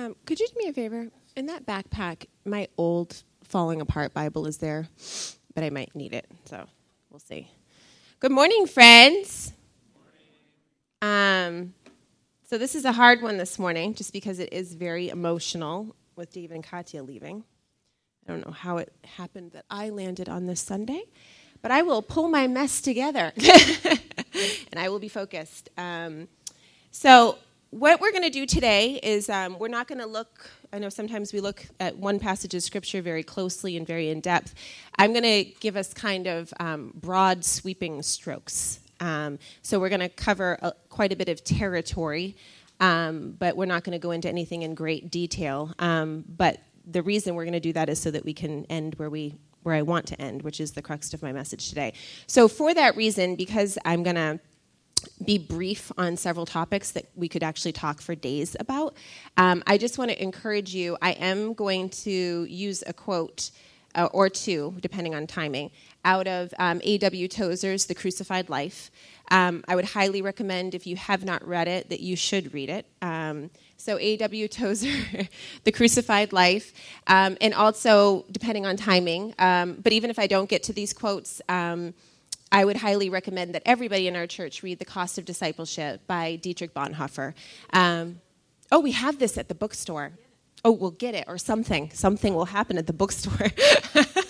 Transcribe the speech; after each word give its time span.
Um, 0.00 0.16
could 0.24 0.40
you 0.40 0.46
do 0.46 0.54
me 0.56 0.70
a 0.70 0.72
favor? 0.72 1.08
In 1.36 1.44
that 1.46 1.66
backpack, 1.66 2.24
my 2.46 2.68
old 2.78 3.22
falling 3.44 3.82
apart 3.82 4.14
Bible 4.14 4.46
is 4.46 4.56
there, 4.56 4.88
but 5.54 5.62
I 5.62 5.68
might 5.68 5.94
need 5.94 6.14
it, 6.14 6.26
so 6.46 6.64
we'll 7.10 7.18
see. 7.18 7.50
Good 8.18 8.32
morning, 8.32 8.66
friends. 8.66 9.52
Um, 11.02 11.74
so 12.48 12.56
this 12.56 12.74
is 12.74 12.86
a 12.86 12.92
hard 12.92 13.20
one 13.20 13.36
this 13.36 13.58
morning, 13.58 13.92
just 13.92 14.14
because 14.14 14.38
it 14.38 14.54
is 14.54 14.72
very 14.72 15.10
emotional 15.10 15.94
with 16.16 16.32
David 16.32 16.54
and 16.54 16.64
Katya 16.64 17.02
leaving. 17.02 17.44
I 18.26 18.32
don't 18.32 18.46
know 18.46 18.54
how 18.54 18.78
it 18.78 18.90
happened 19.04 19.52
that 19.52 19.66
I 19.68 19.90
landed 19.90 20.30
on 20.30 20.46
this 20.46 20.62
Sunday, 20.62 21.02
but 21.60 21.72
I 21.72 21.82
will 21.82 22.00
pull 22.00 22.30
my 22.30 22.46
mess 22.46 22.80
together, 22.80 23.34
and 23.36 24.78
I 24.78 24.88
will 24.88 24.98
be 24.98 25.08
focused. 25.08 25.68
Um, 25.76 26.28
so 26.90 27.36
what 27.70 28.00
we're 28.00 28.10
going 28.10 28.24
to 28.24 28.30
do 28.30 28.46
today 28.46 28.98
is 29.00 29.28
um, 29.28 29.56
we're 29.60 29.68
not 29.68 29.86
going 29.86 30.00
to 30.00 30.06
look 30.06 30.50
i 30.72 30.78
know 30.78 30.88
sometimes 30.88 31.32
we 31.32 31.40
look 31.40 31.64
at 31.78 31.96
one 31.96 32.18
passage 32.18 32.52
of 32.52 32.62
scripture 32.62 33.00
very 33.00 33.22
closely 33.22 33.76
and 33.76 33.86
very 33.86 34.08
in 34.08 34.20
depth. 34.20 34.54
I'm 34.98 35.12
going 35.12 35.22
to 35.22 35.44
give 35.60 35.76
us 35.76 35.94
kind 35.94 36.26
of 36.26 36.52
um, 36.58 36.92
broad 36.94 37.44
sweeping 37.44 38.02
strokes. 38.02 38.80
Um, 38.98 39.38
so 39.62 39.78
we're 39.78 39.88
going 39.88 40.00
to 40.00 40.08
cover 40.08 40.58
a, 40.60 40.72
quite 40.88 41.12
a 41.12 41.16
bit 41.16 41.28
of 41.28 41.42
territory 41.44 42.36
um, 42.80 43.36
but 43.38 43.56
we're 43.56 43.66
not 43.66 43.84
going 43.84 43.92
to 43.92 43.98
go 43.98 44.10
into 44.10 44.28
anything 44.28 44.62
in 44.62 44.74
great 44.74 45.10
detail. 45.10 45.72
Um, 45.78 46.24
but 46.26 46.60
the 46.86 47.02
reason 47.02 47.34
we're 47.34 47.44
going 47.44 47.52
to 47.52 47.60
do 47.60 47.74
that 47.74 47.88
is 47.88 48.00
so 48.00 48.10
that 48.10 48.24
we 48.24 48.32
can 48.34 48.64
end 48.66 48.94
where 48.96 49.10
we 49.10 49.34
where 49.62 49.74
i 49.74 49.82
want 49.82 50.06
to 50.06 50.18
end 50.18 50.40
which 50.40 50.58
is 50.58 50.72
the 50.72 50.80
crux 50.80 51.12
of 51.12 51.22
my 51.22 51.32
message 51.32 51.68
today. 51.68 51.92
So 52.26 52.48
for 52.48 52.72
that 52.74 52.96
reason 52.96 53.36
because 53.36 53.76
i'm 53.84 54.02
going 54.02 54.16
to 54.16 54.40
be 55.24 55.38
brief 55.38 55.92
on 55.96 56.16
several 56.16 56.46
topics 56.46 56.90
that 56.92 57.06
we 57.14 57.28
could 57.28 57.42
actually 57.42 57.72
talk 57.72 58.00
for 58.00 58.14
days 58.14 58.56
about. 58.58 58.94
Um, 59.36 59.62
I 59.66 59.78
just 59.78 59.98
want 59.98 60.10
to 60.10 60.22
encourage 60.22 60.74
you. 60.74 60.96
I 61.00 61.12
am 61.12 61.54
going 61.54 61.90
to 61.90 62.44
use 62.44 62.82
a 62.86 62.92
quote 62.92 63.50
uh, 63.94 64.08
or 64.12 64.28
two, 64.28 64.76
depending 64.80 65.14
on 65.14 65.26
timing, 65.26 65.70
out 66.04 66.26
of 66.26 66.52
um, 66.58 66.80
A.W. 66.84 67.28
Tozer's 67.28 67.86
The 67.86 67.94
Crucified 67.94 68.48
Life. 68.48 68.90
Um, 69.30 69.64
I 69.68 69.76
would 69.76 69.84
highly 69.84 70.22
recommend, 70.22 70.74
if 70.74 70.86
you 70.86 70.96
have 70.96 71.24
not 71.24 71.46
read 71.46 71.68
it, 71.68 71.88
that 71.90 72.00
you 72.00 72.16
should 72.16 72.52
read 72.52 72.68
it. 72.68 72.86
Um, 73.02 73.50
so, 73.76 73.98
A.W. 73.98 74.48
Tozer, 74.48 75.28
The 75.64 75.72
Crucified 75.72 76.32
Life, 76.32 76.72
um, 77.06 77.36
and 77.40 77.54
also, 77.54 78.24
depending 78.30 78.66
on 78.66 78.76
timing, 78.76 79.34
um, 79.38 79.78
but 79.82 79.92
even 79.92 80.10
if 80.10 80.18
I 80.18 80.26
don't 80.26 80.48
get 80.48 80.62
to 80.64 80.72
these 80.72 80.92
quotes, 80.92 81.40
I 82.52 82.64
would 82.64 82.76
highly 82.76 83.10
recommend 83.10 83.54
that 83.54 83.62
everybody 83.64 84.08
in 84.08 84.16
our 84.16 84.26
church 84.26 84.62
read 84.62 84.78
The 84.78 84.84
Cost 84.84 85.18
of 85.18 85.24
Discipleship 85.24 86.00
by 86.06 86.36
Dietrich 86.36 86.74
Bonhoeffer. 86.74 87.34
Um, 87.72 88.20
oh, 88.72 88.80
we 88.80 88.92
have 88.92 89.18
this 89.18 89.38
at 89.38 89.48
the 89.48 89.54
bookstore. 89.54 90.12
Oh, 90.64 90.72
we'll 90.72 90.90
get 90.90 91.14
it 91.14 91.24
or 91.28 91.38
something. 91.38 91.90
Something 91.92 92.34
will 92.34 92.46
happen 92.46 92.76
at 92.76 92.86
the 92.86 92.92
bookstore. 92.92 93.48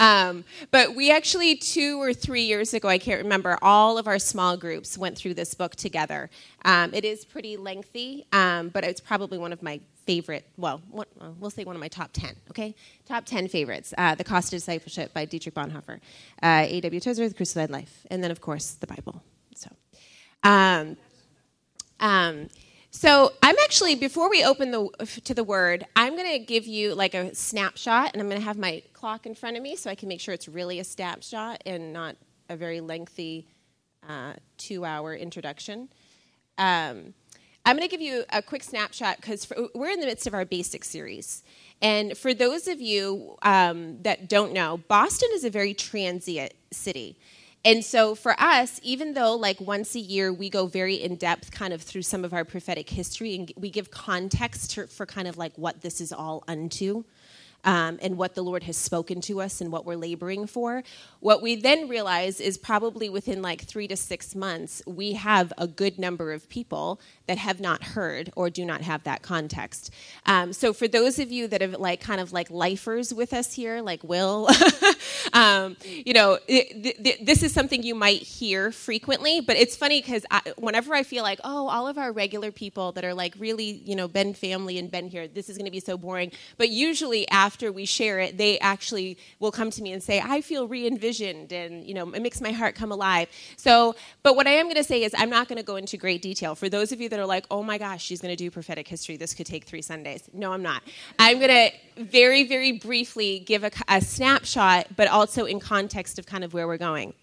Um, 0.00 0.44
but 0.70 0.96
we 0.96 1.12
actually, 1.12 1.56
two 1.56 2.00
or 2.00 2.14
three 2.14 2.44
years 2.44 2.72
ago, 2.72 2.88
I 2.88 2.96
can't 2.96 3.22
remember, 3.22 3.58
all 3.60 3.98
of 3.98 4.08
our 4.08 4.18
small 4.18 4.56
groups 4.56 4.96
went 4.96 5.16
through 5.16 5.34
this 5.34 5.52
book 5.52 5.76
together. 5.76 6.30
Um, 6.64 6.94
it 6.94 7.04
is 7.04 7.26
pretty 7.26 7.58
lengthy, 7.58 8.24
um, 8.32 8.70
but 8.70 8.82
it's 8.82 9.00
probably 9.00 9.36
one 9.36 9.52
of 9.52 9.62
my 9.62 9.78
favorite, 10.10 10.44
well, 10.56 10.82
uh, 10.98 11.30
we'll 11.38 11.50
say 11.50 11.62
one 11.62 11.76
of 11.76 11.80
my 11.80 11.86
top 11.86 12.10
10, 12.12 12.34
okay? 12.50 12.74
Top 13.06 13.24
10 13.24 13.46
favorites. 13.46 13.94
Uh, 13.96 14.16
the 14.16 14.24
Cost 14.24 14.52
of 14.52 14.56
Discipleship 14.56 15.14
by 15.14 15.24
Dietrich 15.24 15.54
Bonhoeffer, 15.54 16.00
uh, 16.42 16.66
A.W. 16.66 16.98
Tozer, 16.98 17.28
The 17.28 17.34
Crucified 17.34 17.70
Life, 17.70 18.04
and 18.10 18.20
then, 18.20 18.32
of 18.32 18.40
course, 18.40 18.72
the 18.72 18.88
Bible. 18.88 19.22
So, 19.54 19.70
um, 20.42 20.96
um, 22.00 22.48
so 22.90 23.32
I'm 23.40 23.54
actually 23.62 23.94
before 23.94 24.28
we 24.28 24.42
open 24.44 24.72
the 24.72 24.88
to 25.26 25.32
the 25.32 25.44
word, 25.44 25.86
I'm 25.94 26.16
going 26.16 26.32
to 26.32 26.40
give 26.40 26.66
you 26.66 26.96
like 26.96 27.14
a 27.14 27.32
snapshot, 27.32 28.10
and 28.12 28.20
I'm 28.20 28.28
going 28.28 28.40
to 28.40 28.44
have 28.44 28.58
my 28.58 28.82
clock 28.92 29.26
in 29.26 29.36
front 29.36 29.56
of 29.56 29.62
me 29.62 29.76
so 29.76 29.90
I 29.90 29.94
can 29.94 30.08
make 30.08 30.18
sure 30.18 30.34
it's 30.34 30.48
really 30.48 30.80
a 30.80 30.84
snapshot 30.84 31.62
and 31.66 31.92
not 31.92 32.16
a 32.48 32.56
very 32.56 32.80
lengthy 32.80 33.46
uh, 34.08 34.32
two-hour 34.56 35.14
introduction. 35.14 35.88
Um, 36.58 37.14
I'm 37.64 37.76
going 37.76 37.86
to 37.86 37.90
give 37.90 38.00
you 38.00 38.24
a 38.30 38.40
quick 38.40 38.62
snapshot 38.62 39.16
because 39.16 39.50
we're 39.74 39.90
in 39.90 40.00
the 40.00 40.06
midst 40.06 40.26
of 40.26 40.34
our 40.34 40.44
basic 40.44 40.84
series. 40.84 41.42
And 41.82 42.16
for 42.16 42.32
those 42.32 42.68
of 42.68 42.80
you 42.80 43.36
um, 43.42 44.02
that 44.02 44.28
don't 44.28 44.52
know, 44.52 44.78
Boston 44.88 45.28
is 45.34 45.44
a 45.44 45.50
very 45.50 45.74
transient 45.74 46.52
city. 46.72 47.16
And 47.64 47.84
so 47.84 48.14
for 48.14 48.34
us, 48.40 48.80
even 48.82 49.12
though 49.12 49.34
like 49.34 49.60
once 49.60 49.94
a 49.94 50.00
year 50.00 50.32
we 50.32 50.48
go 50.48 50.66
very 50.66 50.94
in 50.94 51.16
depth 51.16 51.50
kind 51.50 51.74
of 51.74 51.82
through 51.82 52.02
some 52.02 52.24
of 52.24 52.32
our 52.32 52.44
prophetic 52.44 52.88
history 52.88 53.34
and 53.34 53.52
we 53.56 53.68
give 53.68 53.90
context 53.90 54.78
for 54.88 55.04
kind 55.04 55.28
of 55.28 55.36
like 55.36 55.52
what 55.56 55.82
this 55.82 56.00
is 56.00 56.12
all 56.12 56.42
unto, 56.48 57.04
um, 57.64 57.98
and 58.02 58.16
what 58.16 58.34
the 58.34 58.42
Lord 58.42 58.64
has 58.64 58.76
spoken 58.76 59.20
to 59.22 59.40
us 59.40 59.60
and 59.60 59.70
what 59.72 59.84
we're 59.84 59.96
laboring 59.96 60.46
for. 60.46 60.82
What 61.20 61.42
we 61.42 61.56
then 61.56 61.88
realize 61.88 62.40
is 62.40 62.58
probably 62.58 63.08
within 63.08 63.42
like 63.42 63.62
three 63.62 63.86
to 63.88 63.96
six 63.96 64.34
months, 64.34 64.82
we 64.86 65.12
have 65.12 65.52
a 65.58 65.66
good 65.66 65.98
number 65.98 66.32
of 66.32 66.48
people 66.48 67.00
that 67.26 67.38
have 67.38 67.60
not 67.60 67.82
heard 67.82 68.32
or 68.34 68.50
do 68.50 68.64
not 68.64 68.80
have 68.80 69.04
that 69.04 69.22
context. 69.22 69.92
Um, 70.26 70.52
so 70.52 70.72
for 70.72 70.88
those 70.88 71.18
of 71.18 71.30
you 71.30 71.46
that 71.48 71.60
have 71.60 71.74
like 71.74 72.00
kind 72.00 72.20
of 72.20 72.32
like 72.32 72.50
lifers 72.50 73.12
with 73.14 73.32
us 73.32 73.52
here, 73.52 73.82
like 73.82 74.02
Will, 74.02 74.48
um, 75.32 75.76
you 75.84 76.12
know, 76.12 76.38
it, 76.48 77.04
th- 77.04 77.20
this 77.22 77.42
is 77.42 77.52
something 77.52 77.82
you 77.82 77.94
might 77.94 78.22
hear 78.22 78.72
frequently, 78.72 79.40
but 79.40 79.56
it's 79.56 79.76
funny 79.76 80.00
because 80.00 80.24
whenever 80.56 80.94
I 80.94 81.02
feel 81.02 81.22
like, 81.22 81.40
oh, 81.44 81.68
all 81.68 81.86
of 81.86 81.98
our 81.98 82.12
regular 82.12 82.50
people 82.50 82.92
that 82.92 83.04
are 83.04 83.14
like 83.14 83.34
really, 83.38 83.82
you 83.84 83.94
know, 83.94 84.08
been 84.08 84.34
family 84.34 84.78
and 84.78 84.90
been 84.90 85.08
here, 85.08 85.28
this 85.28 85.48
is 85.48 85.56
going 85.56 85.66
to 85.66 85.70
be 85.70 85.80
so 85.80 85.96
boring. 85.96 86.32
But 86.56 86.70
usually 86.70 87.28
after 87.28 87.49
after 87.50 87.72
we 87.72 87.84
share 87.84 88.20
it, 88.20 88.38
they 88.38 88.60
actually 88.60 89.18
will 89.40 89.50
come 89.50 89.72
to 89.72 89.82
me 89.82 89.90
and 89.92 90.00
say, 90.00 90.22
I 90.24 90.40
feel 90.40 90.68
re 90.68 90.86
envisioned 90.86 91.52
and, 91.52 91.84
you 91.84 91.94
know, 91.94 92.08
it 92.12 92.22
makes 92.22 92.40
my 92.40 92.52
heart 92.52 92.76
come 92.76 92.92
alive. 92.92 93.26
So, 93.56 93.96
but 94.22 94.36
what 94.36 94.46
I 94.46 94.52
am 94.52 94.66
going 94.66 94.76
to 94.76 94.84
say 94.84 95.02
is 95.02 95.12
I'm 95.18 95.30
not 95.30 95.48
going 95.48 95.58
to 95.58 95.64
go 95.64 95.74
into 95.74 95.96
great 95.96 96.22
detail. 96.22 96.54
For 96.54 96.68
those 96.68 96.92
of 96.92 97.00
you 97.00 97.08
that 97.08 97.18
are 97.18 97.26
like, 97.26 97.46
oh 97.50 97.64
my 97.64 97.76
gosh, 97.76 98.04
she's 98.04 98.20
going 98.20 98.30
to 98.30 98.36
do 98.36 98.52
prophetic 98.52 98.86
history, 98.86 99.16
this 99.16 99.34
could 99.34 99.46
take 99.46 99.64
three 99.64 99.82
Sundays. 99.82 100.30
No, 100.32 100.52
I'm 100.52 100.62
not. 100.62 100.84
I'm 101.18 101.40
going 101.40 101.50
to 101.96 102.04
very, 102.04 102.44
very 102.46 102.70
briefly 102.70 103.40
give 103.40 103.64
a, 103.64 103.72
a 103.88 104.00
snapshot, 104.00 104.86
but 104.94 105.08
also 105.08 105.44
in 105.44 105.58
context 105.58 106.20
of 106.20 106.26
kind 106.26 106.44
of 106.44 106.54
where 106.54 106.68
we're 106.68 106.78
going. 106.78 107.14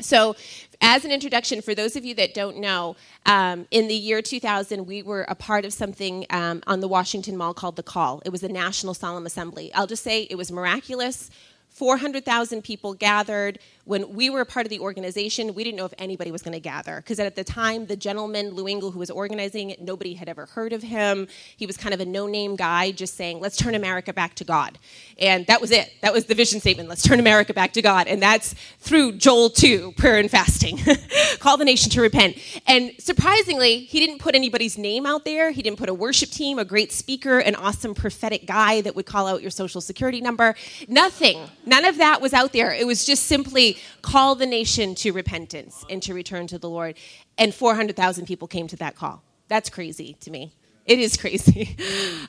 So, 0.00 0.36
as 0.80 1.04
an 1.04 1.10
introduction, 1.10 1.60
for 1.60 1.74
those 1.74 1.96
of 1.96 2.04
you 2.04 2.14
that 2.14 2.34
don't 2.34 2.58
know, 2.58 2.94
um, 3.26 3.66
in 3.72 3.88
the 3.88 3.94
year 3.94 4.22
2000, 4.22 4.86
we 4.86 5.02
were 5.02 5.22
a 5.28 5.34
part 5.34 5.64
of 5.64 5.72
something 5.72 6.24
um, 6.30 6.62
on 6.68 6.78
the 6.78 6.86
Washington 6.86 7.36
Mall 7.36 7.52
called 7.52 7.74
The 7.74 7.82
Call. 7.82 8.22
It 8.24 8.30
was 8.30 8.44
a 8.44 8.48
National 8.48 8.94
Solemn 8.94 9.26
Assembly. 9.26 9.72
I'll 9.74 9.88
just 9.88 10.04
say 10.04 10.28
it 10.30 10.36
was 10.36 10.52
miraculous. 10.52 11.30
400,000 11.70 12.62
people 12.62 12.94
gathered. 12.94 13.58
When 13.88 14.14
we 14.14 14.28
were 14.28 14.44
part 14.44 14.66
of 14.66 14.70
the 14.70 14.80
organization, 14.80 15.54
we 15.54 15.64
didn't 15.64 15.76
know 15.76 15.86
if 15.86 15.94
anybody 15.96 16.30
was 16.30 16.42
going 16.42 16.52
to 16.52 16.60
gather. 16.60 16.96
Because 16.96 17.18
at 17.18 17.34
the 17.34 17.42
time, 17.42 17.86
the 17.86 17.96
gentleman, 17.96 18.50
Lou 18.50 18.66
Engle, 18.66 18.90
who 18.90 18.98
was 18.98 19.10
organizing 19.10 19.70
it, 19.70 19.80
nobody 19.80 20.12
had 20.12 20.28
ever 20.28 20.46
heard 20.46 20.72
of 20.72 20.82
him. 20.82 21.26
He 21.56 21.64
was 21.64 21.76
kind 21.78 21.94
of 21.94 22.00
a 22.00 22.04
no 22.04 22.26
name 22.26 22.54
guy 22.54 22.90
just 22.90 23.14
saying, 23.14 23.40
let's 23.40 23.56
turn 23.56 23.74
America 23.74 24.12
back 24.12 24.34
to 24.34 24.44
God. 24.44 24.78
And 25.18 25.46
that 25.46 25.60
was 25.60 25.70
it. 25.70 25.90
That 26.02 26.12
was 26.12 26.26
the 26.26 26.34
vision 26.34 26.60
statement. 26.60 26.88
Let's 26.88 27.02
turn 27.02 27.18
America 27.18 27.54
back 27.54 27.72
to 27.72 27.82
God. 27.82 28.08
And 28.08 28.20
that's 28.20 28.54
through 28.78 29.12
Joel 29.12 29.48
2, 29.48 29.92
prayer 29.92 30.18
and 30.18 30.30
fasting. 30.30 30.78
Call 31.38 31.56
the 31.56 31.64
nation 31.64 31.90
to 31.92 32.02
repent. 32.02 32.36
And 32.66 32.92
surprisingly, 32.98 33.78
he 33.80 34.00
didn't 34.00 34.18
put 34.18 34.34
anybody's 34.34 34.76
name 34.76 35.06
out 35.06 35.24
there. 35.24 35.50
He 35.50 35.62
didn't 35.62 35.78
put 35.78 35.88
a 35.88 35.94
worship 35.94 36.28
team, 36.28 36.58
a 36.58 36.64
great 36.64 36.92
speaker, 36.92 37.38
an 37.38 37.54
awesome 37.54 37.94
prophetic 37.94 38.46
guy 38.46 38.82
that 38.82 38.94
would 38.94 39.06
call 39.06 39.26
out 39.26 39.40
your 39.40 39.50
social 39.50 39.80
security 39.80 40.20
number. 40.20 40.54
Nothing 40.88 41.38
None 41.68 41.84
of 41.84 41.98
that 41.98 42.20
was 42.20 42.32
out 42.32 42.52
there. 42.52 42.72
It 42.72 42.86
was 42.86 43.04
just 43.04 43.26
simply 43.26 43.77
call 44.02 44.34
the 44.34 44.46
nation 44.46 44.94
to 44.96 45.12
repentance 45.12 45.84
and 45.88 46.02
to 46.02 46.14
return 46.14 46.46
to 46.48 46.58
the 46.58 46.68
Lord. 46.68 46.96
And 47.36 47.54
400,000 47.54 48.26
people 48.26 48.48
came 48.48 48.66
to 48.68 48.76
that 48.76 48.96
call. 48.96 49.22
That's 49.48 49.70
crazy 49.70 50.16
to 50.20 50.30
me. 50.30 50.52
It 50.86 50.98
is 50.98 51.16
crazy. 51.18 51.76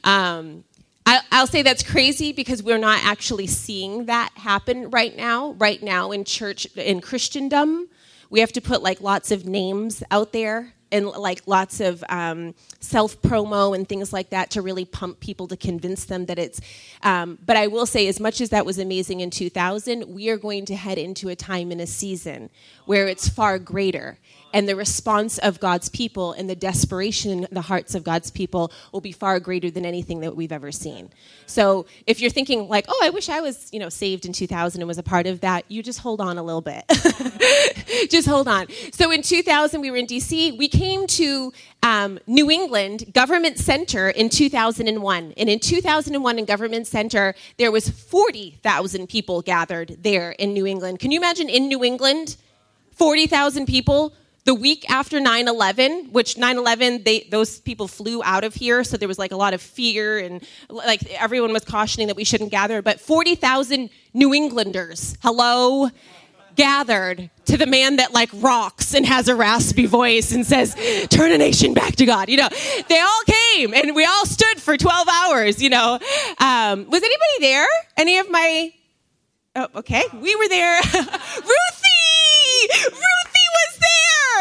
Um, 0.03 0.63
I'll 1.31 1.47
say 1.47 1.63
that's 1.63 1.81
crazy 1.81 2.33
because 2.33 2.61
we're 2.61 2.77
not 2.77 3.03
actually 3.03 3.47
seeing 3.47 4.05
that 4.05 4.31
happen 4.35 4.91
right 4.91 5.15
now. 5.15 5.53
Right 5.53 5.81
now 5.81 6.11
in 6.11 6.23
church, 6.23 6.65
in 6.75 7.01
Christendom, 7.01 7.89
we 8.29 8.41
have 8.41 8.51
to 8.53 8.61
put 8.61 8.83
like 8.83 9.01
lots 9.01 9.31
of 9.31 9.45
names 9.45 10.03
out 10.11 10.33
there 10.33 10.73
and 10.91 11.05
like 11.07 11.41
lots 11.45 11.79
of 11.79 12.03
um, 12.09 12.53
self 12.79 13.21
promo 13.21 13.75
and 13.75 13.87
things 13.87 14.11
like 14.11 14.29
that 14.29 14.49
to 14.51 14.61
really 14.61 14.85
pump 14.85 15.19
people 15.19 15.47
to 15.47 15.57
convince 15.57 16.05
them 16.05 16.25
that 16.27 16.39
it's. 16.39 16.61
Um, 17.03 17.37
but 17.45 17.57
I 17.57 17.67
will 17.67 17.85
say, 17.85 18.07
as 18.07 18.19
much 18.19 18.41
as 18.41 18.49
that 18.49 18.65
was 18.65 18.79
amazing 18.79 19.21
in 19.21 19.29
2000, 19.29 20.13
we 20.13 20.29
are 20.29 20.37
going 20.37 20.65
to 20.65 20.75
head 20.75 20.97
into 20.97 21.29
a 21.29 21.35
time 21.35 21.71
in 21.71 21.79
a 21.79 21.87
season 21.87 22.49
where 22.85 23.07
it's 23.07 23.29
far 23.29 23.59
greater. 23.59 24.17
And 24.53 24.67
the 24.67 24.75
response 24.75 25.37
of 25.37 25.59
God's 25.59 25.89
people 25.89 26.33
and 26.33 26.49
the 26.49 26.55
desperation 26.55 27.45
in 27.45 27.47
the 27.51 27.61
hearts 27.61 27.95
of 27.95 28.03
God's 28.03 28.31
people 28.31 28.71
will 28.91 29.01
be 29.01 29.11
far 29.11 29.39
greater 29.39 29.69
than 29.69 29.85
anything 29.85 30.21
that 30.21 30.35
we've 30.35 30.51
ever 30.51 30.71
seen. 30.71 31.09
So 31.45 31.85
if 32.07 32.19
you're 32.21 32.31
thinking 32.31 32.67
like, 32.67 32.85
"Oh, 32.87 32.99
I 33.03 33.09
wish 33.09 33.29
I 33.29 33.41
was, 33.41 33.69
you 33.71 33.79
know, 33.79 33.89
saved 33.89 34.25
in 34.25 34.33
2000 34.33 34.81
and 34.81 34.87
was 34.87 34.97
a 34.97 35.03
part 35.03 35.27
of 35.27 35.41
that," 35.41 35.65
you 35.67 35.83
just 35.83 35.99
hold 35.99 36.21
on 36.21 36.37
a 36.37 36.43
little 36.43 36.61
bit. 36.61 36.83
just 38.09 38.27
hold 38.27 38.47
on. 38.47 38.67
So 38.91 39.11
in 39.11 39.21
2000, 39.21 39.81
we 39.81 39.91
were 39.91 39.97
in 39.97 40.07
DC. 40.07 40.57
We 40.57 40.67
came 40.67 41.07
to 41.07 41.53
um, 41.83 42.19
New 42.27 42.49
England 42.49 43.13
Government 43.13 43.57
Center 43.57 44.09
in 44.09 44.29
2001, 44.29 45.33
and 45.37 45.49
in 45.49 45.59
2001 45.59 46.39
in 46.39 46.45
Government 46.45 46.87
Center, 46.87 47.35
there 47.57 47.71
was 47.71 47.89
40,000 47.89 49.07
people 49.07 49.41
gathered 49.41 49.97
there 50.01 50.31
in 50.31 50.53
New 50.53 50.65
England. 50.65 50.99
Can 50.99 51.11
you 51.11 51.19
imagine 51.19 51.49
in 51.49 51.67
New 51.67 51.83
England, 51.83 52.37
40,000 52.91 53.65
people? 53.65 54.13
The 54.45 54.55
week 54.55 54.89
after 54.89 55.19
9-11 55.19 56.11
which 56.11 56.35
9-11 56.35 57.03
they, 57.03 57.27
those 57.29 57.59
people 57.59 57.87
flew 57.87 58.21
out 58.23 58.43
of 58.43 58.53
here 58.53 58.83
so 58.83 58.97
there 58.97 59.07
was 59.07 59.19
like 59.19 59.31
a 59.31 59.35
lot 59.35 59.53
of 59.53 59.61
fear 59.61 60.17
and 60.17 60.43
like 60.69 61.05
everyone 61.13 61.53
was 61.53 61.63
cautioning 61.63 62.07
that 62.07 62.15
we 62.15 62.23
shouldn't 62.23 62.51
gather 62.51 62.81
but 62.81 62.99
40000 62.99 63.89
new 64.13 64.33
englanders 64.33 65.17
hello 65.21 65.89
gathered 66.55 67.29
to 67.45 67.55
the 67.57 67.65
man 67.65 67.97
that 67.97 68.13
like 68.13 68.29
rocks 68.33 68.93
and 68.93 69.05
has 69.05 69.29
a 69.29 69.35
raspy 69.35 69.85
voice 69.85 70.33
and 70.33 70.45
says 70.45 70.75
turn 71.09 71.31
a 71.31 71.37
nation 71.37 71.73
back 71.73 71.95
to 71.95 72.05
god 72.05 72.29
you 72.29 72.37
know? 72.37 72.49
They 72.87 72.99
all 72.99 73.21
came 73.25 73.73
and 73.73 73.95
we 73.95 74.03
all 74.05 74.25
stood 74.25 74.59
for 74.59 74.75
12 74.75 75.07
hours 75.07 75.61
you 75.61 75.69
know? 75.69 75.99
Um, 76.39 76.89
was 76.89 77.01
anybody 77.01 77.39
there? 77.39 77.67
Any 77.95 78.17
of 78.17 78.29
my 78.29 78.73
oh 79.55 79.67
okay 79.75 80.03
we 80.13 80.35
were 80.35 80.49
there. 80.49 80.81
Ruthie! 80.93 81.09
Ruthie 82.83 83.18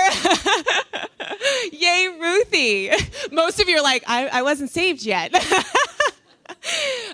yay 1.73 2.09
ruthie. 2.21 2.91
Most 3.33 3.61
of 3.61 3.69
you 3.69 3.79
are 3.79 3.83
like 3.83 4.05
i, 4.07 4.29
I 4.29 4.43
wasn't 4.43 4.71
saved 4.71 5.03
yet. 5.05 5.33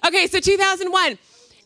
Okay 0.04 0.26
so 0.26 0.40
2001 0.40 1.18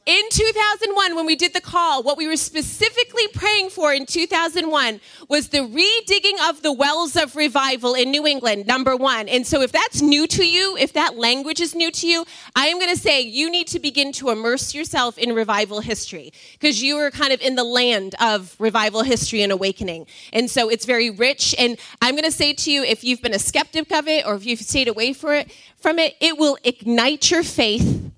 in 0.08 0.24
2001, 0.30 1.16
when 1.16 1.26
we 1.26 1.36
did 1.36 1.52
the 1.52 1.60
call, 1.60 2.02
what 2.02 2.16
we 2.16 2.26
were 2.26 2.38
specifically 2.38 3.28
praying 3.34 3.68
for 3.68 3.92
in 3.92 4.06
2001 4.06 5.00
was 5.28 5.50
the 5.50 5.58
redigging 5.58 6.48
of 6.48 6.62
the 6.62 6.72
wells 6.72 7.14
of 7.14 7.36
revival 7.36 7.92
in 7.92 8.10
New 8.10 8.26
England, 8.26 8.66
number 8.66 8.96
one. 8.96 9.28
And 9.28 9.46
so, 9.46 9.60
if 9.60 9.70
that's 9.70 10.00
new 10.00 10.26
to 10.28 10.46
you, 10.46 10.78
if 10.78 10.94
that 10.94 11.18
language 11.18 11.60
is 11.60 11.74
new 11.74 11.90
to 11.90 12.06
you, 12.06 12.24
I 12.56 12.68
am 12.68 12.78
going 12.78 12.88
to 12.88 12.98
say 12.98 13.20
you 13.20 13.50
need 13.50 13.66
to 13.66 13.78
begin 13.78 14.12
to 14.12 14.30
immerse 14.30 14.74
yourself 14.74 15.18
in 15.18 15.34
revival 15.34 15.80
history 15.80 16.32
because 16.52 16.82
you 16.82 16.96
are 16.96 17.10
kind 17.10 17.34
of 17.34 17.42
in 17.42 17.56
the 17.56 17.64
land 17.64 18.14
of 18.18 18.56
revival 18.58 19.02
history 19.02 19.42
and 19.42 19.52
awakening. 19.52 20.06
And 20.32 20.50
so, 20.50 20.70
it's 20.70 20.86
very 20.86 21.10
rich. 21.10 21.54
And 21.58 21.78
I'm 22.00 22.14
going 22.14 22.24
to 22.24 22.32
say 22.32 22.54
to 22.54 22.72
you, 22.72 22.82
if 22.82 23.04
you've 23.04 23.20
been 23.20 23.34
a 23.34 23.38
skeptic 23.38 23.92
of 23.92 24.08
it 24.08 24.26
or 24.26 24.36
if 24.36 24.46
you've 24.46 24.60
stayed 24.60 24.88
away 24.88 25.12
for 25.12 25.34
it, 25.34 25.52
from 25.76 25.98
it, 25.98 26.16
it 26.18 26.38
will 26.38 26.56
ignite 26.64 27.30
your 27.30 27.42
faith 27.42 28.10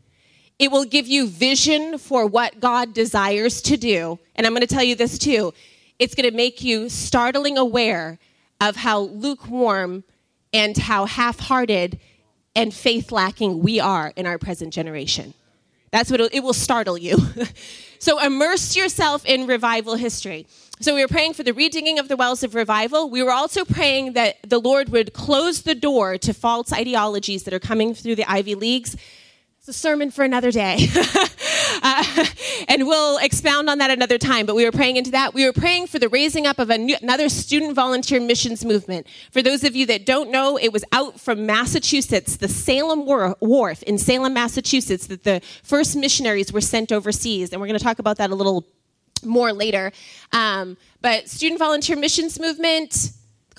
it 0.61 0.71
will 0.71 0.85
give 0.85 1.09
you 1.09 1.27
vision 1.27 1.97
for 1.97 2.27
what 2.27 2.61
God 2.61 2.93
desires 2.93 3.63
to 3.63 3.79
do. 3.79 4.19
And 4.37 4.47
I'm 4.47 4.53
going 4.53 4.61
to 4.61 4.73
tell 4.73 4.85
you 4.85 4.95
this 4.95 5.19
too 5.19 5.53
it's 5.99 6.15
going 6.15 6.31
to 6.31 6.37
make 6.37 6.63
you 6.63 6.89
startling 6.89 7.59
aware 7.59 8.19
of 8.61 8.77
how 8.77 9.01
lukewarm 9.01 10.05
and 10.53 10.77
how 10.77 11.05
half 11.05 11.41
hearted 11.41 11.99
and 12.57 12.73
faith 12.73 13.13
lacking 13.13 13.63
we 13.63 13.81
are 13.81 14.13
in 14.17 14.27
our 14.27 14.39
present 14.39 14.73
generation. 14.73 15.35
That's 15.91 16.11
what 16.11 16.21
it 16.21 16.43
will 16.43 16.55
startle 16.55 16.97
you. 16.97 17.19
so 17.99 18.19
immerse 18.19 18.77
yourself 18.77 19.27
in 19.27 19.47
revival 19.47 19.97
history. 19.97 20.47
So 20.81 20.95
we 20.95 21.03
were 21.03 21.09
praying 21.09 21.35
for 21.35 21.43
the 21.43 21.53
redigging 21.53 21.99
of 21.99 22.09
the 22.09 22.17
wells 22.17 22.43
of 22.43 22.55
revival. 22.55 23.11
We 23.11 23.23
were 23.23 23.33
also 23.33 23.65
praying 23.67 24.15
that 24.15 24.37
the 24.49 24.59
Lord 24.59 24.89
would 24.89 25.13
close 25.13 25.63
the 25.63 25.75
door 25.75 26.17
to 26.19 26.33
false 26.33 26.73
ideologies 26.73 27.43
that 27.43 27.53
are 27.53 27.61
coming 27.61 27.95
through 27.95 28.17
the 28.17 28.31
Ivy 28.31 28.55
Leagues 28.55 28.97
it's 29.61 29.69
a 29.69 29.73
sermon 29.75 30.11
for 30.11 30.25
another 30.25 30.51
day. 30.51 30.89
uh, 31.83 32.25
and 32.67 32.87
we'll 32.87 33.19
expound 33.19 33.69
on 33.69 33.77
that 33.77 33.91
another 33.91 34.17
time. 34.17 34.47
But 34.47 34.55
we 34.55 34.65
were 34.65 34.73
praying 34.73 34.97
into 34.97 35.11
that. 35.11 35.35
We 35.35 35.45
were 35.45 35.53
praying 35.53 35.89
for 35.89 35.99
the 35.99 36.09
raising 36.09 36.47
up 36.47 36.59
of 36.59 36.71
new, 36.71 36.97
another 37.03 37.29
student 37.29 37.75
volunteer 37.75 38.23
missions 38.23 38.65
movement. 38.65 39.07
For 39.31 39.43
those 39.43 39.63
of 39.63 39.77
you 39.77 39.85
that 39.85 40.07
don't 40.07 40.31
know, 40.31 40.57
it 40.57 40.73
was 40.73 40.83
out 40.93 41.21
from 41.21 41.45
Massachusetts, 41.45 42.39
the 42.39 42.49
Salem 42.49 43.05
Wharf 43.05 43.83
in 43.83 43.99
Salem, 43.99 44.33
Massachusetts, 44.33 45.09
that 45.09 45.25
the 45.25 45.43
first 45.63 45.95
missionaries 45.95 46.55
were 46.55 46.63
sent 46.63 46.91
overseas. 46.91 47.53
And 47.53 47.61
we're 47.61 47.67
going 47.67 47.79
to 47.79 47.85
talk 47.85 47.99
about 47.99 48.17
that 48.17 48.31
a 48.31 48.35
little 48.35 48.67
more 49.23 49.53
later. 49.53 49.93
Um, 50.33 50.79
but 51.03 51.29
student 51.29 51.59
volunteer 51.59 51.97
missions 51.97 52.41
movement 52.41 53.11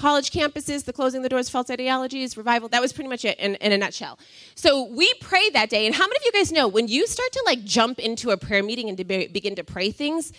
college 0.01 0.31
campuses, 0.31 0.85
the 0.85 0.93
closing 0.93 1.21
the 1.21 1.29
doors, 1.29 1.47
false 1.47 1.69
ideologies, 1.69 2.35
revival. 2.35 2.67
That 2.69 2.81
was 2.81 2.91
pretty 2.91 3.07
much 3.07 3.23
it 3.23 3.39
in, 3.39 3.53
in, 3.55 3.71
a 3.71 3.77
nutshell. 3.77 4.17
So 4.55 4.83
we 4.83 5.13
prayed 5.21 5.53
that 5.53 5.69
day. 5.69 5.85
And 5.85 5.93
how 5.93 6.07
many 6.07 6.17
of 6.17 6.23
you 6.25 6.31
guys 6.31 6.51
know 6.51 6.67
when 6.67 6.87
you 6.87 7.05
start 7.05 7.31
to 7.33 7.43
like 7.45 7.63
jump 7.63 7.99
into 7.99 8.31
a 8.31 8.37
prayer 8.37 8.63
meeting 8.63 8.89
and 8.89 8.97
to 8.97 9.05
be, 9.05 9.27
begin 9.27 9.55
to 9.55 9.63
pray 9.63 9.91
things, 9.91 10.33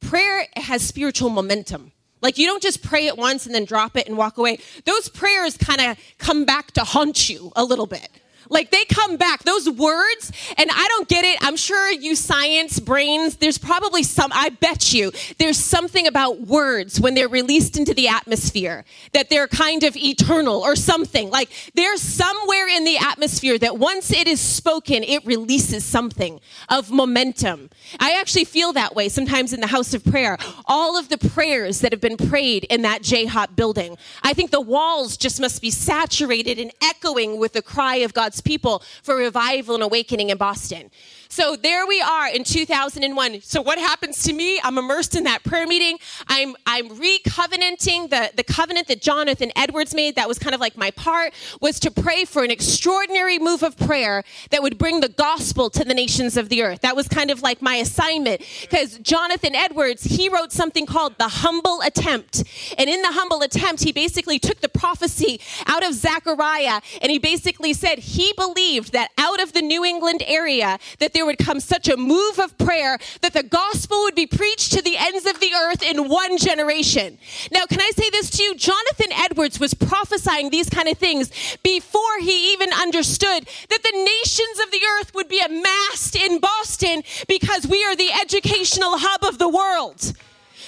prayer 0.00 0.46
has 0.56 0.82
spiritual 0.82 1.28
momentum. 1.28 1.90
Like 2.22 2.38
you 2.38 2.46
don't 2.46 2.62
just 2.62 2.82
pray 2.82 3.06
it 3.06 3.18
once 3.18 3.46
and 3.46 3.54
then 3.54 3.64
drop 3.64 3.96
it 3.96 4.06
and 4.06 4.16
walk 4.16 4.38
away. 4.38 4.58
Those 4.84 5.08
prayers 5.08 5.56
kind 5.56 5.80
of 5.80 5.98
come 6.18 6.44
back 6.44 6.70
to 6.72 6.84
haunt 6.84 7.28
you 7.28 7.52
a 7.56 7.64
little 7.64 7.86
bit. 7.86 8.08
Like 8.48 8.70
they 8.70 8.84
come 8.84 9.16
back, 9.16 9.42
those 9.44 9.68
words, 9.68 10.32
and 10.56 10.70
I 10.70 10.86
don't 10.88 11.08
get 11.08 11.24
it. 11.24 11.38
I'm 11.40 11.56
sure 11.56 11.90
you 11.90 12.14
science 12.16 12.80
brains, 12.80 13.36
there's 13.36 13.58
probably 13.58 14.02
some, 14.02 14.30
I 14.34 14.50
bet 14.50 14.92
you, 14.92 15.12
there's 15.38 15.58
something 15.58 16.06
about 16.06 16.42
words 16.42 17.00
when 17.00 17.14
they're 17.14 17.28
released 17.28 17.76
into 17.76 17.94
the 17.94 18.08
atmosphere 18.08 18.84
that 19.12 19.30
they're 19.30 19.48
kind 19.48 19.82
of 19.84 19.96
eternal 19.96 20.60
or 20.60 20.76
something. 20.76 21.30
Like 21.30 21.50
there's 21.74 22.00
somewhere 22.00 22.68
in 22.68 22.84
the 22.84 22.98
atmosphere 22.98 23.58
that 23.58 23.78
once 23.78 24.12
it 24.12 24.26
is 24.28 24.40
spoken, 24.40 25.02
it 25.02 25.24
releases 25.24 25.84
something 25.84 26.40
of 26.68 26.90
momentum. 26.90 27.70
I 28.00 28.18
actually 28.18 28.44
feel 28.44 28.72
that 28.72 28.94
way 28.94 29.08
sometimes 29.08 29.52
in 29.52 29.60
the 29.60 29.66
house 29.68 29.94
of 29.94 30.04
prayer. 30.04 30.38
All 30.66 30.98
of 30.98 31.08
the 31.08 31.18
prayers 31.18 31.80
that 31.80 31.92
have 31.92 32.00
been 32.00 32.16
prayed 32.16 32.64
in 32.64 32.82
that 32.82 33.02
J 33.02 33.26
Hop 33.26 33.56
building, 33.56 33.96
I 34.22 34.34
think 34.34 34.50
the 34.50 34.60
walls 34.60 35.16
just 35.16 35.40
must 35.40 35.62
be 35.62 35.70
saturated 35.70 36.58
and 36.58 36.72
echoing 36.82 37.38
with 37.38 37.52
the 37.52 37.62
cry 37.62 37.96
of 37.96 38.14
God's 38.14 38.33
God's 38.34 38.40
people 38.40 38.82
for 39.02 39.14
revival 39.14 39.74
and 39.74 39.84
awakening 39.84 40.30
in 40.30 40.38
Boston. 40.38 40.90
So 41.34 41.56
there 41.56 41.84
we 41.84 42.00
are 42.00 42.28
in 42.28 42.44
2001. 42.44 43.40
So 43.40 43.60
what 43.60 43.76
happens 43.76 44.22
to 44.22 44.32
me? 44.32 44.60
I'm 44.62 44.78
immersed 44.78 45.16
in 45.16 45.24
that 45.24 45.42
prayer 45.42 45.66
meeting. 45.66 45.98
I'm 46.28 46.54
I'm 46.64 46.88
recovenanting 46.90 48.10
the 48.10 48.30
the 48.36 48.44
covenant 48.44 48.86
that 48.86 49.02
Jonathan 49.02 49.50
Edwards 49.56 49.96
made. 49.96 50.14
That 50.14 50.28
was 50.28 50.38
kind 50.38 50.54
of 50.54 50.60
like 50.60 50.76
my 50.76 50.92
part 50.92 51.34
was 51.60 51.80
to 51.80 51.90
pray 51.90 52.24
for 52.24 52.44
an 52.44 52.52
extraordinary 52.52 53.40
move 53.40 53.64
of 53.64 53.76
prayer 53.76 54.22
that 54.50 54.62
would 54.62 54.78
bring 54.78 55.00
the 55.00 55.08
gospel 55.08 55.70
to 55.70 55.84
the 55.84 55.92
nations 55.92 56.36
of 56.36 56.50
the 56.50 56.62
earth. 56.62 56.82
That 56.82 56.94
was 56.94 57.08
kind 57.08 57.32
of 57.32 57.42
like 57.42 57.60
my 57.60 57.74
assignment 57.78 58.40
because 58.60 58.98
Jonathan 58.98 59.56
Edwards 59.56 60.04
he 60.04 60.28
wrote 60.28 60.52
something 60.52 60.86
called 60.86 61.18
the 61.18 61.26
humble 61.26 61.80
attempt, 61.80 62.44
and 62.78 62.88
in 62.88 63.02
the 63.02 63.10
humble 63.10 63.42
attempt 63.42 63.82
he 63.82 63.90
basically 63.90 64.38
took 64.38 64.60
the 64.60 64.68
prophecy 64.68 65.40
out 65.66 65.84
of 65.84 65.94
Zechariah 65.94 66.80
and 67.02 67.10
he 67.10 67.18
basically 67.18 67.72
said 67.72 67.98
he 67.98 68.32
believed 68.36 68.92
that 68.92 69.10
out 69.18 69.42
of 69.42 69.52
the 69.52 69.62
New 69.62 69.84
England 69.84 70.22
area 70.28 70.78
that 71.00 71.12
there 71.12 71.23
would 71.26 71.38
come 71.38 71.60
such 71.60 71.88
a 71.88 71.96
move 71.96 72.38
of 72.38 72.56
prayer 72.58 72.98
that 73.22 73.32
the 73.32 73.42
gospel 73.42 74.02
would 74.02 74.14
be 74.14 74.26
preached 74.26 74.72
to 74.72 74.82
the 74.82 74.96
ends 74.96 75.26
of 75.26 75.40
the 75.40 75.52
earth 75.52 75.82
in 75.82 76.08
one 76.08 76.38
generation. 76.38 77.18
Now, 77.52 77.66
can 77.66 77.80
I 77.80 77.90
say 77.96 78.10
this 78.10 78.30
to 78.30 78.42
you? 78.42 78.54
Jonathan 78.54 79.12
Edwards 79.12 79.60
was 79.60 79.74
prophesying 79.74 80.50
these 80.50 80.70
kind 80.70 80.88
of 80.88 80.98
things 80.98 81.30
before 81.62 82.18
he 82.20 82.52
even 82.52 82.72
understood 82.72 83.48
that 83.68 83.82
the 83.82 83.92
nations 83.92 84.60
of 84.64 84.70
the 84.70 84.82
earth 84.98 85.14
would 85.14 85.28
be 85.28 85.40
amassed 85.40 86.16
in 86.16 86.40
Boston 86.40 87.02
because 87.28 87.66
we 87.66 87.84
are 87.84 87.96
the 87.96 88.12
educational 88.12 88.98
hub 88.98 89.24
of 89.24 89.38
the 89.38 89.48
world. 89.48 90.00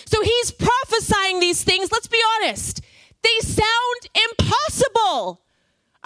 So 0.06 0.22
he's 0.22 0.52
prophesying 0.52 1.40
these 1.40 1.64
things. 1.64 1.90
Let's 1.90 2.06
be 2.06 2.22
honest. 2.36 2.80
They 3.22 3.38
sound 3.40 4.08
impossible 4.30 5.45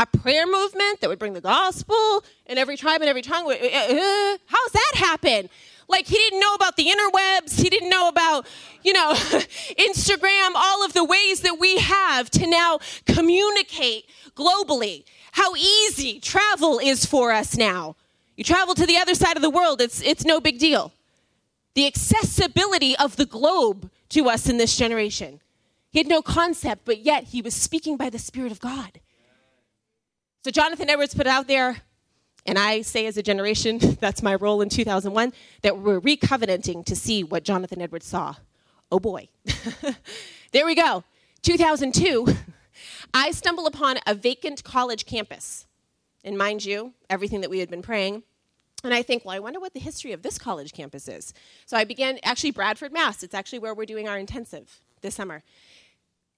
a 0.00 0.06
prayer 0.06 0.46
movement 0.46 1.00
that 1.00 1.10
would 1.10 1.18
bring 1.18 1.34
the 1.34 1.42
gospel 1.42 2.24
in 2.46 2.56
every 2.56 2.76
tribe 2.78 3.02
and 3.02 3.10
every 3.10 3.20
tongue. 3.20 3.44
Uh, 3.46 3.52
uh, 3.52 4.38
how's 4.46 4.72
that 4.72 4.92
happen? 4.94 5.50
Like 5.88 6.06
he 6.06 6.16
didn't 6.16 6.40
know 6.40 6.54
about 6.54 6.76
the 6.76 6.86
interwebs. 6.86 7.60
He 7.60 7.68
didn't 7.68 7.90
know 7.90 8.08
about, 8.08 8.46
you 8.82 8.94
know, 8.94 9.12
Instagram, 9.78 10.52
all 10.54 10.82
of 10.84 10.94
the 10.94 11.04
ways 11.04 11.40
that 11.40 11.58
we 11.60 11.76
have 11.78 12.30
to 12.30 12.46
now 12.46 12.78
communicate 13.04 14.06
globally. 14.34 15.04
How 15.32 15.54
easy 15.54 16.18
travel 16.18 16.78
is 16.78 17.04
for 17.04 17.30
us 17.30 17.58
now. 17.58 17.94
You 18.36 18.44
travel 18.44 18.74
to 18.76 18.86
the 18.86 18.96
other 18.96 19.14
side 19.14 19.36
of 19.36 19.42
the 19.42 19.50
world, 19.50 19.82
it's, 19.82 20.00
it's 20.00 20.24
no 20.24 20.40
big 20.40 20.58
deal. 20.58 20.92
The 21.74 21.86
accessibility 21.86 22.96
of 22.96 23.16
the 23.16 23.26
globe 23.26 23.90
to 24.10 24.30
us 24.30 24.48
in 24.48 24.56
this 24.56 24.78
generation. 24.78 25.40
He 25.90 25.98
had 25.98 26.08
no 26.08 26.22
concept, 26.22 26.86
but 26.86 27.00
yet 27.00 27.24
he 27.24 27.42
was 27.42 27.52
speaking 27.52 27.98
by 27.98 28.08
the 28.08 28.18
Spirit 28.18 28.50
of 28.50 28.60
God. 28.60 29.00
So 30.42 30.50
Jonathan 30.50 30.88
Edwards 30.88 31.12
put 31.12 31.26
out 31.26 31.48
there, 31.48 31.76
and 32.46 32.58
I 32.58 32.80
say 32.80 33.04
as 33.04 33.18
a 33.18 33.22
generation, 33.22 33.78
that's 34.00 34.22
my 34.22 34.36
role 34.36 34.62
in 34.62 34.70
2001, 34.70 35.34
that 35.60 35.78
we're 35.78 36.00
recovenanting 36.00 36.86
to 36.86 36.96
see 36.96 37.22
what 37.22 37.44
Jonathan 37.44 37.82
Edwards 37.82 38.06
saw. 38.06 38.34
Oh 38.90 38.98
boy. 38.98 39.28
there 40.52 40.64
we 40.64 40.74
go. 40.74 41.04
2002, 41.42 42.26
I 43.12 43.32
stumble 43.32 43.66
upon 43.66 43.98
a 44.06 44.14
vacant 44.14 44.64
college 44.64 45.04
campus. 45.04 45.66
And 46.24 46.38
mind 46.38 46.64
you, 46.64 46.94
everything 47.10 47.42
that 47.42 47.50
we 47.50 47.58
had 47.58 47.68
been 47.68 47.82
praying. 47.82 48.22
And 48.82 48.94
I 48.94 49.02
think, 49.02 49.26
well, 49.26 49.36
I 49.36 49.40
wonder 49.40 49.60
what 49.60 49.74
the 49.74 49.80
history 49.80 50.12
of 50.12 50.22
this 50.22 50.38
college 50.38 50.72
campus 50.72 51.06
is. 51.06 51.34
So 51.66 51.76
I 51.76 51.84
began, 51.84 52.18
actually, 52.22 52.52
Bradford, 52.52 52.92
Mass. 52.94 53.22
It's 53.22 53.34
actually 53.34 53.58
where 53.58 53.74
we're 53.74 53.84
doing 53.84 54.08
our 54.08 54.18
intensive 54.18 54.80
this 55.02 55.14
summer. 55.14 55.42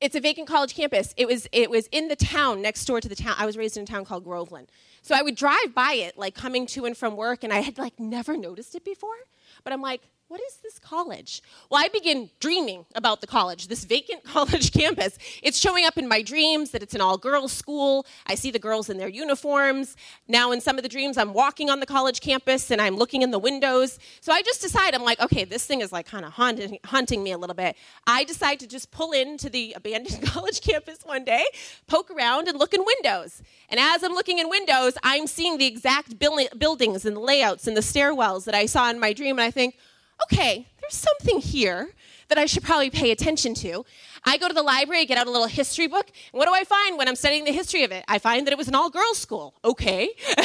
It's 0.02 0.16
a 0.16 0.20
vacant 0.20 0.48
college 0.48 0.74
campus. 0.74 1.14
It 1.16 1.28
was, 1.28 1.46
it 1.52 1.70
was 1.70 1.86
in 1.92 2.08
the 2.08 2.16
town 2.16 2.60
next 2.60 2.84
door 2.86 3.00
to 3.00 3.08
the 3.08 3.14
town. 3.14 3.36
I 3.38 3.46
was 3.46 3.56
raised 3.56 3.76
in 3.76 3.84
a 3.84 3.86
town 3.86 4.04
called 4.04 4.24
Groveland. 4.24 4.68
So 5.00 5.14
I 5.14 5.22
would 5.22 5.36
drive 5.36 5.74
by 5.74 5.92
it, 5.92 6.18
like 6.18 6.34
coming 6.34 6.66
to 6.66 6.86
and 6.86 6.96
from 6.96 7.16
work, 7.16 7.44
and 7.44 7.52
I 7.52 7.60
had 7.60 7.78
like 7.78 8.00
never 8.00 8.36
noticed 8.36 8.74
it 8.74 8.84
before. 8.84 9.14
But 9.62 9.72
I'm 9.72 9.80
like, 9.80 10.02
what 10.32 10.40
is 10.48 10.56
this 10.62 10.78
college? 10.78 11.42
Well, 11.68 11.84
I 11.84 11.88
begin 11.88 12.30
dreaming 12.40 12.86
about 12.94 13.20
the 13.20 13.26
college, 13.26 13.68
this 13.68 13.84
vacant 13.84 14.24
college 14.24 14.72
campus. 14.72 15.18
It's 15.42 15.58
showing 15.58 15.84
up 15.84 15.98
in 15.98 16.08
my 16.08 16.22
dreams 16.22 16.70
that 16.70 16.82
it's 16.82 16.94
an 16.94 17.02
all 17.02 17.18
girls 17.18 17.52
school. 17.52 18.06
I 18.26 18.34
see 18.34 18.50
the 18.50 18.58
girls 18.58 18.88
in 18.88 18.96
their 18.96 19.10
uniforms. 19.10 19.94
Now, 20.28 20.50
in 20.52 20.62
some 20.62 20.78
of 20.78 20.84
the 20.84 20.88
dreams, 20.88 21.18
I'm 21.18 21.34
walking 21.34 21.68
on 21.68 21.80
the 21.80 21.86
college 21.86 22.22
campus 22.22 22.70
and 22.70 22.80
I'm 22.80 22.96
looking 22.96 23.20
in 23.20 23.30
the 23.30 23.38
windows. 23.38 23.98
So 24.22 24.32
I 24.32 24.40
just 24.40 24.62
decide, 24.62 24.94
I'm 24.94 25.04
like, 25.04 25.20
okay, 25.20 25.44
this 25.44 25.66
thing 25.66 25.82
is 25.82 25.92
like 25.92 26.06
kind 26.06 26.24
of 26.24 26.32
haunting, 26.32 26.78
haunting 26.86 27.22
me 27.22 27.32
a 27.32 27.38
little 27.38 27.54
bit. 27.54 27.76
I 28.06 28.24
decide 28.24 28.58
to 28.60 28.66
just 28.66 28.90
pull 28.90 29.12
into 29.12 29.50
the 29.50 29.74
abandoned 29.76 30.22
college 30.26 30.62
campus 30.62 31.00
one 31.04 31.24
day, 31.24 31.44
poke 31.88 32.10
around, 32.10 32.48
and 32.48 32.58
look 32.58 32.72
in 32.72 32.82
windows. 32.82 33.42
And 33.68 33.78
as 33.78 34.02
I'm 34.02 34.14
looking 34.14 34.38
in 34.38 34.48
windows, 34.48 34.94
I'm 35.02 35.26
seeing 35.26 35.58
the 35.58 35.66
exact 35.66 36.18
buildings 36.18 37.04
and 37.04 37.16
the 37.16 37.20
layouts 37.20 37.66
and 37.66 37.76
the 37.76 37.82
stairwells 37.82 38.44
that 38.44 38.54
I 38.54 38.64
saw 38.64 38.88
in 38.88 38.98
my 38.98 39.12
dream, 39.12 39.38
and 39.38 39.44
I 39.44 39.50
think, 39.50 39.76
okay, 40.24 40.66
there's 40.80 40.94
something 40.94 41.40
here 41.40 41.90
that 42.28 42.38
I 42.38 42.46
should 42.46 42.62
probably 42.62 42.88
pay 42.88 43.10
attention 43.10 43.52
to. 43.56 43.84
I 44.24 44.38
go 44.38 44.48
to 44.48 44.54
the 44.54 44.62
library, 44.62 45.04
get 45.04 45.18
out 45.18 45.26
a 45.26 45.30
little 45.30 45.48
history 45.48 45.86
book, 45.86 46.06
and 46.32 46.38
what 46.38 46.46
do 46.46 46.54
I 46.54 46.64
find 46.64 46.96
when 46.96 47.08
I'm 47.08 47.16
studying 47.16 47.44
the 47.44 47.52
history 47.52 47.82
of 47.82 47.92
it? 47.92 48.04
I 48.08 48.18
find 48.18 48.46
that 48.46 48.52
it 48.52 48.56
was 48.56 48.68
an 48.68 48.74
all 48.74 48.88
girls 48.88 49.18
school. 49.18 49.52
Okay. 49.64 50.10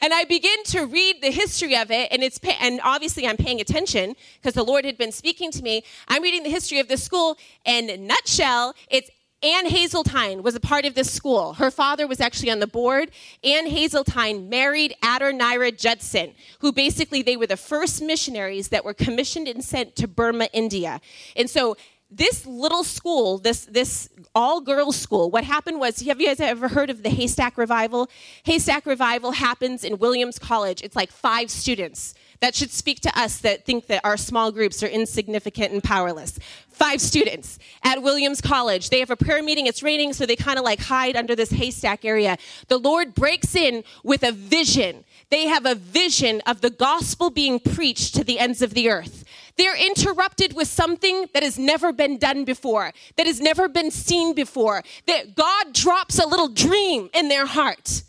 and 0.00 0.14
I 0.14 0.24
begin 0.28 0.62
to 0.66 0.86
read 0.86 1.20
the 1.20 1.30
history 1.30 1.76
of 1.76 1.90
it, 1.90 2.08
and 2.12 2.22
it's 2.22 2.38
and 2.60 2.80
obviously 2.84 3.26
I'm 3.26 3.36
paying 3.36 3.60
attention 3.60 4.14
because 4.40 4.54
the 4.54 4.62
Lord 4.62 4.84
had 4.84 4.96
been 4.96 5.12
speaking 5.12 5.50
to 5.52 5.62
me. 5.62 5.82
I'm 6.08 6.22
reading 6.22 6.44
the 6.44 6.50
history 6.50 6.78
of 6.78 6.88
this 6.88 7.02
school, 7.02 7.36
and 7.66 8.06
nutshell, 8.06 8.74
it's 8.88 9.10
Ann 9.42 9.66
Hasseltine 9.66 10.42
was 10.42 10.54
a 10.54 10.60
part 10.60 10.86
of 10.86 10.94
this 10.94 11.12
school. 11.12 11.54
Her 11.54 11.70
father 11.70 12.06
was 12.06 12.20
actually 12.20 12.50
on 12.50 12.58
the 12.58 12.66
board. 12.66 13.10
Ann 13.44 13.66
Hasseltine 13.66 14.48
married 14.48 14.94
Adoniram 15.02 15.76
Judson, 15.76 16.34
who 16.60 16.72
basically 16.72 17.20
they 17.22 17.36
were 17.36 17.46
the 17.46 17.56
first 17.56 18.02
missionaries 18.02 18.68
that 18.68 18.84
were 18.84 18.94
commissioned 18.94 19.46
and 19.46 19.62
sent 19.62 19.94
to 19.96 20.08
Burma, 20.08 20.48
India. 20.54 21.00
And 21.36 21.50
so 21.50 21.76
this 22.10 22.46
little 22.46 22.84
school, 22.84 23.38
this 23.38 23.64
this 23.64 24.08
all 24.34 24.60
girls 24.60 24.96
school, 24.96 25.30
what 25.30 25.44
happened 25.44 25.80
was, 25.80 26.00
have 26.02 26.20
you 26.20 26.28
guys 26.28 26.40
ever 26.40 26.68
heard 26.68 26.88
of 26.88 27.02
the 27.02 27.10
Haystack 27.10 27.58
Revival? 27.58 28.08
Haystack 28.44 28.86
Revival 28.86 29.32
happens 29.32 29.82
in 29.82 29.98
Williams 29.98 30.38
College. 30.38 30.82
It's 30.82 30.94
like 30.94 31.10
five 31.10 31.50
students. 31.50 32.14
That 32.40 32.54
should 32.54 32.70
speak 32.70 33.00
to 33.00 33.18
us 33.18 33.38
that 33.38 33.64
think 33.64 33.86
that 33.86 34.04
our 34.04 34.16
small 34.16 34.52
groups 34.52 34.82
are 34.82 34.88
insignificant 34.88 35.72
and 35.72 35.82
powerless. 35.82 36.38
Five 36.68 37.00
students 37.00 37.58
at 37.82 38.02
Williams 38.02 38.42
College. 38.42 38.90
They 38.90 39.00
have 39.00 39.10
a 39.10 39.16
prayer 39.16 39.42
meeting. 39.42 39.66
It's 39.66 39.82
raining, 39.82 40.12
so 40.12 40.26
they 40.26 40.36
kind 40.36 40.58
of 40.58 40.64
like 40.64 40.80
hide 40.80 41.16
under 41.16 41.34
this 41.34 41.50
haystack 41.50 42.04
area. 42.04 42.36
The 42.68 42.78
Lord 42.78 43.14
breaks 43.14 43.56
in 43.56 43.84
with 44.04 44.22
a 44.22 44.32
vision. 44.32 45.04
They 45.30 45.46
have 45.46 45.64
a 45.64 45.74
vision 45.74 46.42
of 46.46 46.60
the 46.60 46.70
gospel 46.70 47.30
being 47.30 47.58
preached 47.58 48.14
to 48.16 48.22
the 48.22 48.38
ends 48.38 48.60
of 48.60 48.74
the 48.74 48.90
earth. 48.90 49.24
They're 49.56 49.76
interrupted 49.76 50.54
with 50.54 50.68
something 50.68 51.26
that 51.32 51.42
has 51.42 51.58
never 51.58 51.92
been 51.92 52.18
done 52.18 52.44
before, 52.44 52.92
that 53.16 53.26
has 53.26 53.40
never 53.40 53.68
been 53.68 53.90
seen 53.90 54.34
before. 54.34 54.82
That 55.06 55.34
God 55.34 55.72
drops 55.72 56.18
a 56.18 56.26
little 56.26 56.48
dream 56.48 57.08
in 57.14 57.28
their 57.28 57.46
heart. 57.46 58.02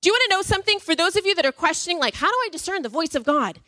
Do 0.00 0.08
you 0.08 0.12
want 0.12 0.22
to 0.28 0.36
know 0.36 0.42
something? 0.42 0.80
For 0.80 0.94
those 0.94 1.16
of 1.16 1.24
you 1.24 1.34
that 1.36 1.46
are 1.46 1.52
questioning, 1.52 1.98
like, 1.98 2.14
how 2.14 2.28
do 2.28 2.36
I 2.44 2.48
discern 2.50 2.82
the 2.82 2.88
voice 2.88 3.14
of 3.14 3.24
God? 3.24 3.60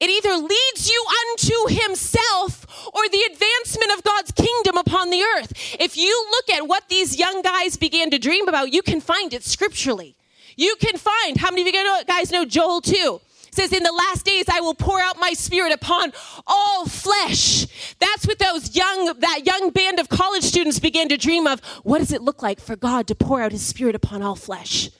It 0.00 0.10
either 0.10 0.34
leads 0.36 0.90
you 0.90 1.06
unto 1.30 1.80
Himself 1.82 2.66
or 2.92 3.08
the 3.08 3.22
advancement 3.32 3.92
of 3.92 4.02
God's 4.02 4.32
kingdom 4.32 4.76
upon 4.76 5.10
the 5.10 5.22
earth. 5.22 5.52
If 5.78 5.96
you 5.96 6.26
look 6.32 6.50
at 6.50 6.66
what 6.66 6.88
these 6.88 7.18
young 7.18 7.40
guys 7.40 7.76
began 7.76 8.10
to 8.10 8.18
dream 8.18 8.48
about, 8.48 8.72
you 8.72 8.82
can 8.82 9.00
find 9.00 9.32
it 9.32 9.44
scripturally. 9.44 10.16
You 10.56 10.76
can 10.80 10.98
find, 10.98 11.38
how 11.38 11.50
many 11.50 11.62
of 11.62 11.68
you 11.68 12.04
guys 12.06 12.32
know 12.32 12.44
Joel 12.44 12.80
2? 12.80 13.20
Says 13.54 13.72
in 13.72 13.82
the 13.82 13.92
last 13.92 14.24
days 14.24 14.44
i 14.50 14.60
will 14.60 14.74
pour 14.74 15.00
out 15.00 15.18
my 15.18 15.32
spirit 15.32 15.72
upon 15.72 16.12
all 16.46 16.86
flesh. 16.86 17.66
That's 17.98 18.26
what 18.26 18.38
those 18.38 18.74
young 18.76 19.18
that 19.20 19.40
young 19.44 19.70
band 19.70 19.98
of 19.98 20.08
college 20.08 20.42
students 20.42 20.78
began 20.78 21.08
to 21.08 21.16
dream 21.16 21.46
of. 21.46 21.60
What 21.82 21.98
does 21.98 22.12
it 22.12 22.22
look 22.22 22.42
like 22.42 22.60
for 22.60 22.76
god 22.76 23.06
to 23.08 23.14
pour 23.14 23.40
out 23.40 23.52
his 23.52 23.64
spirit 23.64 23.94
upon 23.94 24.22
all 24.22 24.36
flesh 24.36 24.90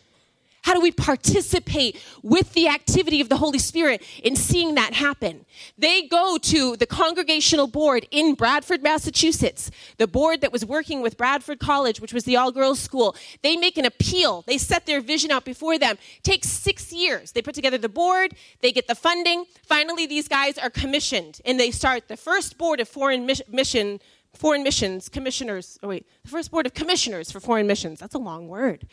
how 0.65 0.73
do 0.73 0.81
we 0.81 0.91
participate 0.91 2.03
with 2.23 2.55
the 2.55 2.69
activity 2.69 3.21
of 3.21 3.29
the 3.29 3.37
Holy 3.37 3.59
Spirit 3.59 4.03
in 4.23 4.35
seeing 4.35 4.75
that 4.77 4.95
happen? 4.95 5.45
They 5.77 6.07
go 6.07 6.39
to 6.39 6.75
the 6.77 6.87
congregational 6.87 7.67
board 7.67 8.07
in 8.11 8.35
Bradford, 8.35 8.83
Massachusetts, 8.83 9.71
the 9.99 10.07
board 10.07 10.41
that 10.41 10.53
was 10.53 10.65
working 10.65 11.03
with 11.03 11.19
Bradford 11.19 11.59
College, 11.59 12.01
which 12.01 12.15
was 12.15 12.25
the 12.25 12.37
all 12.37 12.51
girls 12.51 12.81
school. 12.81 13.15
They 13.43 13.59
make 13.59 13.77
an 13.77 13.85
appeal. 13.85 14.43
They 14.47 14.57
set 14.57 14.87
their 14.87 15.03
vision 15.03 15.31
out 15.31 15.45
before 15.45 15.79
them. 15.79 15.99
It 16.17 16.23
takes 16.23 16.49
six 16.49 16.95
years. 16.95 17.33
They 17.33 17.43
put 17.43 17.55
together 17.55 17.77
the 17.77 17.91
board, 17.91 18.35
they 18.63 18.73
get 18.73 18.89
the 18.89 18.95
funding. 18.95 19.45
Finally, 19.67 20.07
these 20.07 20.29
guys 20.29 20.57
are 20.57 20.71
commissioned 20.71 21.43
and 21.45 21.61
they 21.61 21.73
start 21.73 22.09
the 22.09 22.17
first 22.17 22.57
board 22.57 22.81
of 22.81 22.89
foreign 22.89 23.27
mission 23.27 24.01
foreign 24.35 24.65
missions 24.65 25.09
commissioners 25.09 25.79
oh 25.83 25.89
wait 25.89 26.07
the 26.23 26.29
first 26.29 26.51
board 26.51 26.67
of 26.67 26.75
commissioners 26.75 27.31
for 27.31 27.39
foreign 27.39 27.67
missions 27.67 28.01
that's 28.01 28.15
a 28.15 28.19
long 28.19 28.49
word 28.49 28.87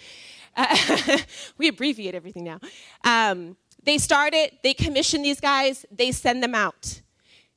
we 1.57 1.67
abbreviate 1.67 2.15
everything 2.15 2.43
now. 2.43 2.59
Um, 3.03 3.57
they 3.83 3.97
start 3.97 4.33
it, 4.33 4.61
they 4.63 4.73
commission 4.73 5.21
these 5.21 5.39
guys, 5.39 5.85
they 5.91 6.11
send 6.11 6.43
them 6.43 6.53
out. 6.53 7.01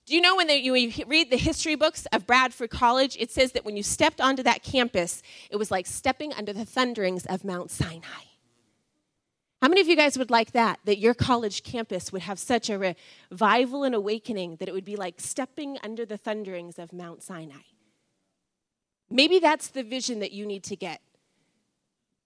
Do 0.07 0.15
you 0.15 0.21
know 0.21 0.37
when, 0.37 0.47
they, 0.47 0.59
you 0.59 0.93
read 1.07 1.31
the 1.31 1.39
history 1.39 1.77
books 1.77 2.07
of 2.13 2.27
Bradford 2.27 2.71
College, 2.71 3.17
it 3.19 3.31
says 3.31 3.53
that 3.53 3.65
when 3.65 3.77
you 3.77 3.83
stepped 3.83 4.21
onto 4.21 4.43
that 4.43 4.63
campus, 4.63 5.23
it 5.51 5.57
was 5.57 5.71
like 5.71 5.87
stepping 5.87 6.33
under 6.35 6.53
the 6.53 6.67
thunderings 6.67 7.25
of 7.27 7.43
Mount 7.43 7.71
Sinai. 7.71 8.25
How 9.63 9.69
many 9.69 9.81
of 9.81 9.89
you 9.89 9.97
guys 9.97 10.19
would 10.19 10.31
like 10.31 10.53
that? 10.53 10.79
That 10.85 10.99
your 10.99 11.15
college 11.15 11.63
campus 11.63 12.13
would 12.13 12.21
have 12.21 12.39
such 12.39 12.69
a 12.69 12.95
revival 13.31 13.83
and 13.83 13.95
awakening 13.95 14.57
that 14.57 14.69
it 14.69 14.75
would 14.75 14.85
be 14.85 14.97
like 14.97 15.23
stepping 15.23 15.79
under 15.83 16.05
the 16.05 16.19
thunderings 16.19 16.79
of 16.79 16.93
Mount 16.93 17.23
Sinai? 17.23 17.63
Maybe 19.09 19.39
that's 19.39 19.69
the 19.69 19.83
vision 19.83 20.21
that 20.21 20.33
you 20.33 20.45
need 20.45 20.65
to 20.65 20.77
get. 20.77 21.01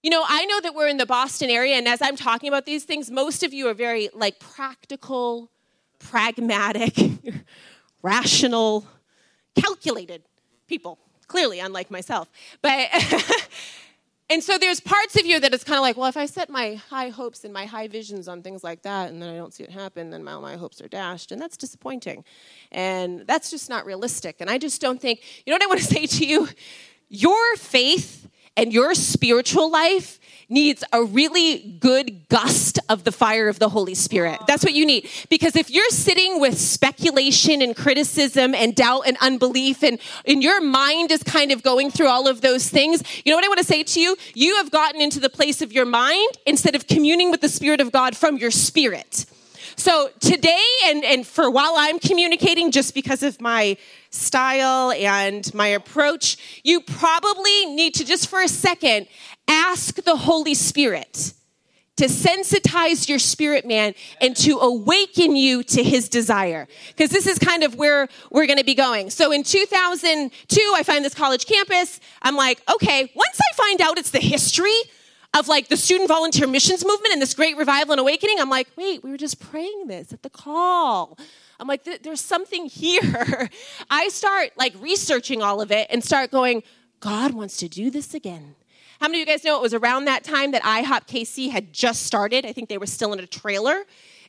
You 0.01 0.09
know, 0.09 0.23
I 0.25 0.45
know 0.45 0.61
that 0.61 0.73
we're 0.73 0.87
in 0.87 0.95
the 0.95 1.05
Boston 1.05 1.49
area, 1.49 1.75
and 1.75 1.85
as 1.85 2.01
I'm 2.01 2.15
talking 2.15 2.47
about 2.47 2.65
these 2.65 2.85
things, 2.85 3.11
most 3.11 3.43
of 3.43 3.53
you 3.53 3.67
are 3.67 3.73
very 3.73 4.09
like 4.13 4.39
practical, 4.39 5.51
pragmatic, 5.99 6.93
rational, 8.01 8.87
calculated 9.55 10.21
people, 10.67 10.99
clearly, 11.27 11.59
unlike 11.59 11.91
myself. 11.91 12.29
But 12.61 12.87
and 14.29 14.41
so 14.41 14.57
there's 14.57 14.79
parts 14.79 15.17
of 15.19 15.25
you 15.25 15.37
that 15.41 15.53
it's 15.53 15.65
kind 15.65 15.77
of 15.77 15.81
like, 15.81 15.97
well, 15.97 16.07
if 16.07 16.15
I 16.15 16.27
set 16.27 16.49
my 16.49 16.75
high 16.75 17.09
hopes 17.09 17.43
and 17.43 17.53
my 17.53 17.65
high 17.65 17.89
visions 17.89 18.29
on 18.29 18.41
things 18.41 18.63
like 18.63 18.83
that, 18.83 19.09
and 19.09 19.21
then 19.21 19.27
I 19.27 19.35
don't 19.35 19.53
see 19.53 19.63
it 19.63 19.71
happen, 19.71 20.11
then 20.11 20.23
my, 20.23 20.37
my 20.37 20.55
hopes 20.55 20.79
are 20.79 20.87
dashed, 20.87 21.33
and 21.33 21.41
that's 21.41 21.57
disappointing. 21.57 22.23
And 22.71 23.27
that's 23.27 23.51
just 23.51 23.69
not 23.69 23.85
realistic. 23.85 24.37
And 24.39 24.49
I 24.49 24.59
just 24.59 24.79
don't 24.79 25.01
think, 25.01 25.23
you 25.45 25.51
know 25.51 25.55
what 25.55 25.63
I 25.63 25.67
want 25.67 25.81
to 25.81 25.85
say 25.93 26.05
to 26.05 26.25
you? 26.25 26.47
Your 27.09 27.57
faith 27.57 28.29
and 28.59 28.73
your 28.73 28.93
spiritual 28.93 29.71
life 29.71 30.19
needs 30.49 30.83
a 30.91 31.01
really 31.01 31.77
good 31.79 32.27
gust 32.27 32.77
of 32.89 33.05
the 33.05 33.11
fire 33.11 33.47
of 33.47 33.57
the 33.57 33.69
Holy 33.69 33.95
Spirit. 33.95 34.37
That's 34.47 34.65
what 34.65 34.73
you 34.73 34.85
need. 34.85 35.07
Because 35.29 35.55
if 35.55 35.69
you're 35.69 35.89
sitting 35.91 36.41
with 36.41 36.57
speculation 36.57 37.61
and 37.61 37.73
criticism 37.73 38.53
and 38.53 38.75
doubt 38.75 39.03
and 39.07 39.15
unbelief, 39.21 39.81
and, 39.81 39.97
and 40.25 40.43
your 40.43 40.59
mind 40.59 41.09
is 41.09 41.23
kind 41.23 41.53
of 41.53 41.63
going 41.63 41.89
through 41.89 42.09
all 42.09 42.27
of 42.27 42.41
those 42.41 42.67
things, 42.67 43.01
you 43.23 43.31
know 43.31 43.37
what 43.37 43.45
I 43.45 43.47
want 43.47 43.59
to 43.59 43.65
say 43.65 43.81
to 43.81 44.01
you? 44.01 44.17
You 44.33 44.57
have 44.57 44.71
gotten 44.71 44.99
into 44.99 45.21
the 45.21 45.29
place 45.29 45.61
of 45.61 45.71
your 45.71 45.85
mind 45.85 46.29
instead 46.45 46.75
of 46.75 46.85
communing 46.85 47.31
with 47.31 47.39
the 47.39 47.49
Spirit 47.49 47.79
of 47.79 47.93
God 47.93 48.17
from 48.17 48.35
your 48.35 48.51
spirit. 48.51 49.25
So 49.79 50.09
today, 50.19 50.65
and, 50.87 51.05
and 51.05 51.25
for 51.25 51.49
while 51.49 51.75
I'm 51.77 51.99
communicating, 51.99 52.69
just 52.69 52.93
because 52.93 53.23
of 53.23 53.39
my 53.39 53.77
style 54.09 54.91
and 54.91 55.51
my 55.53 55.67
approach, 55.67 56.59
you 56.65 56.81
probably 56.81 57.65
need 57.65 57.95
to 57.95 58.05
just 58.05 58.27
for 58.27 58.41
a 58.41 58.49
second 58.49 59.07
ask 59.47 59.95
the 60.03 60.17
Holy 60.17 60.53
Spirit 60.53 61.33
to 61.95 62.05
sensitize 62.07 63.07
your 63.07 63.19
spirit 63.19 63.65
man 63.65 63.93
and 64.19 64.35
to 64.37 64.57
awaken 64.57 65.37
you 65.37 65.63
to 65.63 65.81
his 65.81 66.09
desire. 66.09 66.67
Because 66.89 67.09
this 67.09 67.25
is 67.25 67.39
kind 67.39 67.63
of 67.63 67.75
where 67.75 68.09
we're 68.31 68.47
going 68.47 68.59
to 68.59 68.65
be 68.65 68.75
going. 68.75 69.09
So 69.09 69.31
in 69.31 69.43
2002, 69.43 70.73
I 70.75 70.83
find 70.83 71.05
this 71.05 71.13
college 71.13 71.45
campus. 71.45 72.01
I'm 72.21 72.35
like, 72.35 72.61
okay, 72.69 73.09
once 73.15 73.39
I 73.39 73.55
find 73.55 73.79
out 73.79 73.97
it's 73.97 74.11
the 74.11 74.19
history 74.19 74.75
of 75.37 75.47
like 75.47 75.67
the 75.67 75.77
student 75.77 76.07
volunteer 76.07 76.47
missions 76.47 76.85
movement 76.85 77.13
and 77.13 77.21
this 77.21 77.33
great 77.33 77.55
revival 77.57 77.93
and 77.93 77.99
awakening. 77.99 78.39
I'm 78.39 78.49
like, 78.49 78.67
wait, 78.75 79.03
we 79.03 79.11
were 79.11 79.17
just 79.17 79.39
praying 79.39 79.87
this 79.87 80.11
at 80.11 80.23
the 80.23 80.29
call. 80.29 81.17
I'm 81.59 81.67
like, 81.67 81.83
there's 82.03 82.21
something 82.21 82.65
here. 82.69 83.49
I 83.89 84.09
start 84.09 84.51
like 84.57 84.73
researching 84.79 85.41
all 85.41 85.61
of 85.61 85.71
it 85.71 85.87
and 85.89 86.03
start 86.03 86.31
going, 86.31 86.63
God 86.99 87.33
wants 87.33 87.57
to 87.57 87.69
do 87.69 87.89
this 87.91 88.13
again. 88.13 88.55
How 88.99 89.07
many 89.07 89.21
of 89.21 89.27
you 89.27 89.33
guys 89.33 89.45
know 89.45 89.55
it 89.55 89.61
was 89.61 89.73
around 89.73 90.05
that 90.05 90.25
time 90.25 90.51
that 90.51 90.61
IHOP 90.63 91.07
KC 91.07 91.51
had 91.51 91.71
just 91.71 92.03
started? 92.03 92.45
I 92.45 92.51
think 92.51 92.67
they 92.67 92.77
were 92.77 92.85
still 92.85 93.13
in 93.13 93.19
a 93.19 93.27
trailer. 93.27 93.83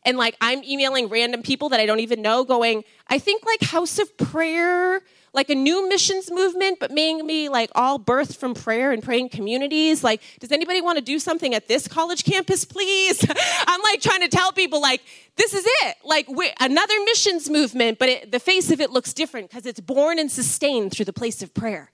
And 0.05 0.17
like 0.17 0.37
I'm 0.41 0.63
emailing 0.63 1.09
random 1.09 1.43
people 1.43 1.71
that 1.71 1.81
I 1.81 1.87
don't 1.87 2.01
even 2.01 2.23
know, 2.23 2.45
going, 2.45 2.85
I 3.09 3.19
think 3.19 3.45
like 3.45 3.69
House 3.69 3.99
of 3.99 4.17
Prayer, 4.17 5.01
like 5.33 5.49
a 5.49 5.55
new 5.55 5.89
missions 5.89 6.31
movement, 6.31 6.79
but 6.81 6.91
maybe 6.91 7.49
like 7.49 7.71
all 7.75 7.99
birthed 7.99 8.37
from 8.37 8.55
prayer 8.55 8.91
and 8.91 9.03
praying 9.03 9.29
communities. 9.29 10.03
Like, 10.03 10.23
does 10.41 10.51
anybody 10.51 10.81
want 10.81 10.99
to 10.99 11.05
do 11.05 11.19
something 11.19 11.55
at 11.55 11.69
this 11.69 11.87
college 11.87 12.25
campus, 12.25 12.65
please? 12.65 13.25
I'm 13.67 13.83
like 13.83 14.01
trying 14.01 14.21
to 14.21 14.29
tell 14.29 14.53
people, 14.53 14.81
like, 14.81 15.03
this 15.37 15.55
is 15.55 15.65
it. 15.67 15.97
Like, 16.05 16.29
another 16.61 16.95
missions 17.05 17.49
movement, 17.49 17.99
but 17.99 18.09
it, 18.09 18.33
the 18.33 18.41
face 18.41 18.71
of 18.71 18.81
it 18.81 18.91
looks 18.91 19.13
different 19.13 19.51
because 19.51 19.67
it's 19.67 19.81
born 19.81 20.19
and 20.19 20.31
sustained 20.31 20.93
through 20.93 21.07
the 21.07 21.13
place 21.13 21.43
of 21.43 21.55
prayer. 21.55 21.91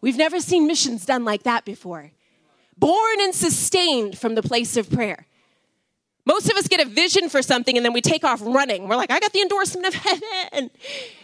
We've 0.00 0.16
never 0.16 0.40
seen 0.40 0.66
missions 0.66 1.04
done 1.04 1.24
like 1.24 1.42
that 1.42 1.64
before. 1.64 2.10
Born 2.78 3.20
and 3.20 3.34
sustained 3.34 4.16
from 4.16 4.34
the 4.34 4.42
place 4.42 4.78
of 4.78 4.90
prayer. 4.90 5.26
Most 6.30 6.48
of 6.48 6.56
us 6.56 6.68
get 6.68 6.78
a 6.78 6.88
vision 6.88 7.28
for 7.28 7.42
something 7.42 7.76
and 7.76 7.84
then 7.84 7.92
we 7.92 8.00
take 8.00 8.22
off 8.22 8.38
running. 8.40 8.86
We're 8.86 8.94
like, 8.94 9.10
I 9.10 9.18
got 9.18 9.32
the 9.32 9.42
endorsement 9.42 9.84
of 9.84 9.94
heaven. 10.06 10.70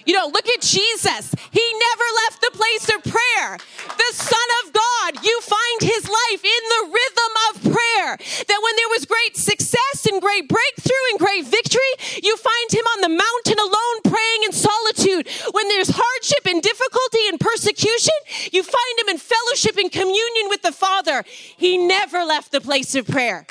You 0.04 0.14
know, 0.14 0.26
look 0.26 0.48
at 0.48 0.60
Jesus. 0.60 1.30
He 1.52 1.62
never 1.62 2.06
left 2.26 2.40
the 2.42 2.50
place 2.50 2.90
of 2.90 2.98
prayer. 3.06 3.56
The 3.86 4.10
Son 4.10 4.48
of 4.64 4.72
God, 4.74 5.22
you 5.22 5.40
find 5.42 5.78
his 5.82 6.10
life 6.10 6.42
in 6.42 6.62
the 6.74 6.82
rhythm 6.90 7.32
of 7.46 7.52
prayer. 7.70 8.18
That 8.18 8.60
when 8.66 8.74
there 8.74 8.90
was 8.90 9.06
great 9.06 9.36
success 9.36 10.06
and 10.10 10.20
great 10.20 10.48
breakthrough 10.48 11.06
and 11.10 11.20
great 11.20 11.46
victory, 11.46 11.92
you 12.20 12.36
find 12.36 12.68
him 12.74 12.86
on 12.98 13.00
the 13.02 13.14
mountain 13.14 13.58
alone 13.62 13.96
praying 14.10 14.42
in 14.42 14.50
solitude. 14.50 15.30
When 15.54 15.68
there's 15.68 15.90
hardship 15.94 16.50
and 16.50 16.60
difficulty 16.60 17.30
and 17.30 17.38
persecution, 17.38 18.18
you 18.50 18.64
find 18.64 18.94
him 18.98 19.08
in 19.14 19.18
fellowship 19.18 19.76
and 19.76 19.86
communion 19.86 20.50
with 20.50 20.62
the 20.62 20.72
Father. 20.72 21.22
He 21.28 21.78
never 21.78 22.24
left 22.24 22.50
the 22.50 22.60
place 22.60 22.96
of 22.96 23.06
prayer. 23.06 23.46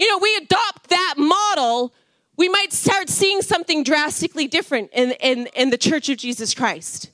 You 0.00 0.08
know, 0.08 0.18
we 0.18 0.34
adopt 0.36 0.88
that 0.88 1.14
model 1.18 1.94
we 2.40 2.48
might 2.48 2.72
start 2.72 3.10
seeing 3.10 3.42
something 3.42 3.84
drastically 3.84 4.48
different 4.48 4.88
in, 4.94 5.10
in, 5.20 5.46
in 5.54 5.68
the 5.68 5.76
Church 5.76 6.08
of 6.08 6.16
Jesus 6.16 6.54
Christ. 6.54 7.10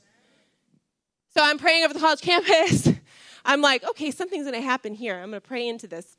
So 1.35 1.43
I'm 1.43 1.57
praying 1.57 1.83
over 1.83 1.93
the 1.93 1.99
college 1.99 2.21
campus. 2.21 2.87
I'm 3.45 3.59
like, 3.59 3.83
okay, 3.89 4.09
something's 4.09 4.45
going 4.45 4.55
to 4.55 4.65
happen 4.65 4.93
here. 4.93 5.15
I'm 5.15 5.31
going 5.31 5.41
to 5.41 5.45
pray 5.45 5.67
into 5.67 5.85
this. 5.85 6.15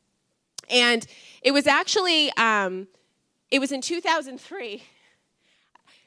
And 0.68 1.06
it 1.40 1.52
was 1.52 1.66
actually, 1.66 2.30
um, 2.37 2.87
it 3.50 3.60
was 3.60 3.72
in 3.72 3.80
2003. 3.80 4.82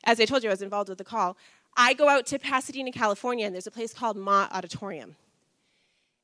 As 0.03 0.19
I 0.19 0.25
told 0.25 0.43
you, 0.43 0.49
I 0.49 0.53
was 0.53 0.61
involved 0.61 0.89
with 0.89 0.99
the 0.99 1.03
call. 1.03 1.37
I 1.75 1.95
go 1.95 2.07
out 2.07 2.27
to 2.27 2.37
Pasadena, 2.37 2.91
California, 2.91 3.47
and 3.47 3.55
there's 3.55 3.65
a 3.65 3.71
place 3.71 3.95
called 3.95 4.15
Mott 4.15 4.53
Auditorium. 4.53 5.15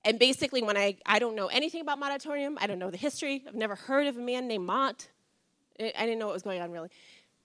And 0.07 0.17
basically, 0.17 0.63
when 0.63 0.77
I, 0.77 0.95
I 1.05 1.19
don't 1.19 1.35
know 1.35 1.47
anything 1.47 1.81
about 1.81 2.01
Auditorium, 2.01 2.57
I 2.61 2.65
don't 2.65 2.79
know 2.79 2.89
the 2.89 2.95
history, 2.95 3.43
I've 3.45 3.55
never 3.55 3.75
heard 3.75 4.07
of 4.07 4.15
a 4.15 4.21
man 4.21 4.47
named 4.47 4.65
Mott. 4.65 5.09
I 5.77 5.91
didn't 5.91 6.17
know 6.17 6.27
what 6.27 6.33
was 6.33 6.43
going 6.43 6.61
on 6.61 6.71
really. 6.71 6.87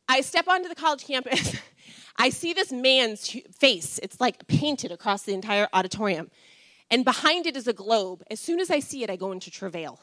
I 0.09 0.21
step 0.21 0.47
onto 0.47 0.69
the 0.69 0.77
college 0.77 1.05
campus. 1.05 1.57
I 2.17 2.31
see 2.31 2.53
this 2.53 2.71
man's 2.71 3.37
face. 3.59 3.99
It's 4.01 4.21
like 4.21 4.47
painted 4.47 4.93
across 4.93 5.23
the 5.23 5.35
entire 5.35 5.67
auditorium. 5.73 6.31
And 6.89 7.05
behind 7.05 7.49
it 7.49 7.57
is 7.57 7.67
a 7.67 7.73
globe. 7.73 8.23
As 8.31 8.39
soon 8.39 8.61
as 8.61 8.71
I 8.71 8.79
see 8.79 9.03
it, 9.03 9.11
I 9.11 9.17
go 9.17 9.33
into 9.33 9.51
travail. 9.51 9.99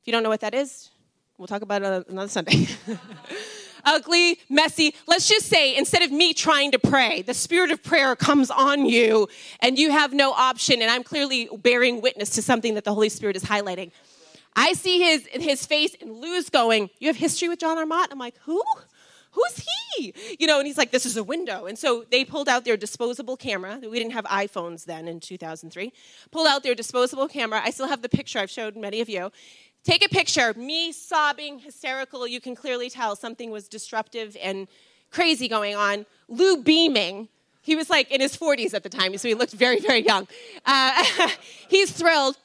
If 0.00 0.08
you 0.08 0.12
don't 0.12 0.24
know 0.24 0.30
what 0.30 0.40
that 0.40 0.54
is, 0.54 0.90
we'll 1.36 1.46
talk 1.46 1.62
about 1.62 1.82
it 1.82 2.08
another 2.08 2.28
Sunday. 2.28 2.66
Ugly, 3.84 4.38
messy. 4.48 4.94
Let's 5.06 5.28
just 5.28 5.46
say 5.46 5.76
instead 5.76 6.02
of 6.02 6.10
me 6.10 6.34
trying 6.34 6.72
to 6.72 6.78
pray, 6.78 7.22
the 7.22 7.34
spirit 7.34 7.70
of 7.70 7.82
prayer 7.82 8.16
comes 8.16 8.50
on 8.50 8.86
you 8.86 9.28
and 9.60 9.78
you 9.78 9.90
have 9.90 10.12
no 10.12 10.32
option. 10.32 10.82
And 10.82 10.90
I'm 10.90 11.02
clearly 11.02 11.48
bearing 11.62 12.00
witness 12.00 12.30
to 12.30 12.42
something 12.42 12.74
that 12.74 12.84
the 12.84 12.94
Holy 12.94 13.08
Spirit 13.08 13.36
is 13.36 13.44
highlighting. 13.44 13.90
I 14.56 14.72
see 14.72 14.98
his, 14.98 15.26
his 15.30 15.66
face 15.66 15.94
and 16.00 16.16
Lou's 16.16 16.50
going, 16.50 16.90
You 16.98 17.08
have 17.08 17.16
history 17.16 17.48
with 17.48 17.60
John 17.60 17.78
R. 17.78 17.86
Mott? 17.86 18.08
I'm 18.10 18.18
like, 18.18 18.36
Who? 18.42 18.62
Who's 19.32 19.66
he? 19.96 20.14
You 20.38 20.46
know, 20.46 20.58
and 20.58 20.66
he's 20.66 20.78
like, 20.78 20.90
This 20.90 21.06
is 21.06 21.16
a 21.16 21.22
window. 21.22 21.66
And 21.66 21.78
so 21.78 22.04
they 22.10 22.24
pulled 22.24 22.48
out 22.48 22.64
their 22.64 22.76
disposable 22.76 23.36
camera. 23.36 23.78
We 23.80 23.98
didn't 23.98 24.14
have 24.14 24.24
iPhones 24.24 24.84
then 24.84 25.06
in 25.06 25.20
2003. 25.20 25.92
Pulled 26.32 26.46
out 26.46 26.62
their 26.62 26.74
disposable 26.74 27.28
camera. 27.28 27.60
I 27.62 27.70
still 27.70 27.86
have 27.86 28.02
the 28.02 28.08
picture 28.08 28.40
I've 28.40 28.50
showed 28.50 28.76
many 28.76 29.00
of 29.00 29.08
you. 29.08 29.30
Take 29.88 30.04
a 30.04 30.08
picture, 30.10 30.52
me 30.52 30.92
sobbing, 30.92 31.60
hysterical. 31.60 32.28
You 32.28 32.42
can 32.42 32.54
clearly 32.54 32.90
tell 32.90 33.16
something 33.16 33.50
was 33.50 33.68
disruptive 33.68 34.36
and 34.38 34.68
crazy 35.10 35.48
going 35.48 35.74
on. 35.74 36.04
Lou 36.28 36.62
beaming. 36.62 37.30
He 37.62 37.74
was 37.74 37.88
like 37.88 38.10
in 38.10 38.20
his 38.20 38.36
40s 38.36 38.74
at 38.74 38.82
the 38.82 38.90
time, 38.90 39.16
so 39.16 39.28
he 39.28 39.34
looked 39.34 39.54
very, 39.54 39.80
very 39.80 40.04
young. 40.04 40.28
Uh, 40.66 41.02
he's 41.68 41.90
thrilled. 41.90 42.36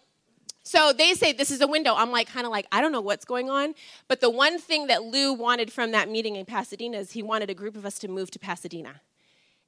So 0.63 0.93
they 0.93 1.15
say 1.15 1.33
this 1.33 1.51
is 1.51 1.59
a 1.59 1.67
window. 1.67 1.93
I'm 1.93 2.11
like, 2.11 2.29
kind 2.29 2.45
of 2.45 2.51
like, 2.53 2.65
I 2.71 2.79
don't 2.79 2.93
know 2.93 3.01
what's 3.01 3.25
going 3.25 3.49
on. 3.49 3.75
But 4.07 4.21
the 4.21 4.29
one 4.29 4.57
thing 4.57 4.87
that 4.87 5.03
Lou 5.03 5.33
wanted 5.33 5.69
from 5.69 5.91
that 5.91 6.09
meeting 6.09 6.37
in 6.37 6.45
Pasadena 6.45 6.99
is 6.99 7.11
he 7.11 7.23
wanted 7.23 7.49
a 7.49 7.53
group 7.53 7.75
of 7.75 7.85
us 7.85 7.99
to 7.99 8.07
move 8.07 8.31
to 8.31 8.39
Pasadena 8.39 9.01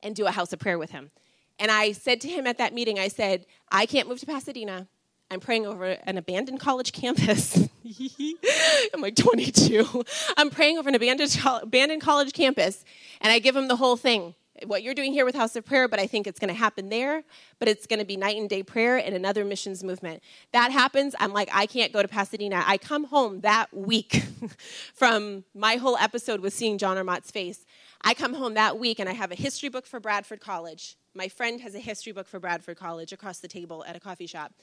and 0.02 0.16
do 0.16 0.28
a 0.28 0.32
house 0.32 0.54
of 0.54 0.60
prayer 0.60 0.80
with 0.80 0.92
him. 0.92 1.12
And 1.60 1.70
I 1.70 1.92
said 1.92 2.22
to 2.22 2.30
him 2.30 2.48
at 2.48 2.58
that 2.58 2.74
meeting, 2.74 3.00
I 3.00 3.10
said, 3.10 3.46
I 3.70 3.86
can't 3.86 4.08
move 4.08 4.22
to 4.22 4.26
Pasadena. 4.26 4.88
I'm 5.32 5.40
praying 5.40 5.66
over 5.66 5.86
an 5.86 6.18
abandoned 6.18 6.60
college 6.60 6.92
campus. 6.92 7.68
I'm 8.94 9.02
like 9.02 9.16
22. 9.16 10.04
I'm 10.38 10.50
praying 10.50 10.78
over 10.78 10.90
an 10.90 10.96
abandoned, 10.96 11.38
abandoned 11.44 12.02
college 12.02 12.34
campus. 12.34 12.86
And 13.22 13.32
I 13.32 13.40
give 13.40 13.56
him 13.56 13.68
the 13.68 13.76
whole 13.76 13.98
thing 13.98 14.36
what 14.66 14.84
you're 14.84 14.94
doing 14.94 15.12
here 15.12 15.26
with 15.26 15.36
House 15.36 15.56
of 15.56 15.66
Prayer, 15.66 15.88
but 15.88 16.00
I 16.00 16.08
think 16.08 16.28
it's 16.28 16.40
going 16.40 16.50
to 16.50 16.58
happen 16.58 16.90
there. 16.90 17.24
But 17.60 17.68
it's 17.68 17.86
going 17.86 18.00
to 18.00 18.06
be 18.06 18.18
night 18.18 18.38
and 18.38 18.50
day 18.50 18.64
prayer 18.64 18.98
and 18.98 19.14
another 19.14 19.44
missions 19.44 19.84
movement. 19.84 20.24
That 20.54 20.72
happens. 20.72 21.16
I'm 21.20 21.34
like, 21.34 21.50
I 21.52 21.66
can't 21.66 21.92
go 21.92 22.02
to 22.02 22.08
Pasadena. 22.08 22.64
I 22.66 22.78
come 22.78 23.06
home 23.06 23.42
that 23.42 23.76
week 23.76 24.24
from 24.94 25.44
my 25.54 25.76
whole 25.76 25.98
episode 25.98 26.40
with 26.40 26.54
seeing 26.54 26.78
John 26.78 26.98
R. 26.98 27.04
Mott's 27.04 27.32
face. 27.32 27.66
I 28.02 28.14
come 28.14 28.34
home 28.34 28.54
that 28.54 28.80
week 28.80 29.00
and 29.00 29.10
I 29.10 29.14
have 29.14 29.32
a 29.32 29.36
history 29.36 29.70
book 29.70 29.86
for 29.86 30.00
Bradford 30.00 30.40
College. 30.40 30.98
My 31.14 31.28
friend 31.28 31.62
has 31.62 31.76
a 31.76 31.80
history 31.80 32.12
book 32.12 32.28
for 32.28 32.40
Bradford 32.40 32.78
College 32.78 33.12
across 33.12 33.40
the 33.40 33.48
table 33.48 33.84
at 33.88 33.96
a 33.96 34.00
coffee 34.00 34.28
shop. 34.28 34.54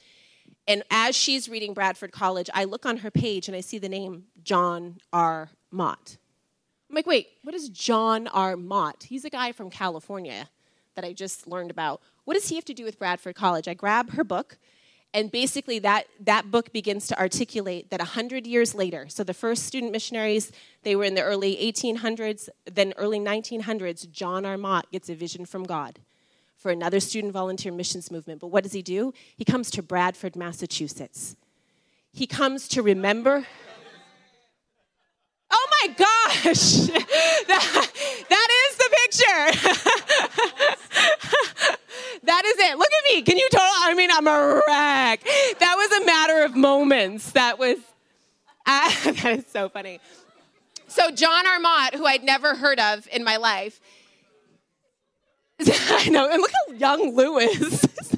And 0.67 0.83
as 0.89 1.15
she's 1.15 1.49
reading 1.49 1.73
Bradford 1.73 2.11
College, 2.11 2.49
I 2.53 2.63
look 2.63 2.85
on 2.85 2.97
her 2.97 3.11
page 3.11 3.47
and 3.47 3.55
I 3.55 3.61
see 3.61 3.77
the 3.77 3.89
name 3.89 4.25
John 4.43 4.97
R. 5.11 5.49
Mott. 5.71 6.17
I'm 6.89 6.95
like, 6.95 7.07
wait, 7.07 7.27
what 7.43 7.55
is 7.55 7.69
John 7.69 8.27
R. 8.27 8.55
Mott? 8.55 9.05
He's 9.09 9.25
a 9.25 9.29
guy 9.29 9.51
from 9.51 9.69
California 9.69 10.49
that 10.95 11.03
I 11.03 11.11
just 11.11 11.47
learned 11.47 11.71
about. 11.71 12.01
What 12.23 12.35
does 12.35 12.47
he 12.47 12.55
have 12.55 12.65
to 12.65 12.73
do 12.73 12.85
with 12.85 12.99
Bradford 12.99 13.35
College? 13.35 13.67
I 13.67 13.73
grab 13.73 14.11
her 14.11 14.23
book, 14.23 14.57
and 15.13 15.31
basically 15.31 15.79
that, 15.79 16.05
that 16.19 16.51
book 16.51 16.71
begins 16.71 17.07
to 17.07 17.19
articulate 17.19 17.89
that 17.89 17.99
100 17.99 18.47
years 18.47 18.73
later, 18.73 19.07
so 19.09 19.23
the 19.23 19.33
first 19.33 19.65
student 19.65 19.91
missionaries, 19.91 20.51
they 20.83 20.95
were 20.95 21.03
in 21.03 21.15
the 21.15 21.23
early 21.23 21.57
1800s, 21.57 22.47
then 22.71 22.93
early 22.97 23.19
1900s, 23.19 24.09
John 24.11 24.45
R. 24.45 24.57
Mott 24.57 24.91
gets 24.91 25.09
a 25.09 25.15
vision 25.15 25.45
from 25.45 25.63
God 25.63 25.99
for 26.63 26.71
another 26.71 27.01
student 27.01 27.33
volunteer 27.33 27.73
missions 27.73 28.09
movement. 28.09 28.39
But 28.39 28.47
what 28.47 28.63
does 28.63 28.71
he 28.71 28.81
do? 28.81 29.13
He 29.35 29.43
comes 29.43 29.69
to 29.71 29.83
Bradford, 29.83 30.37
Massachusetts. 30.37 31.35
He 32.13 32.25
comes 32.25 32.69
to 32.69 32.81
remember 32.81 33.45
Oh 35.55 35.67
my 35.81 35.87
gosh, 35.89 36.71
that, 37.47 37.91
that 38.29 38.49
is 38.65 38.77
the 38.77 38.89
picture. 39.03 39.45
that 42.23 42.45
is 42.45 42.55
it. 42.57 42.77
Look 42.79 42.89
at 42.91 43.13
me. 43.13 43.21
Can 43.21 43.37
you 43.37 43.47
tell? 43.51 43.61
I 43.61 43.93
mean, 43.93 44.09
I'm 44.11 44.25
a 44.25 44.61
wreck. 44.67 45.23
That 45.59 45.75
was 45.77 46.01
a 46.01 46.05
matter 46.05 46.43
of 46.43 46.55
moments. 46.55 47.33
That 47.33 47.59
was, 47.59 47.77
uh, 48.65 48.89
that 49.11 49.25
is 49.37 49.45
so 49.45 49.69
funny. 49.69 49.99
So, 50.87 51.11
John 51.11 51.45
R. 51.45 51.59
Mott, 51.59 51.93
who 51.93 52.07
I'd 52.07 52.23
never 52.23 52.55
heard 52.55 52.79
of 52.79 53.07
in 53.11 53.23
my 53.23 53.37
life, 53.37 53.79
I 55.65 56.09
know, 56.09 56.29
and 56.29 56.41
look 56.41 56.51
how 56.51 56.73
young 56.73 57.15
Lou 57.15 57.37
is. 57.37 57.85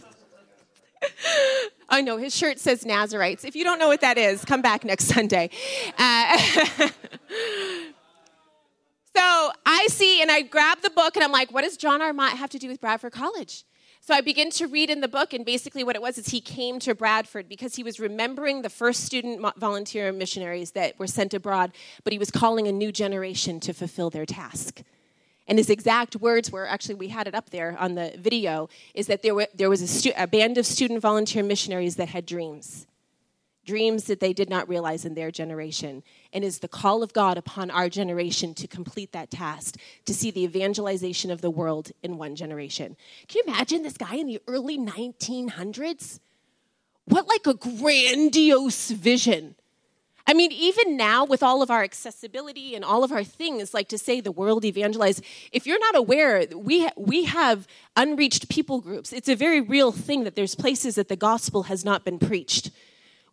I 1.89 2.01
know 2.01 2.17
his 2.17 2.35
shirt 2.35 2.59
says 2.59 2.85
Nazarites. 2.85 3.43
If 3.43 3.55
you 3.55 3.63
don't 3.63 3.79
know 3.79 3.87
what 3.87 4.01
that 4.01 4.17
is, 4.17 4.43
come 4.43 4.61
back 4.61 4.83
next 4.83 5.05
Sunday. 5.05 5.49
Uh, 5.97 6.37
so 9.15 9.51
I 9.65 9.87
see, 9.89 10.21
and 10.21 10.31
I 10.31 10.41
grab 10.41 10.81
the 10.81 10.89
book, 10.89 11.15
and 11.15 11.23
I'm 11.23 11.31
like, 11.31 11.51
what 11.51 11.63
does 11.63 11.77
John 11.77 12.01
R. 12.01 12.13
Have 12.29 12.49
to 12.51 12.59
do 12.59 12.67
with 12.67 12.81
Bradford 12.81 13.13
College? 13.13 13.65
So 14.01 14.13
I 14.13 14.21
begin 14.21 14.51
to 14.51 14.67
read 14.67 14.91
in 14.91 15.01
the 15.01 15.07
book, 15.07 15.33
and 15.33 15.43
basically 15.43 15.83
what 15.83 15.95
it 15.95 16.01
was 16.01 16.17
is 16.17 16.27
he 16.27 16.39
came 16.39 16.79
to 16.79 16.93
Bradford 16.93 17.49
because 17.49 17.75
he 17.75 17.83
was 17.83 17.99
remembering 17.99 18.61
the 18.61 18.69
first 18.69 19.03
student 19.03 19.43
volunteer 19.57 20.11
missionaries 20.11 20.71
that 20.71 20.99
were 20.99 21.07
sent 21.07 21.33
abroad, 21.33 21.71
but 22.03 22.13
he 22.13 22.19
was 22.19 22.29
calling 22.29 22.67
a 22.67 22.71
new 22.71 22.91
generation 22.91 23.59
to 23.61 23.73
fulfill 23.73 24.11
their 24.11 24.25
task. 24.25 24.83
And 25.47 25.57
his 25.59 25.69
exact 25.69 26.15
words 26.15 26.51
were 26.51 26.67
actually, 26.67 26.95
we 26.95 27.09
had 27.09 27.27
it 27.27 27.35
up 27.35 27.51
there 27.51 27.77
on 27.79 27.95
the 27.95 28.15
video, 28.17 28.67
is 28.93 29.07
that 29.07 29.21
there, 29.21 29.35
were, 29.35 29.47
there 29.53 29.69
was 29.69 29.81
a, 29.81 29.87
stu- 29.87 30.13
a 30.17 30.27
band 30.27 30.57
of 30.57 30.65
student 30.65 31.01
volunteer 31.01 31.43
missionaries 31.43 31.97
that 31.97 32.09
had 32.09 32.25
dreams. 32.25 32.87
dreams 33.65 34.05
that 34.05 34.19
they 34.19 34.33
did 34.33 34.49
not 34.49 34.69
realize 34.69 35.05
in 35.05 35.15
their 35.15 35.31
generation, 35.31 36.03
and 36.31 36.43
is 36.43 36.59
the 36.59 36.67
call 36.67 37.01
of 37.03 37.13
God 37.13 37.37
upon 37.37 37.71
our 37.71 37.89
generation 37.89 38.53
to 38.55 38.67
complete 38.67 39.11
that 39.11 39.31
task, 39.31 39.77
to 40.05 40.13
see 40.13 40.31
the 40.31 40.43
evangelization 40.43 41.31
of 41.31 41.41
the 41.41 41.49
world 41.49 41.91
in 42.03 42.17
one 42.17 42.35
generation. 42.35 42.95
Can 43.27 43.41
you 43.43 43.53
imagine 43.53 43.81
this 43.83 43.97
guy 43.97 44.15
in 44.15 44.27
the 44.27 44.41
early 44.47 44.77
1900s? 44.77 46.19
What 47.05 47.27
like 47.27 47.45
a 47.47 47.53
grandiose 47.53 48.89
vision. 48.91 49.55
I 50.27 50.33
mean, 50.33 50.51
even 50.51 50.97
now 50.97 51.23
with 51.23 51.43
all 51.43 51.61
of 51.61 51.69
our 51.69 51.83
accessibility 51.83 52.73
and 52.73 52.83
all 52.83 53.03
of 53.03 53.11
our 53.11 53.23
things, 53.23 53.73
like 53.75 53.87
to 53.89 53.97
say 53.97 54.21
the 54.21 54.31
world 54.31 54.65
evangelize, 54.65 55.21
if 55.51 55.67
you're 55.67 55.79
not 55.79 55.95
aware, 55.95 56.47
we, 56.55 56.89
we 56.97 57.25
have 57.25 57.67
unreached 57.95 58.49
people 58.49 58.81
groups. 58.81 59.13
It's 59.13 59.29
a 59.29 59.35
very 59.35 59.61
real 59.61 59.91
thing 59.91 60.23
that 60.23 60.35
there's 60.35 60.55
places 60.55 60.95
that 60.95 61.09
the 61.09 61.15
gospel 61.15 61.63
has 61.63 61.85
not 61.85 62.03
been 62.03 62.17
preached 62.17 62.71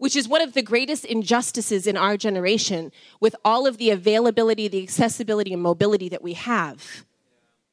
which 0.02 0.16
is 0.16 0.26
one 0.26 0.42
of 0.42 0.52
the 0.52 0.62
greatest 0.62 1.04
injustices 1.04 1.86
in 1.86 1.96
our 1.96 2.16
generation 2.16 2.90
with 3.20 3.36
all 3.44 3.68
of 3.68 3.78
the 3.78 3.88
availability, 3.88 4.66
the 4.66 4.82
accessibility, 4.82 5.52
and 5.52 5.62
mobility 5.62 6.08
that 6.08 6.24
we 6.24 6.32
have. 6.32 7.04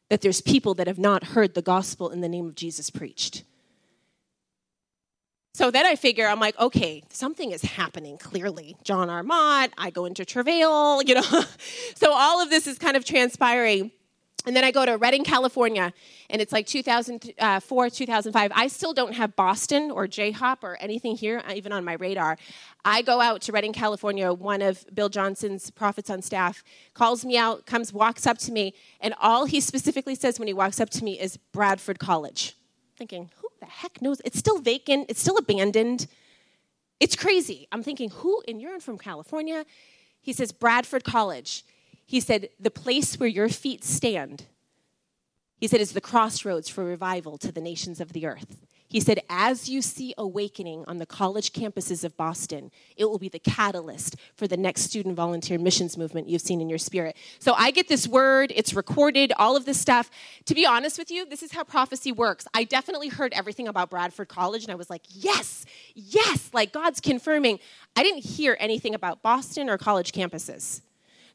That 0.09 0.21
there's 0.21 0.39
people 0.39 0.75
that 0.75 0.85
have 0.85 0.99
not 0.99 1.23
heard 1.23 1.55
the 1.55 1.63
gospel 1.63 2.11
in 2.11 2.21
the 2.21 2.29
name 2.29 2.45
of 2.45 2.53
Jesus 2.53 2.91
preached. 2.91 3.45
So 5.53 5.71
then 5.71 5.85
I 5.85 5.95
figure, 5.95 6.27
I'm 6.27 6.39
like, 6.39 6.57
okay, 6.59 7.03
something 7.09 7.51
is 7.51 7.63
happening 7.63 8.17
clearly. 8.17 8.75
John 8.83 9.09
R. 9.09 9.23
Mott, 9.23 9.71
I 9.77 9.89
go 9.89 10.05
into 10.05 10.23
travail, 10.25 11.01
you 11.05 11.15
know. 11.15 11.43
so 11.95 12.13
all 12.13 12.41
of 12.41 12.49
this 12.49 12.67
is 12.67 12.77
kind 12.77 12.95
of 12.95 13.03
transpiring. 13.03 13.91
And 14.45 14.55
then 14.55 14.63
I 14.63 14.71
go 14.71 14.85
to 14.85 14.93
Redding, 14.97 15.25
California, 15.25 15.91
and 16.29 16.41
it's 16.41 16.53
like 16.53 16.65
2004, 16.65 17.89
2005. 17.89 18.51
I 18.55 18.67
still 18.67 18.93
don't 18.93 19.13
have 19.13 19.35
Boston 19.35 19.91
or 19.91 20.07
J 20.07 20.31
Hop 20.31 20.63
or 20.63 20.77
anything 20.77 21.17
here, 21.17 21.43
uh, 21.45 21.53
even 21.53 21.73
on 21.73 21.83
my 21.83 21.93
radar. 21.93 22.37
I 22.85 23.01
go 23.01 23.19
out 23.19 23.41
to 23.43 23.51
Redding, 23.51 23.73
California. 23.73 24.31
One 24.31 24.61
of 24.61 24.85
Bill 24.93 25.09
Johnson's 25.09 25.69
prophets 25.71 26.09
on 26.09 26.21
staff 26.21 26.63
calls 26.93 27.25
me 27.25 27.37
out, 27.37 27.65
comes, 27.65 27.91
walks 27.91 28.25
up 28.25 28.37
to 28.39 28.53
me, 28.53 28.73
and 29.01 29.13
all 29.19 29.45
he 29.45 29.59
specifically 29.59 30.15
says 30.15 30.39
when 30.39 30.47
he 30.47 30.53
walks 30.53 30.79
up 30.79 30.89
to 30.91 31.03
me 31.03 31.19
is 31.19 31.35
Bradford 31.35 31.99
College. 31.99 32.55
Thinking, 32.97 33.29
the 33.59 33.65
heck 33.65 34.01
knows? 34.01 34.21
It's 34.25 34.39
still 34.39 34.59
vacant, 34.59 35.07
it's 35.09 35.21
still 35.21 35.37
abandoned. 35.37 36.07
It's 36.99 37.15
crazy. 37.15 37.67
I'm 37.71 37.83
thinking, 37.83 38.09
who? 38.09 38.43
And 38.47 38.61
you're 38.61 38.79
from 38.79 38.97
California? 38.97 39.65
He 40.21 40.33
says, 40.33 40.51
Bradford 40.51 41.03
College. 41.03 41.63
He 42.05 42.19
said, 42.19 42.49
The 42.59 42.71
place 42.71 43.19
where 43.19 43.29
your 43.29 43.49
feet 43.49 43.83
stand, 43.83 44.45
he 45.57 45.67
said, 45.67 45.81
is 45.81 45.93
the 45.93 46.01
crossroads 46.01 46.69
for 46.69 46.83
revival 46.83 47.37
to 47.37 47.51
the 47.51 47.61
nations 47.61 48.01
of 48.01 48.13
the 48.13 48.25
earth. 48.25 48.65
He 48.89 48.99
said, 48.99 49.21
As 49.29 49.69
you 49.69 49.81
see 49.81 50.15
awakening 50.17 50.83
on 50.87 50.97
the 50.97 51.05
college 51.05 51.53
campuses 51.53 52.03
of 52.03 52.17
Boston, 52.17 52.71
it 52.97 53.05
will 53.05 53.19
be 53.19 53.29
the 53.29 53.39
catalyst 53.39 54.15
for 54.35 54.47
the 54.47 54.57
next 54.57 54.81
student 54.81 55.15
volunteer 55.15 55.59
missions 55.59 55.95
movement 55.95 56.27
you've 56.27 56.41
seen 56.41 56.59
in 56.59 56.69
your 56.69 56.79
spirit. 56.79 57.15
So 57.37 57.53
I 57.53 57.69
get 57.69 57.87
this 57.87 58.07
word, 58.07 58.51
it's 58.55 58.73
recorded, 58.73 59.31
all 59.37 59.55
of 59.55 59.65
this 59.65 59.79
stuff. 59.79 60.09
To 60.45 60.55
be 60.55 60.65
honest 60.65 60.97
with 60.97 61.11
you, 61.11 61.25
this 61.25 61.43
is 61.43 61.51
how 61.51 61.63
prophecy 61.63 62.11
works. 62.11 62.47
I 62.53 62.63
definitely 62.63 63.09
heard 63.09 63.31
everything 63.33 63.67
about 63.67 63.91
Bradford 63.91 64.27
College, 64.27 64.63
and 64.63 64.71
I 64.71 64.75
was 64.75 64.89
like, 64.89 65.03
Yes, 65.09 65.65
yes, 65.93 66.49
like 66.51 66.73
God's 66.73 66.99
confirming. 66.99 67.59
I 67.95 68.01
didn't 68.01 68.25
hear 68.25 68.57
anything 68.59 68.95
about 68.95 69.21
Boston 69.21 69.69
or 69.69 69.77
college 69.77 70.11
campuses. 70.13 70.81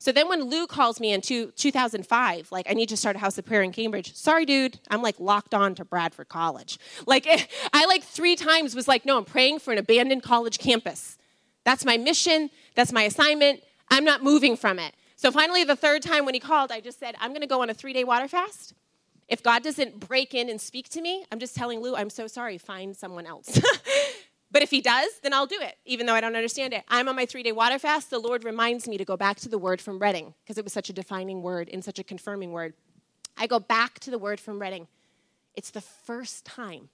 So 0.04 0.12
then 0.12 0.28
when 0.28 0.50
Lou 0.50 0.66
calls 0.66 1.00
me 1.00 1.14
in 1.14 1.22
two, 1.22 1.50
2005, 1.52 2.52
like, 2.52 2.66
I 2.68 2.74
need 2.74 2.90
to 2.90 2.96
start 2.96 3.16
a 3.16 3.18
house 3.18 3.38
of 3.38 3.46
prayer 3.46 3.62
in 3.62 3.72
Cambridge. 3.72 4.14
Sorry, 4.14 4.44
dude, 4.44 4.78
I'm 4.90 5.00
like 5.00 5.18
locked 5.18 5.54
on 5.54 5.74
to 5.76 5.84
Bradford 5.86 6.28
College. 6.28 6.78
Like, 7.06 7.26
I 7.72 7.86
like 7.86 8.02
three 8.02 8.36
times 8.36 8.74
was 8.74 8.86
like, 8.86 9.06
no, 9.06 9.16
I'm 9.16 9.24
praying 9.24 9.60
for 9.60 9.72
an 9.72 9.78
abandoned 9.78 10.22
college 10.22 10.58
campus. 10.58 11.16
That's 11.64 11.84
my 11.84 11.96
mission, 11.96 12.50
that's 12.74 12.92
my 12.92 13.04
assignment. 13.04 13.62
I'm 13.88 14.04
not 14.04 14.22
moving 14.22 14.56
from 14.56 14.78
it. 14.78 14.94
So 15.16 15.30
finally, 15.30 15.64
the 15.64 15.76
third 15.76 16.02
time 16.02 16.26
when 16.26 16.34
he 16.34 16.40
called, 16.40 16.70
I 16.70 16.80
just 16.80 16.98
said, 16.98 17.14
I'm 17.20 17.32
gonna 17.32 17.46
go 17.46 17.62
on 17.62 17.70
a 17.70 17.74
three 17.74 17.94
day 17.94 18.04
water 18.04 18.28
fast. 18.28 18.74
If 19.28 19.42
God 19.42 19.62
doesn't 19.62 20.00
break 20.00 20.34
in 20.34 20.50
and 20.50 20.60
speak 20.60 20.90
to 20.90 21.00
me, 21.00 21.24
I'm 21.32 21.38
just 21.38 21.56
telling 21.56 21.80
Lou, 21.80 21.96
I'm 21.96 22.10
so 22.10 22.26
sorry, 22.26 22.58
find 22.58 22.94
someone 22.94 23.26
else. 23.26 23.58
But 24.54 24.62
if 24.62 24.70
he 24.70 24.80
does, 24.80 25.10
then 25.24 25.34
I'll 25.34 25.48
do 25.48 25.58
it, 25.60 25.78
even 25.84 26.06
though 26.06 26.14
I 26.14 26.20
don't 26.20 26.36
understand 26.36 26.72
it. 26.74 26.84
I'm 26.86 27.08
on 27.08 27.16
my 27.16 27.26
three 27.26 27.42
day 27.42 27.50
water 27.50 27.76
fast. 27.76 28.08
The 28.08 28.20
Lord 28.20 28.44
reminds 28.44 28.86
me 28.86 28.96
to 28.96 29.04
go 29.04 29.16
back 29.16 29.38
to 29.40 29.48
the 29.48 29.58
word 29.58 29.80
from 29.80 29.98
Redding 29.98 30.32
because 30.44 30.58
it 30.58 30.62
was 30.62 30.72
such 30.72 30.88
a 30.88 30.92
defining 30.92 31.42
word 31.42 31.68
and 31.72 31.84
such 31.84 31.98
a 31.98 32.04
confirming 32.04 32.52
word. 32.52 32.74
I 33.36 33.48
go 33.48 33.58
back 33.58 33.98
to 33.98 34.12
the 34.12 34.18
word 34.18 34.38
from 34.38 34.60
Redding. 34.60 34.86
It's 35.56 35.72
the 35.72 35.80
first 35.80 36.44
time, 36.44 36.88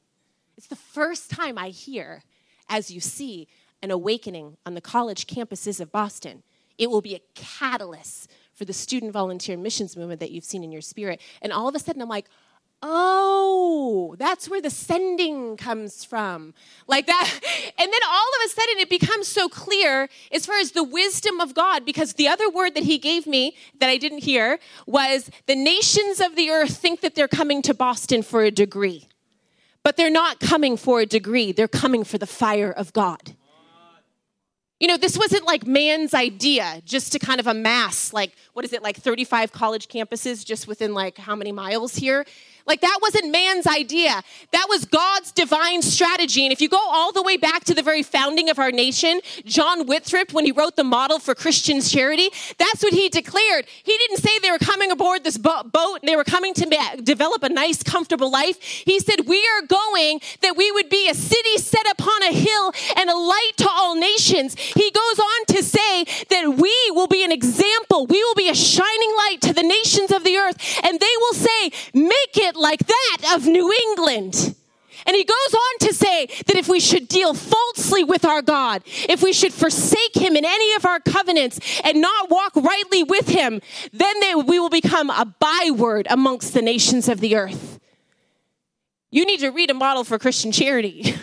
it's 0.56 0.68
the 0.68 0.76
first 0.76 1.30
time 1.30 1.58
I 1.58 1.68
hear, 1.68 2.22
as 2.70 2.90
you 2.90 2.98
see, 2.98 3.46
an 3.82 3.90
awakening 3.90 4.56
on 4.64 4.72
the 4.72 4.80
college 4.80 5.26
campuses 5.26 5.80
of 5.80 5.92
Boston. 5.92 6.42
It 6.78 6.90
will 6.90 7.02
be 7.02 7.14
a 7.14 7.20
catalyst 7.34 8.30
for 8.54 8.64
the 8.64 8.72
student 8.72 9.12
volunteer 9.12 9.58
missions 9.58 9.98
movement 9.98 10.20
that 10.20 10.30
you've 10.30 10.44
seen 10.44 10.64
in 10.64 10.72
your 10.72 10.80
spirit. 10.80 11.20
And 11.42 11.52
all 11.52 11.68
of 11.68 11.74
a 11.74 11.78
sudden, 11.78 12.00
I'm 12.00 12.08
like, 12.08 12.30
oh, 12.82 14.14
that's 14.18 14.48
where 14.48 14.60
the 14.60 14.70
sending 14.70 15.56
comes 15.56 16.04
from. 16.04 16.54
Like 16.86 17.06
that. 17.06 17.40
And 17.78 17.90
then 17.90 18.00
all 18.06 18.28
of 18.40 18.46
a 18.46 18.48
sudden 18.50 18.78
it 18.78 18.90
becomes 18.90 19.26
so 19.26 19.48
clear 19.48 20.10
as 20.32 20.44
far 20.44 20.58
as 20.58 20.72
the 20.72 20.84
wisdom 20.84 21.40
of 21.40 21.54
God, 21.54 21.86
because 21.86 22.12
the 22.12 22.28
other 22.28 22.50
word 22.50 22.74
that 22.74 22.82
he 22.82 22.98
gave 22.98 23.26
me 23.26 23.56
that 23.78 23.88
I 23.88 23.96
didn't 23.96 24.18
hear 24.18 24.58
was 24.86 25.30
the 25.46 25.56
nations 25.56 26.20
of 26.20 26.36
the 26.36 26.50
earth 26.50 26.76
think 26.76 27.00
that 27.00 27.14
they're 27.14 27.26
coming 27.26 27.62
to 27.62 27.72
Boston 27.72 28.22
for 28.22 28.42
a 28.42 28.50
degree. 28.50 29.08
But 29.82 29.96
they're 29.96 30.10
not 30.10 30.40
coming 30.40 30.76
for 30.76 31.00
a 31.00 31.06
degree, 31.06 31.52
they're 31.52 31.68
coming 31.68 32.04
for 32.04 32.18
the 32.18 32.26
fire 32.26 32.70
of 32.70 32.92
God. 32.92 33.34
You 34.78 34.88
know, 34.88 34.96
this 34.96 35.16
wasn't 35.16 35.46
like 35.46 35.66
man's 35.66 36.14
idea 36.14 36.82
just 36.84 37.12
to 37.12 37.18
kind 37.18 37.38
of 37.38 37.46
amass, 37.46 38.14
like, 38.14 38.32
what 38.54 38.64
is 38.64 38.72
it, 38.72 38.82
like 38.82 38.96
35 38.96 39.52
college 39.52 39.88
campuses 39.88 40.44
just 40.44 40.66
within 40.66 40.94
like 40.94 41.18
how 41.18 41.36
many 41.36 41.52
miles 41.52 41.96
here? 41.96 42.24
Like 42.66 42.80
that 42.80 42.98
wasn't 43.02 43.30
man's 43.30 43.66
idea. 43.66 44.22
That 44.52 44.66
was 44.68 44.84
God's 44.84 45.32
divine 45.32 45.82
strategy. 45.82 46.44
And 46.44 46.52
if 46.52 46.60
you 46.60 46.68
go 46.68 46.80
all 46.80 47.12
the 47.12 47.22
way 47.22 47.36
back 47.36 47.64
to 47.64 47.74
the 47.74 47.82
very 47.82 48.02
founding 48.02 48.48
of 48.50 48.58
our 48.58 48.70
nation, 48.70 49.20
John 49.44 49.86
Wycliffe, 49.86 50.32
when 50.32 50.44
he 50.44 50.52
wrote 50.52 50.76
the 50.76 50.84
model 50.84 51.18
for 51.18 51.34
Christian 51.34 51.80
charity, 51.80 52.30
that's 52.58 52.82
what 52.82 52.92
he 52.92 53.08
declared. 53.08 53.66
He 53.82 53.96
didn't 53.96 54.18
say 54.18 54.38
they 54.38 54.50
were 54.50 54.58
coming 54.58 54.90
aboard 54.90 55.24
this 55.24 55.38
boat 55.38 55.98
and 56.00 56.08
they 56.08 56.16
were 56.16 56.24
coming 56.24 56.54
to 56.54 56.98
develop 57.02 57.42
a 57.42 57.48
nice, 57.48 57.82
comfortable 57.82 58.30
life. 58.30 58.60
He 58.62 59.00
said, 59.00 59.26
We 59.26 59.38
are 59.38 59.66
going 59.66 60.20
that 60.42 60.56
we 60.56 60.70
would 60.72 60.88
be 60.88 61.08
a 61.08 61.14
city 61.14 61.58
set 61.58 61.90
upon 61.90 62.22
a 62.22 62.32
hill 62.32 62.72
and 62.96 63.10
a 63.10 63.16
light 63.16 63.52
to 63.58 63.68
all 63.70 63.94
nations. 63.96 64.54
He 64.54 64.90
goes 64.90 65.18
on 65.18 65.46
to 65.56 65.62
say 65.62 66.04
that 66.30 66.56
we 66.56 66.90
will 66.90 67.06
be 67.06 67.24
an 67.24 67.32
example. 67.32 68.06
We 68.06 68.22
will 68.22 68.34
be 68.34 68.48
a 68.48 68.54
shining 68.54 69.12
light 69.16 69.38
to 69.42 69.52
the 69.52 69.62
nations 69.62 70.10
of 70.10 70.24
the 70.24 70.36
earth. 70.36 70.56
And 70.84 70.98
they 70.98 71.14
will 71.20 71.34
say, 71.34 71.72
Make 71.94 72.36
it 72.36 72.56
like 72.60 72.86
that 72.86 73.34
of 73.34 73.46
New 73.46 73.72
England. 73.88 74.54
And 75.06 75.16
he 75.16 75.24
goes 75.24 75.54
on 75.54 75.88
to 75.88 75.94
say 75.94 76.26
that 76.46 76.56
if 76.56 76.68
we 76.68 76.78
should 76.78 77.08
deal 77.08 77.32
falsely 77.34 78.04
with 78.04 78.24
our 78.24 78.42
God, 78.42 78.82
if 79.08 79.22
we 79.22 79.32
should 79.32 79.52
forsake 79.52 80.14
him 80.14 80.36
in 80.36 80.44
any 80.44 80.74
of 80.74 80.84
our 80.84 81.00
covenants 81.00 81.58
and 81.82 82.00
not 82.00 82.30
walk 82.30 82.54
rightly 82.56 83.02
with 83.02 83.28
him, 83.28 83.60
then 83.92 84.20
they, 84.20 84.34
we 84.34 84.58
will 84.58 84.70
become 84.70 85.10
a 85.10 85.24
byword 85.24 86.06
amongst 86.10 86.54
the 86.54 86.62
nations 86.62 87.08
of 87.08 87.20
the 87.20 87.36
earth. 87.36 87.80
You 89.10 89.24
need 89.26 89.40
to 89.40 89.50
read 89.50 89.70
a 89.70 89.74
model 89.74 90.04
for 90.04 90.18
Christian 90.18 90.52
charity. 90.52 91.14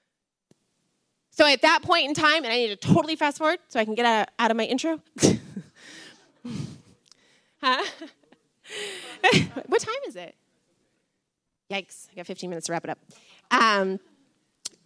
so 1.30 1.46
at 1.46 1.62
that 1.62 1.82
point 1.82 2.06
in 2.08 2.14
time, 2.14 2.44
and 2.44 2.52
I 2.52 2.56
need 2.56 2.68
to 2.68 2.76
totally 2.76 3.16
fast 3.16 3.38
forward 3.38 3.58
so 3.68 3.80
I 3.80 3.84
can 3.84 3.94
get 3.94 4.06
out, 4.06 4.28
out 4.38 4.50
of 4.50 4.56
my 4.56 4.64
intro. 4.64 5.00
huh? 7.60 7.84
what 9.66 9.80
time 9.80 9.94
is 10.06 10.16
it? 10.16 10.34
Yikes, 11.70 12.08
I 12.12 12.16
got 12.16 12.26
15 12.26 12.48
minutes 12.48 12.66
to 12.66 12.72
wrap 12.72 12.84
it 12.84 12.90
up. 12.90 12.98
Um, 13.50 14.00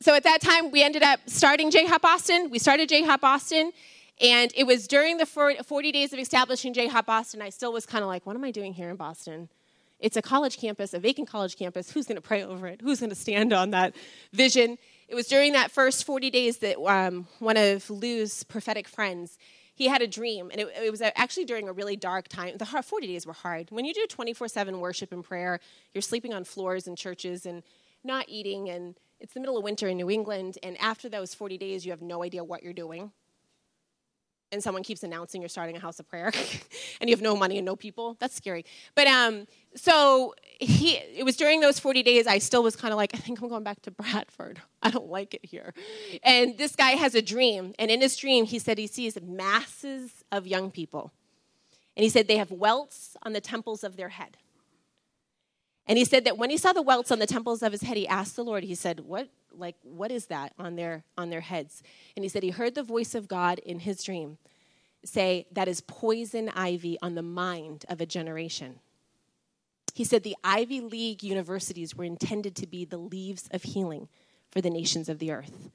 so 0.01 0.15
at 0.15 0.25
that 0.25 0.41
time, 0.41 0.71
we 0.73 0.83
ended 0.83 1.03
up 1.03 1.21
starting 1.27 1.71
J 1.71 1.87
Hop 1.87 2.03
Boston. 2.03 2.51
We 2.51 2.59
started 2.59 2.89
J 2.89 3.05
Hop 3.05 3.21
Boston, 3.21 3.73
and 4.21 4.53
it 4.57 4.65
was 4.65 4.89
during 4.89 5.17
the 5.17 5.27
40 5.27 5.93
days 5.93 6.13
of 6.13 6.19
establishing 6.19 6.75
J 6.75 6.89
Hop 6.89 7.07
Boston, 7.07 7.41
I 7.41 7.51
still 7.51 7.73
was 7.73 7.87
kind 7.87 8.03
of 8.03 8.09
like, 8.09 8.27
what 8.27 8.35
am 8.35 8.45
I 8.45 8.51
doing 8.51 8.73
here 8.75 8.91
in 8.91 8.97
Boston? 8.97 9.49
It's 10.01 10.17
a 10.17 10.23
college 10.23 10.59
campus, 10.59 10.93
a 10.95 10.99
vacant 10.99 11.29
college 11.29 11.57
campus. 11.57 11.93
Who's 11.93 12.07
going 12.07 12.17
to 12.17 12.23
pray 12.23 12.43
over 12.43 12.67
it? 12.67 12.81
Who's 12.83 12.99
going 12.99 13.11
to 13.11 13.17
stand 13.17 13.53
on 13.53 13.71
that 13.71 13.95
vision? 14.33 14.77
It 15.07 15.15
was 15.15 15.29
during 15.29 15.53
that 15.53 15.71
first 15.71 16.05
40 16.05 16.31
days 16.31 16.59
that 16.59 16.81
um, 16.81 17.29
one 17.39 17.57
of 17.57 17.89
Lou's 17.89 18.43
prophetic 18.43 18.89
friends 18.89 19.39
he 19.75 19.89
had 19.89 20.03
a 20.03 20.07
dream, 20.07 20.51
and 20.51 20.61
it, 20.61 20.69
it, 20.85 20.91
was 20.91 21.01
actually 21.01 21.45
during 21.45 21.69
a 21.69 21.73
really 21.73 21.97
dark 21.97 22.29
time. 22.29 22.57
The 22.57 22.67
40 22.67 23.07
days 23.07 23.27
were 23.27 23.33
hard. 23.33 23.71
When 23.71 23.85
you 23.85 23.95
do 23.95 24.07
24 24.07 24.49
7 24.49 24.81
worship 24.81 25.13
and 25.13 25.25
prayer, 25.25 25.61
you're 25.95 26.03
sleeping 26.03 26.35
on 26.35 26.45
floors 26.45 26.87
in 26.87 26.97
churches 26.97 27.47
and 27.47 27.63
not 28.05 28.27
eating, 28.29 28.69
and 28.69 28.97
it's 29.21 29.35
the 29.35 29.41
middle 29.41 29.57
of 29.57 29.65
winter 29.65 29.89
in 29.89 29.97
New 29.97 30.11
England, 30.11 30.59
and 30.63 30.79
after 30.81 31.09
those 31.09 31.35
40 31.35 31.57
days, 31.57 31.87
you 31.87 31.93
have 31.93 32.03
no 32.03 32.23
idea 32.23 32.45
what 32.45 32.63
you're 32.63 32.73
doing. 32.73 33.13
And 34.53 34.63
someone 34.63 34.83
keeps 34.83 35.03
announcing 35.03 35.41
you're 35.41 35.49
starting 35.49 35.77
a 35.77 35.81
house 35.81 35.99
of 35.99 36.09
prayer 36.09 36.31
and 37.01 37.09
you 37.09 37.17
have 37.17 37.23
no 37.23 37.35
money 37.35 37.59
and 37.59 37.65
no 37.65 37.75
people. 37.75 38.17
That's 38.21 38.37
scary. 38.37 38.65
But 38.95 39.07
um, 39.07 39.47
so 39.75 40.35
he, 40.61 40.97
it 40.97 41.25
was 41.25 41.37
during 41.37 41.61
those 41.61 41.79
40 41.79 42.03
days, 42.03 42.27
I 42.27 42.39
still 42.39 42.63
was 42.63 42.77
kind 42.77 42.93
of 42.93 42.99
like, 42.99 43.15
I 43.15 43.19
think 43.19 43.41
I'm 43.41 43.49
going 43.49 43.65
back 43.65 43.81
to 43.83 43.91
Bradford. 43.91 44.61
I 44.83 44.91
don't 44.91 45.09
like 45.09 45.35
it 45.35 45.45
here. 45.45 45.73
And 46.23 46.59
this 46.59 46.77
guy 46.77 46.91
has 46.93 47.15
a 47.15 47.23
dream. 47.23 47.75
And 47.79 47.91
in 47.91 48.01
his 48.01 48.17
dream, 48.17 48.45
he 48.45 48.59
said 48.59 48.79
he 48.79 48.87
sees 48.87 49.19
masses 49.21 50.23
of 50.31 50.47
young 50.47 50.71
people. 50.71 51.13
And 51.97 52.05
he 52.05 52.11
said 52.11 52.29
they 52.29 52.37
have 52.37 52.51
welts 52.51 53.17
on 53.23 53.33
the 53.33 53.41
temples 53.41 53.83
of 53.83 53.97
their 53.97 54.11
head. 54.11 54.37
And 55.87 55.99
he 55.99 56.05
said 56.05 56.25
that 56.25 56.39
when 56.39 56.51
he 56.51 56.57
saw 56.57 56.73
the 56.73 56.83
welts 56.83 57.11
on 57.11 57.19
the 57.19 57.27
temples 57.27 57.63
of 57.63 57.73
his 57.73 57.83
head, 57.83 57.97
he 57.97 58.07
asked 58.07 58.37
the 58.37 58.45
Lord, 58.45 58.63
he 58.65 58.75
said, 58.75 59.01
What 59.01 59.29
like 59.55 59.77
what 59.83 60.11
is 60.11 60.27
that 60.27 60.53
on 60.59 60.77
their 60.77 61.05
on 61.19 61.31
their 61.31 61.41
heads? 61.41 61.83
And 62.17 62.25
he 62.25 62.29
said 62.29 62.43
he 62.43 62.51
heard 62.51 62.75
the 62.75 62.83
voice 62.83 63.15
of 63.15 63.29
God 63.29 63.59
in 63.59 63.81
his 63.81 64.03
dream 64.03 64.39
say, 65.05 65.47
That 65.53 65.69
is 65.69 65.81
poison 65.81 66.49
ivy 66.51 66.99
on 67.03 67.15
the 67.15 67.23
mind 67.23 67.85
of 67.89 68.01
a 68.01 68.07
generation. 68.07 68.81
He 69.95 70.05
said 70.05 70.23
the 70.23 70.37
Ivy 70.43 70.81
League 70.81 71.23
universities 71.23 71.95
were 71.95 72.05
intended 72.05 72.57
to 72.57 72.67
be 72.67 72.85
the 72.85 72.97
leaves 72.97 73.49
of 73.53 73.63
healing 73.63 74.09
for 74.51 74.61
the 74.61 74.71
nations 74.71 75.09
of 75.09 75.19
the 75.19 75.31
earth. 75.31 75.71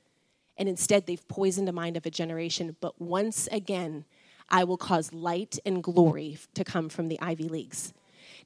And 0.57 0.67
instead, 0.67 1.05
they've 1.05 1.27
poisoned 1.27 1.67
the 1.67 1.73
mind 1.73 1.97
of 1.97 2.05
a 2.07 2.09
generation. 2.09 2.75
But 2.81 2.99
once 2.99 3.47
again, 3.51 4.05
I 4.49 4.63
will 4.63 4.77
cause 4.77 5.13
light 5.13 5.59
and 5.65 5.83
glory 5.83 6.39
to 6.55 6.63
come 6.63 6.89
from 6.89 7.09
the 7.09 7.19
Ivy 7.21 7.47
Leagues. 7.47 7.93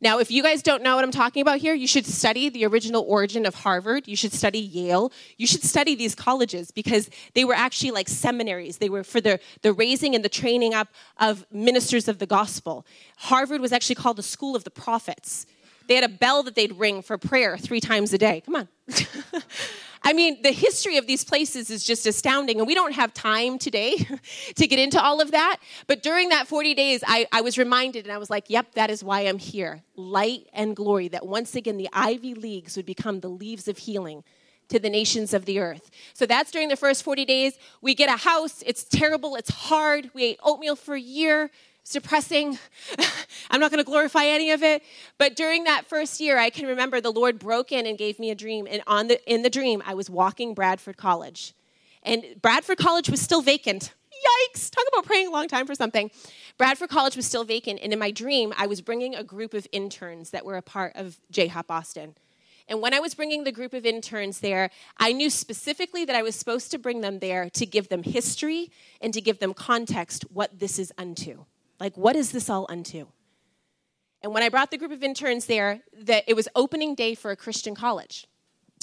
Now, 0.01 0.17
if 0.17 0.31
you 0.31 0.41
guys 0.41 0.63
don't 0.63 0.81
know 0.81 0.95
what 0.95 1.03
I'm 1.03 1.11
talking 1.11 1.41
about 1.43 1.59
here, 1.59 1.75
you 1.75 1.85
should 1.85 2.07
study 2.07 2.49
the 2.49 2.65
original 2.65 3.05
origin 3.07 3.45
of 3.45 3.53
Harvard. 3.53 4.07
You 4.07 4.15
should 4.15 4.33
study 4.33 4.57
Yale. 4.57 5.11
You 5.37 5.45
should 5.45 5.63
study 5.63 5.93
these 5.93 6.15
colleges 6.15 6.71
because 6.71 7.09
they 7.35 7.45
were 7.45 7.53
actually 7.53 7.91
like 7.91 8.09
seminaries. 8.09 8.79
They 8.79 8.89
were 8.89 9.03
for 9.03 9.21
the, 9.21 9.39
the 9.61 9.71
raising 9.71 10.15
and 10.15 10.25
the 10.25 10.29
training 10.29 10.73
up 10.73 10.87
of 11.19 11.45
ministers 11.51 12.07
of 12.07 12.17
the 12.17 12.25
gospel. 12.25 12.85
Harvard 13.17 13.61
was 13.61 13.71
actually 13.71 13.95
called 13.95 14.17
the 14.17 14.23
school 14.23 14.55
of 14.55 14.63
the 14.63 14.71
prophets. 14.71 15.45
They 15.87 15.95
had 15.95 16.03
a 16.03 16.09
bell 16.09 16.41
that 16.43 16.55
they'd 16.55 16.73
ring 16.77 17.03
for 17.03 17.17
prayer 17.19 17.57
three 17.57 17.79
times 17.79 18.11
a 18.11 18.17
day. 18.17 18.41
Come 18.45 18.55
on. 18.55 18.67
I 20.03 20.13
mean, 20.13 20.41
the 20.41 20.51
history 20.51 20.97
of 20.97 21.05
these 21.05 21.23
places 21.23 21.69
is 21.69 21.83
just 21.83 22.07
astounding, 22.07 22.57
and 22.57 22.67
we 22.67 22.73
don't 22.73 22.93
have 22.93 23.13
time 23.13 23.59
today 23.59 23.97
to 24.55 24.67
get 24.67 24.79
into 24.79 25.01
all 25.01 25.21
of 25.21 25.31
that. 25.31 25.57
But 25.85 26.01
during 26.01 26.29
that 26.29 26.47
40 26.47 26.73
days, 26.73 27.03
I, 27.05 27.27
I, 27.31 27.41
was 27.41 27.57
reminded, 27.57 28.05
and 28.05 28.11
I 28.11 28.17
was 28.17 28.29
like, 28.29 28.49
yep, 28.49 28.73
that 28.73 28.89
is 28.89 29.03
why 29.03 29.21
I'm 29.21 29.37
here. 29.37 29.83
Light 29.95 30.47
and 30.53 30.75
glory, 30.75 31.07
that 31.09 31.25
once 31.27 31.55
again 31.55 31.77
the 31.77 31.89
Ivy 31.93 32.33
Leagues 32.33 32.75
would 32.75 32.85
become 32.85 33.19
the 33.19 33.29
leaves 33.29 33.67
of 33.67 33.77
healing 33.77 34.23
to 34.69 34.79
the 34.79 34.89
nations 34.89 35.33
of 35.33 35.45
the 35.45 35.59
earth. 35.59 35.91
So 36.13 36.25
that's 36.25 36.49
during 36.49 36.69
the 36.69 36.77
first 36.77 37.03
40 37.03 37.25
days. 37.25 37.53
We 37.81 37.93
get 37.93 38.09
a 38.09 38.17
house, 38.17 38.63
it's 38.65 38.83
terrible, 38.83 39.35
it's 39.35 39.51
hard. 39.51 40.09
We 40.13 40.23
ate 40.23 40.39
oatmeal 40.43 40.75
for 40.75 40.95
a 40.95 40.99
year 40.99 41.51
depressing. 41.89 42.59
I'm 43.49 43.59
not 43.59 43.71
going 43.71 43.83
to 43.83 43.89
glorify 43.89 44.25
any 44.25 44.51
of 44.51 44.61
it. 44.61 44.83
But 45.17 45.35
during 45.35 45.63
that 45.63 45.87
first 45.87 46.19
year, 46.19 46.37
I 46.37 46.49
can 46.49 46.67
remember 46.67 47.01
the 47.01 47.11
Lord 47.11 47.39
broke 47.39 47.71
in 47.71 47.85
and 47.85 47.97
gave 47.97 48.19
me 48.19 48.29
a 48.29 48.35
dream. 48.35 48.67
And 48.69 48.83
on 48.87 49.07
the, 49.07 49.31
in 49.31 49.41
the 49.41 49.49
dream, 49.49 49.81
I 49.85 49.93
was 49.93 50.09
walking 50.09 50.53
Bradford 50.53 50.97
College. 50.97 51.53
And 52.03 52.23
Bradford 52.41 52.77
College 52.77 53.09
was 53.09 53.21
still 53.21 53.41
vacant. 53.41 53.93
Yikes! 54.11 54.69
Talk 54.69 54.85
about 54.91 55.05
praying 55.05 55.27
a 55.27 55.31
long 55.31 55.47
time 55.47 55.65
for 55.65 55.75
something. 55.75 56.11
Bradford 56.57 56.89
College 56.89 57.15
was 57.15 57.25
still 57.25 57.43
vacant. 57.43 57.79
And 57.81 57.91
in 57.91 57.99
my 57.99 58.11
dream, 58.11 58.53
I 58.57 58.67
was 58.67 58.81
bringing 58.81 59.15
a 59.15 59.23
group 59.23 59.53
of 59.53 59.67
interns 59.71 60.29
that 60.31 60.45
were 60.45 60.57
a 60.57 60.61
part 60.61 60.93
of 60.95 61.17
J-Hop 61.31 61.67
Boston. 61.67 62.15
And 62.67 62.81
when 62.81 62.93
I 62.93 62.99
was 62.99 63.13
bringing 63.15 63.43
the 63.43 63.51
group 63.51 63.73
of 63.73 63.85
interns 63.85 64.39
there, 64.39 64.69
I 64.97 65.11
knew 65.11 65.29
specifically 65.29 66.05
that 66.05 66.15
I 66.15 66.21
was 66.21 66.35
supposed 66.35 66.71
to 66.71 66.77
bring 66.77 67.01
them 67.01 67.19
there 67.19 67.49
to 67.49 67.65
give 67.65 67.89
them 67.89 68.03
history 68.03 68.71
and 69.01 69.13
to 69.13 69.19
give 69.19 69.39
them 69.39 69.53
context 69.53 70.23
what 70.31 70.59
this 70.59 70.79
is 70.79 70.93
unto. 70.97 71.45
Like, 71.81 71.97
what 71.97 72.15
is 72.15 72.31
this 72.31 72.47
all 72.47 72.67
unto? 72.69 73.07
And 74.21 74.35
when 74.35 74.43
I 74.43 74.49
brought 74.49 74.69
the 74.69 74.77
group 74.77 74.91
of 74.91 75.01
interns 75.01 75.47
there, 75.47 75.81
that 76.03 76.23
it 76.27 76.35
was 76.35 76.47
opening 76.55 76.93
day 76.93 77.15
for 77.15 77.31
a 77.31 77.35
Christian 77.35 77.73
college. 77.73 78.27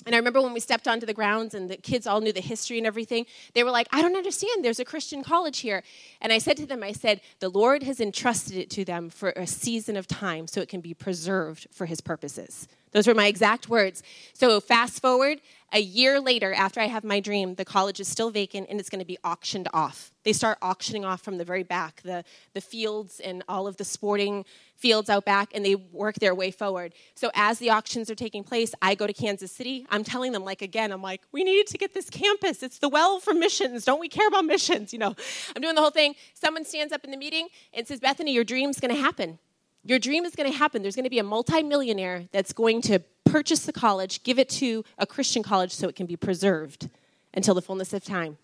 And 0.04 0.16
I 0.16 0.18
remember 0.18 0.42
when 0.42 0.52
we 0.52 0.58
stepped 0.58 0.88
onto 0.88 1.06
the 1.06 1.14
grounds 1.14 1.54
and 1.54 1.70
the 1.70 1.76
kids 1.76 2.08
all 2.08 2.20
knew 2.20 2.32
the 2.32 2.40
history 2.40 2.76
and 2.76 2.88
everything, 2.88 3.26
they 3.54 3.62
were 3.62 3.70
like, 3.70 3.86
I 3.92 4.02
don't 4.02 4.16
understand. 4.16 4.64
There's 4.64 4.80
a 4.80 4.84
Christian 4.84 5.22
college 5.22 5.60
here. 5.60 5.84
And 6.20 6.32
I 6.32 6.38
said 6.38 6.56
to 6.56 6.66
them, 6.66 6.82
I 6.82 6.90
said, 6.90 7.20
the 7.38 7.48
Lord 7.48 7.84
has 7.84 8.00
entrusted 8.00 8.56
it 8.56 8.68
to 8.70 8.84
them 8.84 9.10
for 9.10 9.30
a 9.36 9.46
season 9.46 9.96
of 9.96 10.08
time 10.08 10.48
so 10.48 10.60
it 10.60 10.68
can 10.68 10.80
be 10.80 10.92
preserved 10.92 11.68
for 11.70 11.86
his 11.86 12.00
purposes. 12.00 12.66
Those 12.92 13.06
were 13.06 13.14
my 13.14 13.26
exact 13.26 13.68
words. 13.68 14.02
So 14.32 14.60
fast 14.60 15.00
forward, 15.00 15.40
a 15.70 15.80
year 15.80 16.18
later, 16.18 16.54
after 16.54 16.80
I 16.80 16.86
have 16.86 17.04
my 17.04 17.20
dream, 17.20 17.54
the 17.56 17.64
college 17.64 18.00
is 18.00 18.08
still 18.08 18.30
vacant 18.30 18.68
and 18.70 18.80
it's 18.80 18.88
going 18.88 19.00
to 19.00 19.04
be 19.04 19.18
auctioned 19.22 19.68
off. 19.74 20.10
They 20.24 20.32
start 20.32 20.56
auctioning 20.62 21.04
off 21.04 21.20
from 21.20 21.36
the 21.36 21.44
very 21.44 21.62
back, 21.62 22.00
the, 22.02 22.24
the 22.54 22.62
fields 22.62 23.20
and 23.20 23.44
all 23.48 23.66
of 23.66 23.76
the 23.76 23.84
sporting 23.84 24.46
fields 24.76 25.10
out 25.10 25.26
back, 25.26 25.50
and 25.54 25.64
they 25.64 25.74
work 25.74 26.14
their 26.16 26.34
way 26.34 26.50
forward. 26.50 26.94
So 27.14 27.30
as 27.34 27.58
the 27.58 27.68
auctions 27.68 28.08
are 28.08 28.14
taking 28.14 28.44
place, 28.44 28.72
I 28.80 28.94
go 28.94 29.06
to 29.06 29.12
Kansas 29.12 29.52
City. 29.52 29.86
I'm 29.90 30.04
telling 30.04 30.32
them, 30.32 30.44
like, 30.44 30.62
again, 30.62 30.90
I'm 30.90 31.02
like, 31.02 31.20
we 31.32 31.44
need 31.44 31.66
to 31.66 31.76
get 31.76 31.92
this 31.92 32.08
campus. 32.08 32.62
It's 32.62 32.78
the 32.78 32.88
well 32.88 33.20
for 33.20 33.34
missions. 33.34 33.84
Don't 33.84 34.00
we 34.00 34.08
care 34.08 34.28
about 34.28 34.46
missions? 34.46 34.92
You 34.92 35.00
know, 35.00 35.14
I'm 35.54 35.60
doing 35.60 35.74
the 35.74 35.82
whole 35.82 35.90
thing. 35.90 36.14
Someone 36.32 36.64
stands 36.64 36.92
up 36.92 37.04
in 37.04 37.10
the 37.10 37.16
meeting 37.16 37.48
and 37.74 37.86
says, 37.86 38.00
Bethany, 38.00 38.32
your 38.32 38.44
dream's 38.44 38.80
going 38.80 38.94
to 38.94 39.00
happen. 39.00 39.38
Your 39.84 39.98
dream 39.98 40.24
is 40.24 40.34
going 40.34 40.50
to 40.50 40.56
happen. 40.56 40.82
There's 40.82 40.96
going 40.96 41.04
to 41.04 41.10
be 41.10 41.18
a 41.18 41.24
multimillionaire 41.24 42.24
that's 42.32 42.52
going 42.52 42.82
to 42.82 43.00
purchase 43.24 43.66
the 43.66 43.72
college, 43.72 44.22
give 44.22 44.38
it 44.38 44.48
to 44.48 44.84
a 44.98 45.06
Christian 45.06 45.42
college 45.42 45.72
so 45.72 45.88
it 45.88 45.96
can 45.96 46.06
be 46.06 46.16
preserved 46.16 46.88
until 47.34 47.54
the 47.54 47.62
fullness 47.62 47.92
of 47.92 48.04
time. 48.04 48.38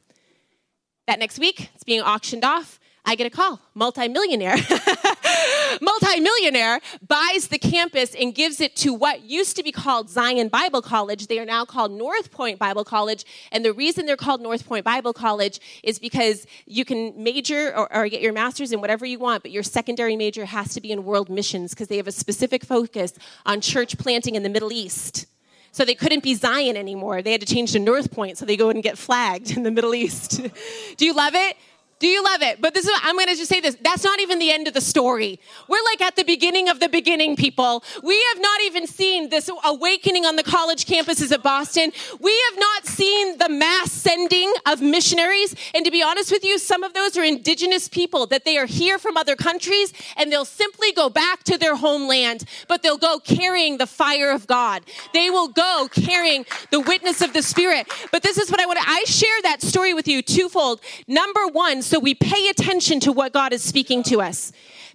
That 1.06 1.18
next 1.18 1.38
week, 1.38 1.70
it's 1.74 1.84
being 1.84 2.00
auctioned 2.00 2.44
off. 2.44 2.78
I 3.06 3.16
get 3.16 3.26
a 3.26 3.30
call, 3.30 3.60
multimillionaire. 3.74 4.56
multimillionaire 5.80 6.80
buys 7.06 7.48
the 7.48 7.58
campus 7.58 8.14
and 8.14 8.34
gives 8.34 8.60
it 8.62 8.74
to 8.76 8.94
what 8.94 9.22
used 9.24 9.56
to 9.56 9.62
be 9.62 9.72
called 9.72 10.08
Zion 10.08 10.48
Bible 10.48 10.80
College. 10.80 11.26
They 11.26 11.38
are 11.38 11.44
now 11.44 11.66
called 11.66 11.92
North 11.92 12.30
Point 12.30 12.58
Bible 12.58 12.84
College. 12.84 13.26
And 13.52 13.62
the 13.62 13.74
reason 13.74 14.06
they're 14.06 14.16
called 14.16 14.40
North 14.40 14.66
Point 14.66 14.86
Bible 14.86 15.12
College 15.12 15.60
is 15.82 15.98
because 15.98 16.46
you 16.66 16.86
can 16.86 17.22
major 17.22 17.76
or, 17.76 17.94
or 17.94 18.08
get 18.08 18.22
your 18.22 18.32
master's 18.32 18.72
in 18.72 18.80
whatever 18.80 19.04
you 19.04 19.18
want, 19.18 19.42
but 19.42 19.50
your 19.50 19.62
secondary 19.62 20.16
major 20.16 20.46
has 20.46 20.72
to 20.72 20.80
be 20.80 20.90
in 20.90 21.04
world 21.04 21.28
missions 21.28 21.70
because 21.72 21.88
they 21.88 21.98
have 21.98 22.08
a 22.08 22.12
specific 22.12 22.64
focus 22.64 23.12
on 23.44 23.60
church 23.60 23.98
planting 23.98 24.34
in 24.34 24.42
the 24.42 24.48
Middle 24.48 24.72
East. 24.72 25.26
So 25.72 25.84
they 25.84 25.96
couldn't 25.96 26.22
be 26.22 26.34
Zion 26.34 26.76
anymore. 26.76 27.20
They 27.20 27.32
had 27.32 27.40
to 27.40 27.46
change 27.46 27.72
to 27.72 27.80
North 27.80 28.12
Point, 28.12 28.38
so 28.38 28.46
they 28.46 28.56
go 28.56 28.70
and 28.70 28.82
get 28.82 28.96
flagged 28.96 29.50
in 29.50 29.64
the 29.64 29.72
Middle 29.72 29.94
East. 29.94 30.40
Do 30.96 31.04
you 31.04 31.12
love 31.12 31.34
it? 31.34 31.56
Do 32.04 32.10
you 32.10 32.22
love 32.22 32.42
it? 32.42 32.60
But 32.60 32.74
this 32.74 32.84
is, 32.84 32.92
I'm 33.02 33.16
going 33.16 33.28
to 33.28 33.34
just 33.34 33.48
say 33.48 33.60
this. 33.60 33.78
That's 33.80 34.04
not 34.04 34.20
even 34.20 34.38
the 34.38 34.50
end 34.50 34.68
of 34.68 34.74
the 34.74 34.82
story. 34.82 35.40
We're 35.68 35.82
like 35.86 36.02
at 36.02 36.16
the 36.16 36.22
beginning 36.22 36.68
of 36.68 36.78
the 36.78 36.90
beginning, 36.90 37.34
people. 37.34 37.82
We 38.02 38.22
have 38.24 38.42
not 38.42 38.60
even 38.60 38.86
seen 38.86 39.30
this 39.30 39.48
awakening 39.64 40.26
on 40.26 40.36
the 40.36 40.42
college 40.42 40.84
campuses 40.84 41.34
of 41.34 41.42
Boston. 41.42 41.92
We 42.20 42.44
have 42.50 42.60
not 42.60 42.84
seen 42.84 43.38
the 43.38 43.48
mass 43.48 43.90
sending 43.90 44.52
of 44.66 44.82
missionaries. 44.82 45.56
And 45.74 45.82
to 45.86 45.90
be 45.90 46.02
honest 46.02 46.30
with 46.30 46.44
you, 46.44 46.58
some 46.58 46.82
of 46.82 46.92
those 46.92 47.16
are 47.16 47.24
indigenous 47.24 47.88
people 47.88 48.26
that 48.26 48.44
they 48.44 48.58
are 48.58 48.66
here 48.66 48.98
from 48.98 49.16
other 49.16 49.34
countries 49.34 49.94
and 50.18 50.30
they'll 50.30 50.44
simply 50.44 50.92
go 50.92 51.08
back 51.08 51.42
to 51.44 51.56
their 51.56 51.74
homeland, 51.74 52.44
but 52.68 52.82
they'll 52.82 52.98
go 52.98 53.18
carrying 53.18 53.78
the 53.78 53.86
fire 53.86 54.30
of 54.30 54.46
God. 54.46 54.82
They 55.14 55.30
will 55.30 55.48
go 55.48 55.88
carrying 55.90 56.44
the 56.70 56.80
witness 56.80 57.22
of 57.22 57.32
the 57.32 57.40
Spirit. 57.40 57.90
But 58.12 58.22
this 58.22 58.36
is 58.36 58.50
what 58.50 58.60
I 58.60 58.66
want 58.66 58.78
to, 58.78 58.84
I 58.86 59.04
share 59.06 59.40
that 59.44 59.62
story 59.62 59.94
with 59.94 60.06
you 60.06 60.20
twofold. 60.20 60.82
Number 61.08 61.48
one, 61.48 61.80
so 61.93 61.93
we 62.00 62.14
pay 62.14 62.48
attention 62.48 63.00
to 63.00 63.12
what 63.12 63.32
God 63.32 63.52
is 63.52 63.62
speaking 63.62 64.02
to 64.04 64.20
us. 64.20 64.52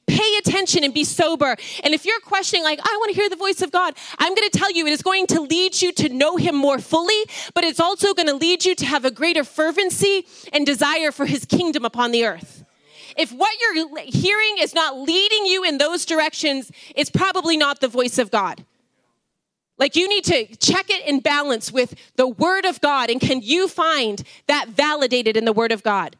Pay 0.08 0.38
attention 0.40 0.84
and 0.84 0.94
be 0.94 1.04
sober. 1.04 1.56
And 1.84 1.94
if 1.94 2.04
you're 2.04 2.20
questioning, 2.22 2.64
like, 2.64 2.80
I 2.80 2.98
want 3.00 3.14
to 3.14 3.16
hear 3.16 3.30
the 3.30 3.36
voice 3.36 3.62
of 3.62 3.72
God, 3.72 3.94
I'm 4.18 4.34
going 4.34 4.50
to 4.50 4.58
tell 4.58 4.72
you 4.72 4.88
it 4.88 4.92
is 4.92 5.04
going 5.04 5.28
to 5.28 5.42
lead 5.42 5.82
you 5.82 5.92
to 5.94 6.10
know 6.10 6.36
Him 6.36 6.56
more 6.56 6.80
fully, 6.80 7.24
but 7.54 7.64
it's 7.64 7.80
also 7.80 8.14
going 8.14 8.28
to 8.28 8.34
lead 8.34 8.66
you 8.66 8.74
to 8.76 8.86
have 8.86 9.06
a 9.06 9.12
greater 9.12 9.44
fervency 9.44 10.26
and 10.52 10.66
desire 10.66 11.12
for 11.12 11.26
His 11.26 11.46
kingdom 11.46 11.86
upon 11.86 12.12
the 12.12 12.26
earth. 12.26 12.64
If 13.18 13.32
what 13.32 13.52
you're 13.60 14.00
hearing 14.06 14.56
is 14.60 14.74
not 14.74 14.98
leading 14.98 15.46
you 15.46 15.64
in 15.64 15.78
those 15.78 16.06
directions, 16.06 16.72
it's 16.96 17.10
probably 17.12 17.58
not 17.58 17.82
the 17.82 17.88
voice 17.88 18.18
of 18.18 18.32
God. 18.32 18.66
Like 19.78 19.96
you 19.96 20.10
need 20.10 20.26
to 20.26 20.46
check 20.58 20.90
it 20.90 21.08
in 21.08 21.22
balance 21.22 21.72
with 21.72 21.96
the 22.16 22.28
Word 22.28 22.66
of 22.66 22.82
God, 22.82 23.10
and 23.10 23.22
can 23.22 23.42
you 23.42 23.68
find 23.68 24.24
that 24.48 24.70
validated 24.70 25.38
in 25.38 25.46
the 25.46 25.54
Word 25.54 25.72
of 25.72 25.84
God? 25.84 26.16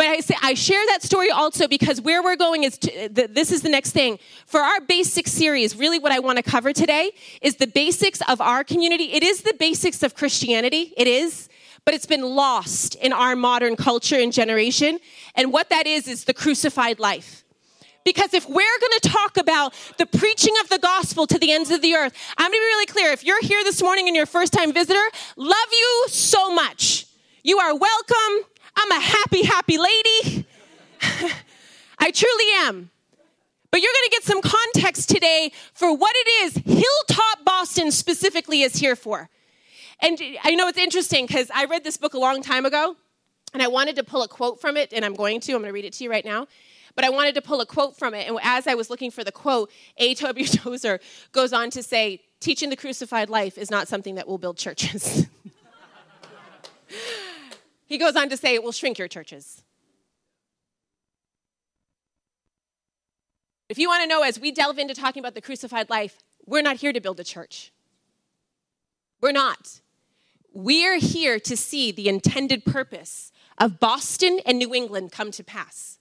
But 0.00 0.08
I 0.08 0.20
say 0.20 0.34
I 0.40 0.54
share 0.54 0.82
that 0.86 1.02
story 1.02 1.28
also 1.30 1.68
because 1.68 2.00
where 2.00 2.22
we're 2.22 2.34
going 2.34 2.64
is 2.64 2.78
to, 2.78 3.10
the, 3.10 3.26
this 3.26 3.52
is 3.52 3.60
the 3.60 3.68
next 3.68 3.90
thing. 3.90 4.18
For 4.46 4.58
our 4.58 4.80
basic 4.80 5.28
series, 5.28 5.76
really 5.76 5.98
what 5.98 6.10
I 6.10 6.20
want 6.20 6.38
to 6.38 6.42
cover 6.42 6.72
today 6.72 7.10
is 7.42 7.56
the 7.56 7.66
basics 7.66 8.22
of 8.26 8.40
our 8.40 8.64
community. 8.64 9.12
It 9.12 9.22
is 9.22 9.42
the 9.42 9.52
basics 9.58 10.02
of 10.02 10.14
Christianity. 10.14 10.94
It 10.96 11.06
is 11.06 11.50
but 11.84 11.92
it's 11.92 12.06
been 12.06 12.22
lost 12.22 12.94
in 12.94 13.12
our 13.12 13.36
modern 13.36 13.76
culture 13.76 14.18
and 14.18 14.32
generation. 14.32 15.00
And 15.34 15.52
what 15.52 15.68
that 15.68 15.86
is, 15.86 16.08
is 16.08 16.24
the 16.24 16.32
crucified 16.32 16.98
life. 16.98 17.44
Because 18.02 18.32
if 18.32 18.48
we're 18.48 18.54
going 18.54 19.00
to 19.02 19.08
talk 19.10 19.36
about 19.36 19.74
the 19.98 20.06
preaching 20.06 20.54
of 20.62 20.70
the 20.70 20.78
gospel 20.78 21.26
to 21.26 21.38
the 21.38 21.52
ends 21.52 21.70
of 21.70 21.82
the 21.82 21.92
earth, 21.94 22.14
I'm 22.38 22.50
going 22.50 22.52
to 22.52 22.52
be 22.52 22.58
really 22.58 22.86
clear. 22.86 23.12
If 23.12 23.22
you're 23.22 23.42
here 23.42 23.62
this 23.64 23.82
morning 23.82 24.06
and 24.06 24.16
you're 24.16 24.24
a 24.24 24.26
first 24.26 24.54
time 24.54 24.72
visitor, 24.72 25.04
love 25.36 25.68
you 25.70 26.04
so 26.08 26.54
much. 26.54 27.06
You 27.42 27.58
are 27.58 27.76
welcome. 27.76 28.49
I'm 28.76 28.90
a 28.90 29.00
happy, 29.00 29.44
happy 29.44 29.78
lady. 29.78 30.46
I 31.98 32.10
truly 32.10 32.44
am. 32.56 32.90
But 33.70 33.82
you're 33.82 33.92
going 33.92 34.08
to 34.08 34.10
get 34.10 34.24
some 34.24 34.42
context 34.42 35.08
today 35.08 35.52
for 35.74 35.96
what 35.96 36.12
it 36.16 36.28
is 36.44 36.54
Hilltop 36.64 37.44
Boston 37.44 37.90
specifically 37.92 38.62
is 38.62 38.76
here 38.76 38.96
for. 38.96 39.28
And 40.00 40.18
I 40.42 40.54
know 40.54 40.66
it's 40.68 40.78
interesting 40.78 41.26
because 41.26 41.50
I 41.54 41.66
read 41.66 41.84
this 41.84 41.96
book 41.96 42.14
a 42.14 42.18
long 42.18 42.42
time 42.42 42.66
ago 42.66 42.96
and 43.52 43.62
I 43.62 43.68
wanted 43.68 43.96
to 43.96 44.04
pull 44.04 44.22
a 44.22 44.28
quote 44.28 44.60
from 44.60 44.76
it, 44.76 44.92
and 44.92 45.04
I'm 45.04 45.14
going 45.14 45.40
to. 45.40 45.52
I'm 45.52 45.58
going 45.58 45.68
to 45.68 45.72
read 45.72 45.84
it 45.84 45.92
to 45.94 46.04
you 46.04 46.10
right 46.10 46.24
now. 46.24 46.46
But 46.94 47.04
I 47.04 47.10
wanted 47.10 47.34
to 47.36 47.42
pull 47.42 47.60
a 47.60 47.66
quote 47.66 47.96
from 47.96 48.14
it. 48.14 48.28
And 48.28 48.38
as 48.42 48.66
I 48.66 48.74
was 48.74 48.90
looking 48.90 49.10
for 49.10 49.24
the 49.24 49.32
quote, 49.32 49.70
A.W. 49.98 50.46
Tozer 50.46 51.00
goes 51.32 51.52
on 51.52 51.70
to 51.70 51.82
say, 51.82 52.22
Teaching 52.40 52.70
the 52.70 52.76
crucified 52.76 53.28
life 53.28 53.58
is 53.58 53.70
not 53.70 53.86
something 53.86 54.14
that 54.14 54.26
will 54.26 54.38
build 54.38 54.56
churches. 54.56 55.26
he 57.90 57.98
goes 57.98 58.16
on 58.16 58.28
to 58.30 58.36
say, 58.36 58.54
It 58.54 58.62
will 58.62 58.72
shrink 58.72 58.98
your 58.98 59.08
churches. 59.08 59.62
If 63.68 63.78
you 63.78 63.88
want 63.88 64.02
to 64.02 64.08
know, 64.08 64.22
as 64.22 64.40
we 64.40 64.52
delve 64.52 64.78
into 64.78 64.94
talking 64.94 65.20
about 65.20 65.34
the 65.34 65.40
crucified 65.40 65.90
life, 65.90 66.16
we're 66.46 66.62
not 66.62 66.76
here 66.76 66.92
to 66.92 67.00
build 67.00 67.20
a 67.20 67.24
church. 67.24 67.72
We're 69.20 69.32
not. 69.32 69.80
We're 70.52 70.98
here 70.98 71.38
to 71.40 71.56
see 71.56 71.92
the 71.92 72.08
intended 72.08 72.64
purpose 72.64 73.32
of 73.58 73.78
Boston 73.78 74.40
and 74.46 74.58
New 74.58 74.74
England 74.74 75.12
come 75.12 75.30
to 75.32 75.44
pass. 75.44 75.98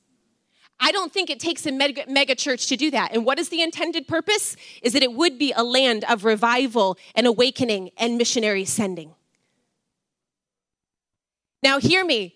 I 0.80 0.92
don't 0.92 1.12
think 1.12 1.30
it 1.30 1.40
takes 1.40 1.66
a 1.66 1.72
mega, 1.72 2.06
mega, 2.08 2.36
church 2.36 2.68
to 2.68 2.78
do 2.78 2.90
that. 2.92 3.14
And 3.14 3.26
what 3.26 3.38
is 3.38 3.50
the 3.50 3.62
intended 3.62 4.08
purpose? 4.08 4.56
Is 4.82 4.94
that 4.94 5.04
it 5.04 5.14
would 5.14 5.38
be 5.38 5.52
a 5.52 5.64
land 5.64 6.06
of 6.08 6.24
revival 6.24 6.98
and 7.16 7.28
awakening 7.28 7.92
and 7.98 8.18
missionary 8.18 8.64
sending. 8.64 9.14
Now, 11.62 11.80
hear 11.80 12.06
me. 12.06 12.36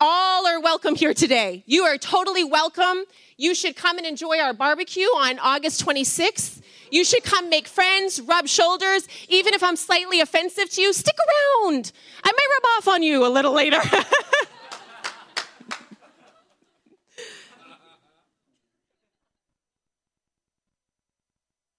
All 0.00 0.46
are 0.46 0.60
welcome 0.60 0.96
here 0.96 1.14
today. 1.14 1.62
You 1.66 1.82
are 1.82 1.96
totally 1.98 2.42
welcome. 2.42 3.04
You 3.36 3.54
should 3.54 3.76
come 3.76 3.96
and 3.96 4.06
enjoy 4.06 4.38
our 4.38 4.52
barbecue 4.52 5.06
on 5.06 5.38
August 5.38 5.84
26th. 5.84 6.60
You 6.90 7.04
should 7.04 7.22
come 7.22 7.48
make 7.48 7.68
friends, 7.68 8.20
rub 8.20 8.48
shoulders. 8.48 9.06
Even 9.28 9.54
if 9.54 9.62
I'm 9.62 9.76
slightly 9.76 10.20
offensive 10.20 10.68
to 10.70 10.82
you, 10.82 10.92
stick 10.92 11.14
around. 11.64 11.92
I 12.24 12.32
might 12.32 12.48
rub 12.54 12.64
off 12.78 12.88
on 12.88 13.04
you 13.04 13.24
a 13.24 13.28
little 13.28 13.52
later. 13.52 13.78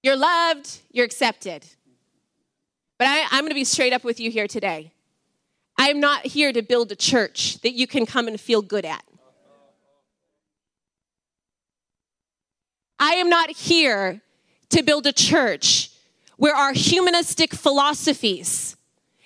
you're 0.03 0.15
loved, 0.15 0.79
you're 0.91 1.05
accepted. 1.05 1.65
But 2.97 3.07
I, 3.07 3.27
am 3.31 3.41
going 3.41 3.49
to 3.49 3.55
be 3.55 3.65
straight 3.65 3.91
up 3.91 4.05
with 4.05 4.21
you 4.21 4.31
here 4.31 4.47
today. 4.47 4.93
I'm 5.83 5.99
not 5.99 6.27
here 6.27 6.53
to 6.53 6.61
build 6.61 6.91
a 6.91 6.95
church 6.95 7.59
that 7.61 7.71
you 7.71 7.87
can 7.87 8.05
come 8.05 8.27
and 8.27 8.39
feel 8.39 8.61
good 8.61 8.85
at. 8.85 9.03
I 12.99 13.13
am 13.13 13.29
not 13.29 13.49
here 13.49 14.21
to 14.69 14.83
build 14.83 15.07
a 15.07 15.11
church 15.11 15.89
where 16.37 16.55
our 16.55 16.73
humanistic 16.73 17.55
philosophies 17.55 18.77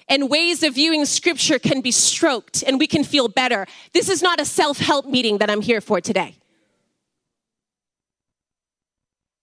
and 0.07 0.29
ways 0.29 0.63
of 0.63 0.75
viewing 0.75 1.03
scripture 1.03 1.59
can 1.59 1.81
be 1.81 1.91
stroked 1.91 2.63
and 2.63 2.79
we 2.79 2.87
can 2.87 3.03
feel 3.03 3.27
better. 3.27 3.67
This 3.91 4.07
is 4.07 4.21
not 4.23 4.39
a 4.39 4.45
self 4.45 4.77
help 4.77 5.05
meeting 5.07 5.39
that 5.39 5.49
I'm 5.49 5.61
here 5.61 5.81
for 5.81 5.99
today. 5.99 6.37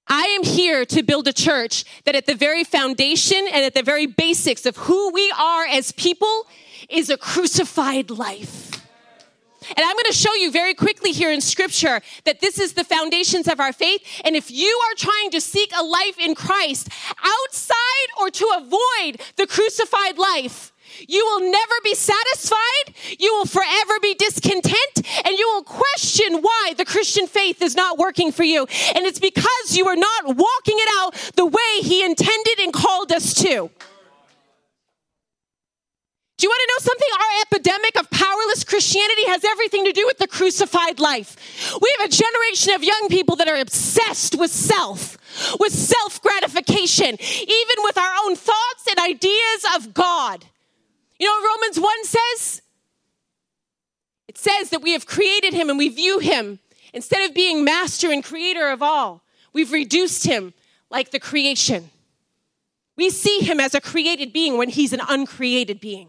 I 0.09 0.25
am 0.29 0.45
here 0.45 0.87
to 0.87 1.03
build 1.03 1.29
a 1.29 1.33
church 1.35 1.85
that 2.05 2.15
at 2.15 2.25
the 2.25 2.35
very 2.35 2.65
foundation 2.65 3.47
and 3.53 3.67
at 3.67 3.75
the 3.75 3.83
very 3.83 4.07
basics 4.07 4.65
of 4.65 4.79
who 4.79 5.13
we 5.13 5.31
are 5.39 5.67
as 5.67 5.93
people 5.93 6.47
is 6.89 7.11
a 7.11 7.17
crucified 7.17 8.11
life. 8.11 8.73
And 9.77 9.79
I'm 9.79 9.95
going 9.95 10.07
to 10.07 10.13
show 10.13 10.35
you 10.35 10.51
very 10.51 10.75
quickly 10.75 11.13
here 11.13 11.31
in 11.31 11.41
scripture 11.41 12.01
that 12.25 12.41
this 12.41 12.59
is 12.59 12.73
the 12.73 12.85
foundations 12.85 13.49
of 13.49 13.61
our 13.61 13.73
faith. 13.73 14.03
And 14.25 14.35
if 14.37 14.51
you 14.51 14.81
are 14.91 14.95
trying 14.97 15.31
to 15.31 15.41
seek 15.41 15.73
a 15.77 15.85
life 15.85 16.19
in 16.19 16.35
Christ 16.35 16.89
outside 17.23 18.09
or 18.21 18.31
to 18.31 18.47
avoid 18.57 19.21
the 19.37 19.47
crucified 19.47 20.19
life, 20.19 20.73
you 21.09 21.25
will 21.25 21.51
never 21.51 21.75
be 21.85 21.95
satisfied. 21.95 22.95
You 23.19 23.33
will 23.35 23.47
forever 23.47 23.95
be 24.03 24.15
discontent 24.15 25.25
and 25.25 25.39
you 25.39 25.49
will 25.55 25.63
question 25.63 26.43
why 26.43 26.75
the 26.77 26.85
Christian 26.85 27.27
faith 27.27 27.63
is 27.63 27.75
not 27.75 27.99
working 27.99 28.31
for 28.31 28.45
you. 28.45 28.67
And 28.95 29.07
it's 29.07 29.19
because 29.19 29.77
you 29.77 29.87
are 29.87 29.97
not 29.97 30.27
walking 30.27 30.77
it 30.77 30.89
out 30.99 31.33
the 31.37 31.47
way 31.47 31.81
He 31.81 32.05
intended 32.05 32.59
and 32.59 32.73
called 32.73 33.11
us 33.13 33.33
to. 33.43 33.71
Do 36.43 36.47
you 36.47 36.51
want 36.51 36.61
to 36.61 36.73
know 36.75 36.91
something? 36.91 37.09
Our 37.15 37.43
epidemic 37.43 38.01
of 38.01 38.11
powerless 38.11 38.65
Christianity 38.65 39.27
has 39.29 39.45
everything 39.45 39.85
to 39.85 39.93
do 39.93 40.05
with 40.07 40.19
the 40.19 40.27
crucified 40.27 40.99
life. 40.99 41.37
We 41.81 41.95
have 41.97 42.09
a 42.09 42.13
generation 42.13 42.75
of 42.75 42.83
young 42.83 43.07
people 43.09 43.37
that 43.37 43.47
are 43.47 43.61
obsessed 43.61 44.35
with 44.35 44.51
self, 44.51 45.17
with 45.61 45.73
self 45.73 46.21
gratification, 46.21 47.17
even 47.21 47.77
with 47.85 47.97
our 47.97 48.13
own 48.25 48.35
thoughts 48.35 48.89
and 48.91 48.99
ideas 48.99 49.65
of 49.77 49.95
God. 49.95 50.45
You 51.21 51.29
know 51.29 51.33
what 51.33 51.61
Romans 51.61 51.79
1 51.79 52.05
says? 52.07 52.63
It 54.27 54.37
says 54.37 54.71
that 54.71 54.83
we 54.83 54.95
have 54.95 55.07
created 55.07 55.55
him 55.55 55.71
and 55.71 55.79
we 55.79 55.91
view 55.91 56.19
him 56.19 56.59
instead 56.93 57.25
of 57.25 57.37
being 57.37 57.63
master 57.63 58.11
and 58.11 58.25
creator 58.25 58.69
of 58.69 58.83
all, 58.83 59.23
we've 59.53 59.71
reduced 59.71 60.27
him 60.27 60.55
like 60.91 61.13
the 61.13 61.21
creation. 61.21 61.91
We 62.97 63.11
see 63.11 63.43
him 63.43 63.61
as 63.61 63.77
a 63.77 63.81
created 63.81 64.33
being 64.33 64.59
when 64.59 64.71
he's 64.71 64.93
an 64.93 65.03
uncreated 65.09 65.81
being. 65.81 66.09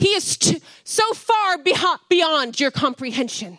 He 0.00 0.14
is 0.14 0.36
t- 0.36 0.62
so 0.82 1.12
far 1.12 1.58
beyond 2.08 2.58
your 2.58 2.70
comprehension. 2.70 3.58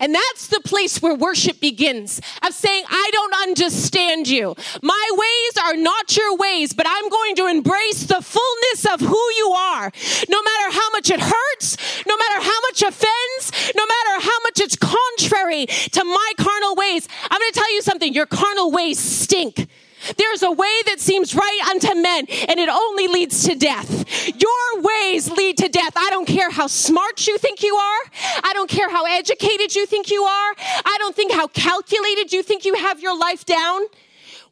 And 0.00 0.14
that's 0.14 0.48
the 0.48 0.60
place 0.60 1.00
where 1.00 1.14
worship 1.14 1.60
begins 1.60 2.20
of 2.44 2.52
saying, 2.52 2.84
I 2.88 3.10
don't 3.12 3.34
understand 3.34 4.28
you. 4.28 4.54
My 4.82 5.08
ways 5.12 5.64
are 5.64 5.76
not 5.76 6.16
your 6.16 6.36
ways, 6.36 6.72
but 6.74 6.86
I'm 6.88 7.08
going 7.08 7.36
to 7.36 7.46
embrace 7.46 8.04
the 8.04 8.20
fullness 8.20 8.86
of 8.92 9.00
who 9.00 9.30
you 9.36 9.50
are. 9.56 9.92
No 10.28 10.42
matter 10.42 10.76
how 10.76 10.90
much 10.90 11.10
it 11.10 11.20
hurts, 11.20 11.76
no 12.06 12.16
matter 12.16 12.40
how 12.42 12.60
much 12.62 12.82
offends, 12.82 13.72
no 13.76 13.86
matter 13.86 14.26
how 14.26 14.38
much 14.42 14.60
it's 14.60 14.76
contrary 14.76 15.66
to 15.66 16.04
my 16.04 16.32
carnal 16.38 16.74
ways. 16.74 17.08
I'm 17.30 17.40
going 17.40 17.52
to 17.52 17.58
tell 17.58 17.74
you 17.74 17.82
something 17.82 18.12
your 18.12 18.26
carnal 18.26 18.70
ways 18.70 18.98
stink. 18.98 19.68
There's 20.16 20.42
a 20.42 20.50
way 20.50 20.82
that 20.86 21.00
seems 21.00 21.34
right 21.34 21.60
unto 21.70 21.94
men, 21.94 22.26
and 22.48 22.60
it 22.60 22.68
only 22.68 23.08
leads 23.08 23.44
to 23.44 23.54
death. 23.54 24.04
Your 24.26 24.82
ways 24.82 25.30
lead 25.30 25.58
to 25.58 25.68
death. 25.68 25.92
I 25.96 26.10
don't 26.10 26.26
care 26.26 26.50
how 26.50 26.66
smart 26.66 27.26
you 27.26 27.38
think 27.38 27.62
you 27.62 27.74
are. 27.74 28.00
I 28.44 28.52
don't 28.52 28.70
care 28.70 28.88
how 28.88 29.04
educated 29.04 29.74
you 29.74 29.86
think 29.86 30.10
you 30.10 30.22
are. 30.22 30.54
I 30.58 30.96
don't 30.98 31.14
think 31.14 31.32
how 31.32 31.48
calculated 31.48 32.32
you 32.32 32.42
think 32.42 32.64
you 32.64 32.74
have 32.74 33.00
your 33.00 33.18
life 33.18 33.44
down. 33.44 33.82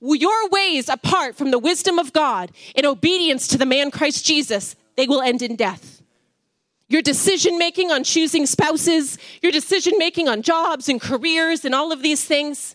Your 0.01 0.49
ways, 0.51 0.89
apart 0.89 1.37
from 1.37 1.51
the 1.51 1.59
wisdom 1.59 1.99
of 1.99 2.13
God, 2.13 2.53
in 2.75 2.85
obedience 2.85 3.49
to 3.49 3.59
the 3.59 3.67
man 3.67 3.91
Christ 3.91 4.27
Jesus, 4.27 4.77
they 4.97 5.07
will 5.07 5.23
end 5.23 5.41
in 5.41 5.57
death. 5.57 6.03
Your 6.89 7.01
decision 7.01 7.59
making 7.59 7.91
on 7.91 8.05
choosing 8.05 8.45
spouses, 8.45 9.19
your 9.41 9.51
decision 9.51 9.95
making 9.97 10.29
on 10.29 10.43
jobs 10.43 10.89
and 10.89 11.01
careers 11.01 11.65
and 11.65 11.75
all 11.75 11.93
of 11.93 12.03
these 12.03 12.25
things, 12.25 12.74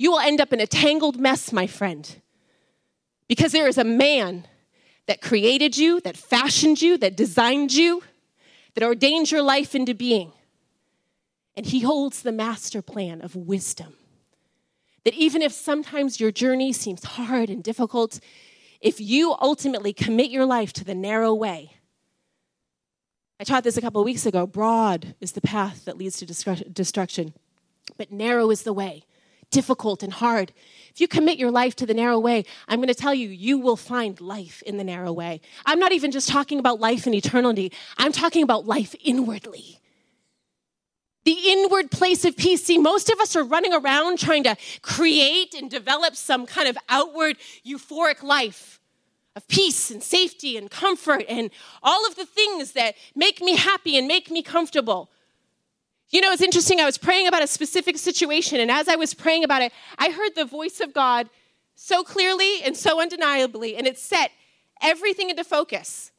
you 0.00 0.10
will 0.10 0.18
end 0.18 0.40
up 0.40 0.50
in 0.50 0.60
a 0.60 0.66
tangled 0.66 1.20
mess, 1.20 1.52
my 1.52 1.66
friend. 1.66 2.22
Because 3.28 3.52
there 3.52 3.68
is 3.68 3.76
a 3.76 3.84
man 3.84 4.46
that 5.06 5.20
created 5.20 5.76
you, 5.76 6.00
that 6.00 6.16
fashioned 6.16 6.80
you, 6.80 6.96
that 6.96 7.18
designed 7.18 7.74
you, 7.74 8.02
that 8.72 8.82
ordained 8.82 9.30
your 9.30 9.42
life 9.42 9.74
into 9.74 9.92
being. 9.92 10.32
And 11.54 11.66
he 11.66 11.80
holds 11.80 12.22
the 12.22 12.32
master 12.32 12.80
plan 12.80 13.20
of 13.20 13.36
wisdom. 13.36 13.92
That 15.04 15.12
even 15.12 15.42
if 15.42 15.52
sometimes 15.52 16.18
your 16.18 16.32
journey 16.32 16.72
seems 16.72 17.04
hard 17.04 17.50
and 17.50 17.62
difficult, 17.62 18.20
if 18.80 19.02
you 19.02 19.36
ultimately 19.38 19.92
commit 19.92 20.30
your 20.30 20.46
life 20.46 20.72
to 20.74 20.84
the 20.84 20.94
narrow 20.94 21.34
way, 21.34 21.74
I 23.38 23.44
taught 23.44 23.64
this 23.64 23.76
a 23.76 23.82
couple 23.82 24.00
of 24.00 24.06
weeks 24.06 24.24
ago 24.24 24.46
broad 24.46 25.14
is 25.20 25.32
the 25.32 25.42
path 25.42 25.84
that 25.84 25.98
leads 25.98 26.16
to 26.20 26.26
destruction, 26.72 27.34
but 27.98 28.10
narrow 28.10 28.50
is 28.50 28.62
the 28.62 28.72
way 28.72 29.04
difficult 29.50 30.02
and 30.02 30.12
hard. 30.12 30.52
If 30.90 31.00
you 31.00 31.08
commit 31.08 31.38
your 31.38 31.50
life 31.50 31.76
to 31.76 31.86
the 31.86 31.94
narrow 31.94 32.18
way, 32.18 32.44
I'm 32.68 32.78
going 32.78 32.88
to 32.88 32.94
tell 32.94 33.14
you, 33.14 33.28
you 33.28 33.58
will 33.58 33.76
find 33.76 34.20
life 34.20 34.62
in 34.62 34.76
the 34.76 34.84
narrow 34.84 35.12
way. 35.12 35.40
I'm 35.66 35.78
not 35.78 35.92
even 35.92 36.10
just 36.10 36.28
talking 36.28 36.58
about 36.58 36.80
life 36.80 37.06
in 37.06 37.14
eternity, 37.14 37.72
I'm 37.98 38.12
talking 38.12 38.42
about 38.42 38.66
life 38.66 38.94
inwardly. 39.04 39.80
The 41.24 41.36
inward 41.48 41.90
place 41.90 42.24
of 42.24 42.34
peace. 42.34 42.64
See, 42.64 42.78
most 42.78 43.10
of 43.10 43.20
us 43.20 43.36
are 43.36 43.44
running 43.44 43.74
around 43.74 44.18
trying 44.18 44.42
to 44.44 44.56
create 44.80 45.54
and 45.54 45.70
develop 45.70 46.16
some 46.16 46.46
kind 46.46 46.66
of 46.66 46.78
outward 46.88 47.36
euphoric 47.64 48.22
life 48.22 48.80
of 49.36 49.46
peace 49.46 49.90
and 49.90 50.02
safety 50.02 50.56
and 50.56 50.70
comfort 50.70 51.24
and 51.28 51.50
all 51.82 52.06
of 52.06 52.16
the 52.16 52.24
things 52.24 52.72
that 52.72 52.94
make 53.14 53.40
me 53.40 53.56
happy 53.56 53.98
and 53.98 54.08
make 54.08 54.30
me 54.30 54.42
comfortable. 54.42 55.10
You 56.10 56.20
know, 56.20 56.32
it's 56.32 56.42
interesting. 56.42 56.80
I 56.80 56.84
was 56.84 56.98
praying 56.98 57.28
about 57.28 57.42
a 57.42 57.46
specific 57.46 57.96
situation, 57.96 58.60
and 58.60 58.70
as 58.70 58.88
I 58.88 58.96
was 58.96 59.14
praying 59.14 59.44
about 59.44 59.62
it, 59.62 59.72
I 59.96 60.10
heard 60.10 60.34
the 60.34 60.44
voice 60.44 60.80
of 60.80 60.92
God 60.92 61.30
so 61.76 62.02
clearly 62.02 62.62
and 62.62 62.76
so 62.76 63.00
undeniably, 63.00 63.76
and 63.76 63.86
it 63.86 63.96
set 63.98 64.32
everything 64.82 65.30
into 65.30 65.44
focus. 65.44 66.10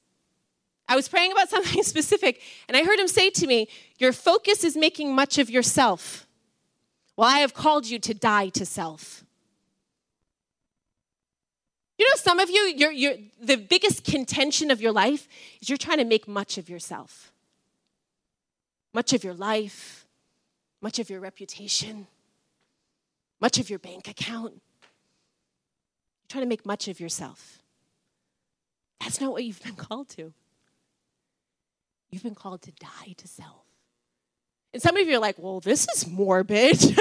I 0.88 0.96
was 0.96 1.08
praying 1.08 1.32
about 1.34 1.50
something 1.56 1.84
specific, 1.84 2.42
and 2.68 2.78
I 2.78 2.84
heard 2.84 3.00
him 3.00 3.08
say 3.08 3.30
to 3.32 3.48
me, 3.48 3.68
Your 4.00 4.14
focus 4.14 4.64
is 4.64 4.78
making 4.78 5.14
much 5.14 5.38
of 5.38 5.50
yourself. 5.50 6.26
Well, 7.18 7.30
I 7.30 7.39
have 7.39 7.54
called 7.54 7.86
you 7.88 8.00
to 8.00 8.14
die 8.14 8.50
to 8.50 8.66
self. 8.66 9.24
You 11.98 12.10
know, 12.10 12.16
some 12.16 12.39
of 12.39 12.50
you, 12.50 12.74
you're, 12.76 12.92
you're, 12.92 13.14
the 13.39 13.58
biggest 13.58 14.04
contention 14.04 14.72
of 14.72 14.82
your 14.82 14.92
life 14.92 15.28
is 15.62 15.70
you're 15.70 15.78
trying 15.78 16.00
to 16.00 16.06
make 16.06 16.28
much 16.28 16.58
of 16.58 16.68
yourself, 16.68 17.31
much 18.94 19.14
of 19.14 19.24
your 19.24 19.34
life, 19.34 20.06
much 20.82 21.00
of 21.00 21.10
your 21.10 21.20
reputation, 21.20 22.08
much 23.39 23.58
of 23.60 23.70
your 23.70 23.80
bank 23.80 24.08
account. 24.08 24.54
You're 24.54 26.30
trying 26.30 26.44
to 26.44 26.50
make 26.50 26.66
much 26.66 26.88
of 26.88 27.00
yourself. 27.00 27.60
That's 29.00 29.20
not 29.20 29.32
what 29.32 29.44
you've 29.44 29.62
been 29.64 29.76
called 29.76 30.10
to. 30.10 30.34
You've 32.12 32.24
been 32.24 32.36
called 32.36 32.62
to 32.64 32.72
die 32.72 33.16
to 33.18 33.28
self. 33.28 33.66
And 34.74 34.82
some 34.82 34.96
of 34.98 35.08
you 35.08 35.16
are 35.16 35.20
like, 35.20 35.36
well, 35.38 35.60
this 35.60 35.88
is 35.96 36.08
morbid. 36.08 36.82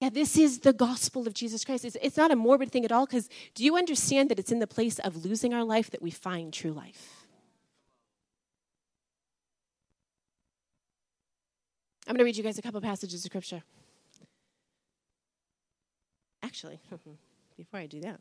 yeah, 0.00 0.08
this 0.10 0.38
is 0.38 0.60
the 0.60 0.72
gospel 0.72 1.26
of 1.26 1.34
Jesus 1.34 1.64
Christ. 1.64 1.84
It's, 1.84 1.96
it's 2.00 2.16
not 2.16 2.30
a 2.30 2.36
morbid 2.36 2.70
thing 2.70 2.84
at 2.84 2.92
all 2.92 3.06
because 3.06 3.28
do 3.54 3.64
you 3.64 3.76
understand 3.76 4.30
that 4.30 4.38
it's 4.38 4.52
in 4.52 4.60
the 4.60 4.66
place 4.66 4.98
of 5.00 5.24
losing 5.24 5.52
our 5.52 5.64
life 5.64 5.90
that 5.90 6.00
we 6.00 6.10
find 6.10 6.52
true 6.52 6.72
life? 6.72 7.23
I'm 12.06 12.12
going 12.12 12.18
to 12.18 12.24
read 12.24 12.36
you 12.36 12.42
guys 12.42 12.58
a 12.58 12.62
couple 12.62 12.80
passages 12.80 13.24
of 13.24 13.30
scripture. 13.30 13.62
Actually, 16.42 16.78
before 17.56 17.80
I 17.80 17.86
do 17.86 18.00
that, 18.00 18.20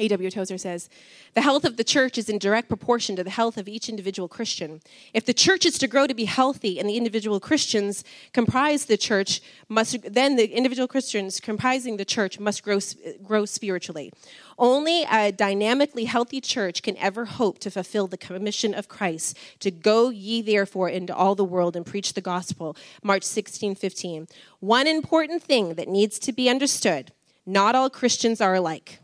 A.W. 0.00 0.30
Tozer 0.30 0.58
says, 0.58 0.88
The 1.34 1.42
health 1.42 1.64
of 1.64 1.76
the 1.76 1.84
church 1.84 2.18
is 2.18 2.28
in 2.28 2.38
direct 2.38 2.68
proportion 2.68 3.16
to 3.16 3.24
the 3.24 3.30
health 3.30 3.56
of 3.56 3.68
each 3.68 3.88
individual 3.88 4.28
Christian. 4.28 4.80
If 5.12 5.24
the 5.24 5.34
church 5.34 5.66
is 5.66 5.78
to 5.78 5.88
grow 5.88 6.06
to 6.06 6.14
be 6.14 6.24
healthy 6.24 6.78
and 6.78 6.88
the 6.88 6.96
individual 6.96 7.40
Christians 7.40 8.04
comprise 8.32 8.86
the 8.86 8.96
church, 8.96 9.40
must, 9.68 10.12
then 10.12 10.36
the 10.36 10.50
individual 10.52 10.88
Christians 10.88 11.40
comprising 11.40 11.96
the 11.96 12.04
church 12.04 12.38
must 12.38 12.62
grow, 12.62 12.78
grow 13.22 13.44
spiritually. 13.44 14.12
Only 14.58 15.04
a 15.04 15.32
dynamically 15.32 16.06
healthy 16.06 16.40
church 16.40 16.82
can 16.82 16.96
ever 16.96 17.26
hope 17.26 17.58
to 17.60 17.70
fulfill 17.70 18.06
the 18.06 18.16
commission 18.16 18.74
of 18.74 18.88
Christ 18.88 19.36
to 19.60 19.70
go 19.70 20.08
ye 20.10 20.40
therefore 20.40 20.88
into 20.88 21.14
all 21.14 21.34
the 21.34 21.44
world 21.44 21.76
and 21.76 21.84
preach 21.84 22.14
the 22.14 22.20
gospel. 22.20 22.76
Mark 23.02 23.22
16, 23.22 23.74
15. 23.74 24.28
One 24.60 24.86
important 24.86 25.42
thing 25.42 25.74
that 25.74 25.88
needs 25.88 26.18
to 26.20 26.32
be 26.32 26.48
understood 26.48 27.12
not 27.46 27.76
all 27.76 27.88
Christians 27.88 28.40
are 28.40 28.54
alike. 28.54 28.98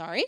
Sorry. 0.00 0.24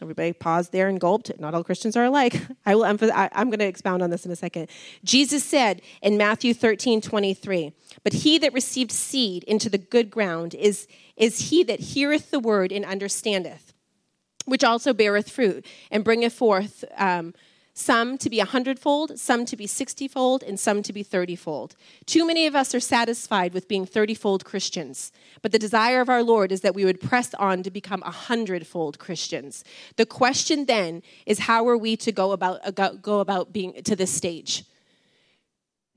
Everybody 0.00 0.32
pause 0.32 0.70
there 0.70 0.88
and 0.88 0.98
gulped. 0.98 1.38
Not 1.38 1.52
all 1.52 1.62
Christians 1.62 1.98
are 1.98 2.04
alike. 2.04 2.40
I 2.64 2.74
will 2.74 2.86
emphasize, 2.86 3.14
I, 3.14 3.42
am 3.42 3.50
going 3.50 3.58
to 3.58 3.66
expound 3.66 4.02
on 4.02 4.08
this 4.08 4.24
in 4.24 4.32
a 4.32 4.36
second. 4.36 4.70
Jesus 5.04 5.44
said 5.44 5.82
in 6.00 6.16
Matthew 6.16 6.54
13, 6.54 7.02
23, 7.02 7.74
But 8.04 8.14
he 8.14 8.38
that 8.38 8.54
received 8.54 8.90
seed 8.90 9.44
into 9.44 9.68
the 9.68 9.76
good 9.76 10.10
ground 10.10 10.54
is, 10.54 10.88
is 11.14 11.50
he 11.50 11.62
that 11.64 11.78
heareth 11.78 12.30
the 12.30 12.40
word 12.40 12.72
and 12.72 12.86
understandeth, 12.86 13.74
which 14.46 14.64
also 14.64 14.94
beareth 14.94 15.28
fruit 15.28 15.66
and 15.90 16.02
bringeth 16.02 16.32
forth 16.32 16.82
um, 16.96 17.34
some 17.74 18.18
to 18.18 18.28
be 18.28 18.38
a 18.38 18.44
hundredfold, 18.44 19.18
some 19.18 19.46
to 19.46 19.56
be 19.56 19.66
sixtyfold, 19.66 20.42
and 20.42 20.60
some 20.60 20.82
to 20.82 20.92
be 20.92 21.02
thirtyfold. 21.02 21.72
Too 22.04 22.26
many 22.26 22.46
of 22.46 22.54
us 22.54 22.74
are 22.74 22.80
satisfied 22.80 23.54
with 23.54 23.68
being 23.68 23.86
thirtyfold 23.86 24.44
Christians, 24.44 25.10
but 25.40 25.52
the 25.52 25.58
desire 25.58 26.00
of 26.00 26.10
our 26.10 26.22
Lord 26.22 26.52
is 26.52 26.60
that 26.60 26.74
we 26.74 26.84
would 26.84 27.00
press 27.00 27.32
on 27.34 27.62
to 27.62 27.70
become 27.70 28.02
a 28.04 28.10
hundredfold 28.10 28.98
Christians. 28.98 29.64
The 29.96 30.06
question 30.06 30.66
then 30.66 31.02
is 31.24 31.40
how 31.40 31.66
are 31.66 31.78
we 31.78 31.96
to 31.96 32.12
go 32.12 32.32
about, 32.32 32.60
uh, 32.66 32.90
go 32.90 33.20
about 33.20 33.52
being 33.52 33.82
to 33.84 33.96
this 33.96 34.12
stage? 34.12 34.64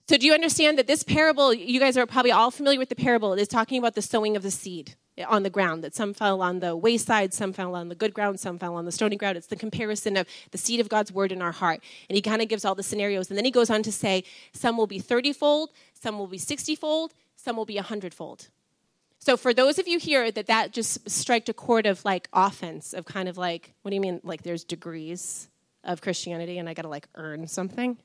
So, 0.08 0.18
do 0.18 0.26
you 0.26 0.34
understand 0.34 0.78
that 0.78 0.88
this 0.88 1.04
parable, 1.04 1.54
you 1.54 1.80
guys 1.80 1.98
are 1.98 2.06
probably 2.06 2.32
all 2.32 2.52
familiar 2.52 2.80
with 2.80 2.90
the 2.90 2.96
parable, 2.96 3.34
it 3.34 3.42
is 3.42 3.48
talking 3.48 3.80
about 3.80 3.96
the 3.96 4.02
sowing 4.02 4.38
of 4.38 4.44
the 4.44 4.52
seed 4.52 4.96
on 5.28 5.44
the 5.44 5.50
ground, 5.50 5.84
that 5.84 5.96
some 5.96 6.14
fell 6.14 6.42
on 6.42 6.60
the 6.60 6.76
wayside, 6.76 7.34
some 7.34 7.54
fell 7.54 7.76
on 7.76 7.90
the 7.90 7.96
good 7.96 8.14
ground, 8.14 8.40
some 8.40 8.60
fell 8.60 8.76
on 8.76 8.86
the 8.86 8.92
stony 8.92 9.16
ground. 9.16 9.38
It's 9.38 9.48
the 9.48 9.56
comparison 9.56 10.18
of 10.18 10.28
the 10.52 10.58
seed 10.58 10.80
of 10.80 10.90
God's 10.90 11.12
word 11.12 11.32
in 11.32 11.42
our 11.42 11.54
heart. 11.54 11.82
And 12.10 12.16
he 12.16 12.22
kind 12.22 12.42
of 12.42 12.50
gives 12.50 12.66
all 12.66 12.76
the 12.76 12.84
scenarios. 12.84 13.30
And 13.30 13.38
then 13.38 13.46
he 13.46 13.52
goes 13.52 13.70
on 13.70 13.84
to 13.84 13.92
say, 13.92 14.24
some 14.52 14.78
will 14.78 14.88
be 14.88 15.00
30 15.00 15.34
fold, 15.34 15.70
some 15.94 16.18
will 16.18 16.28
be 16.28 16.38
60 16.38 16.76
fold, 16.76 17.14
some 17.36 17.56
will 17.56 17.66
be 17.66 17.76
100 17.76 18.14
fold. 18.14 18.50
So 19.20 19.38
for 19.38 19.54
those 19.54 19.80
of 19.80 19.88
you 19.88 19.98
here 19.98 20.30
that 20.32 20.48
that 20.48 20.72
just 20.72 21.10
striked 21.10 21.50
a 21.50 21.54
chord 21.54 21.86
of 21.86 22.04
like 22.06 22.28
offense, 22.34 22.94
of 22.94 23.06
kind 23.06 23.28
of 23.28 23.38
like, 23.38 23.74
what 23.82 23.90
do 23.90 23.96
you 23.96 24.02
mean? 24.02 24.20
Like 24.24 24.44
there's 24.44 24.64
degrees 24.64 25.48
of 25.84 26.02
Christianity 26.02 26.58
and 26.58 26.68
I 26.68 26.74
got 26.74 26.84
to 26.84 26.90
like 26.90 27.08
earn 27.16 27.48
something? 27.48 27.98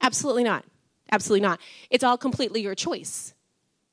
Absolutely 0.00 0.44
not. 0.44 0.64
Absolutely 1.10 1.40
not. 1.40 1.60
It's 1.88 2.04
all 2.04 2.18
completely 2.18 2.60
your 2.60 2.74
choice. 2.74 3.32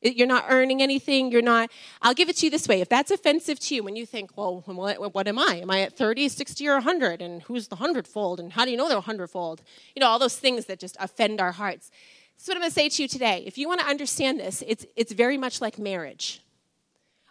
You're 0.06 0.28
not 0.28 0.46
earning 0.50 0.82
anything. 0.82 1.32
You're 1.32 1.42
not. 1.42 1.72
I'll 2.02 2.14
give 2.14 2.30
it 2.30 2.36
to 2.38 2.46
you 2.46 2.52
this 2.52 2.68
way. 2.68 2.82
If 2.82 2.90
that's 2.90 3.12
offensive 3.12 3.60
to 3.62 3.76
you, 3.76 3.84
when 3.84 3.96
you 3.96 4.06
think, 4.06 4.38
well, 4.38 4.62
what, 4.66 5.14
what 5.14 5.28
am 5.28 5.40
I? 5.40 5.60
Am 5.62 5.72
I 5.72 5.82
at 5.82 5.98
30, 5.98 6.30
60, 6.30 6.68
or 6.68 6.76
100? 6.76 7.22
And 7.22 7.42
who's 7.44 7.68
the 7.68 7.78
hundredfold? 7.78 8.40
And 8.40 8.54
how 8.54 8.66
do 8.66 8.72
you 8.72 8.78
know 8.78 8.88
they're 8.88 9.02
hundredfold? 9.02 9.62
You 9.96 10.02
know, 10.02 10.08
all 10.08 10.20
those 10.20 10.38
things 10.38 10.66
that 10.66 10.80
just 10.80 10.96
offend 11.00 11.42
our 11.42 11.52
hearts. 11.52 11.90
That's 12.38 12.48
what 12.48 12.58
I'm 12.58 12.62
going 12.62 12.72
to 12.72 12.76
say 12.76 12.90
to 12.90 13.02
you 13.02 13.08
today. 13.08 13.44
If 13.48 13.58
you 13.58 13.68
want 13.68 13.80
to 13.82 13.88
understand 13.88 14.40
this, 14.40 14.64
it's, 14.68 14.86
it's 14.96 15.12
very 15.12 15.38
much 15.38 15.62
like 15.62 15.80
marriage. 15.80 16.42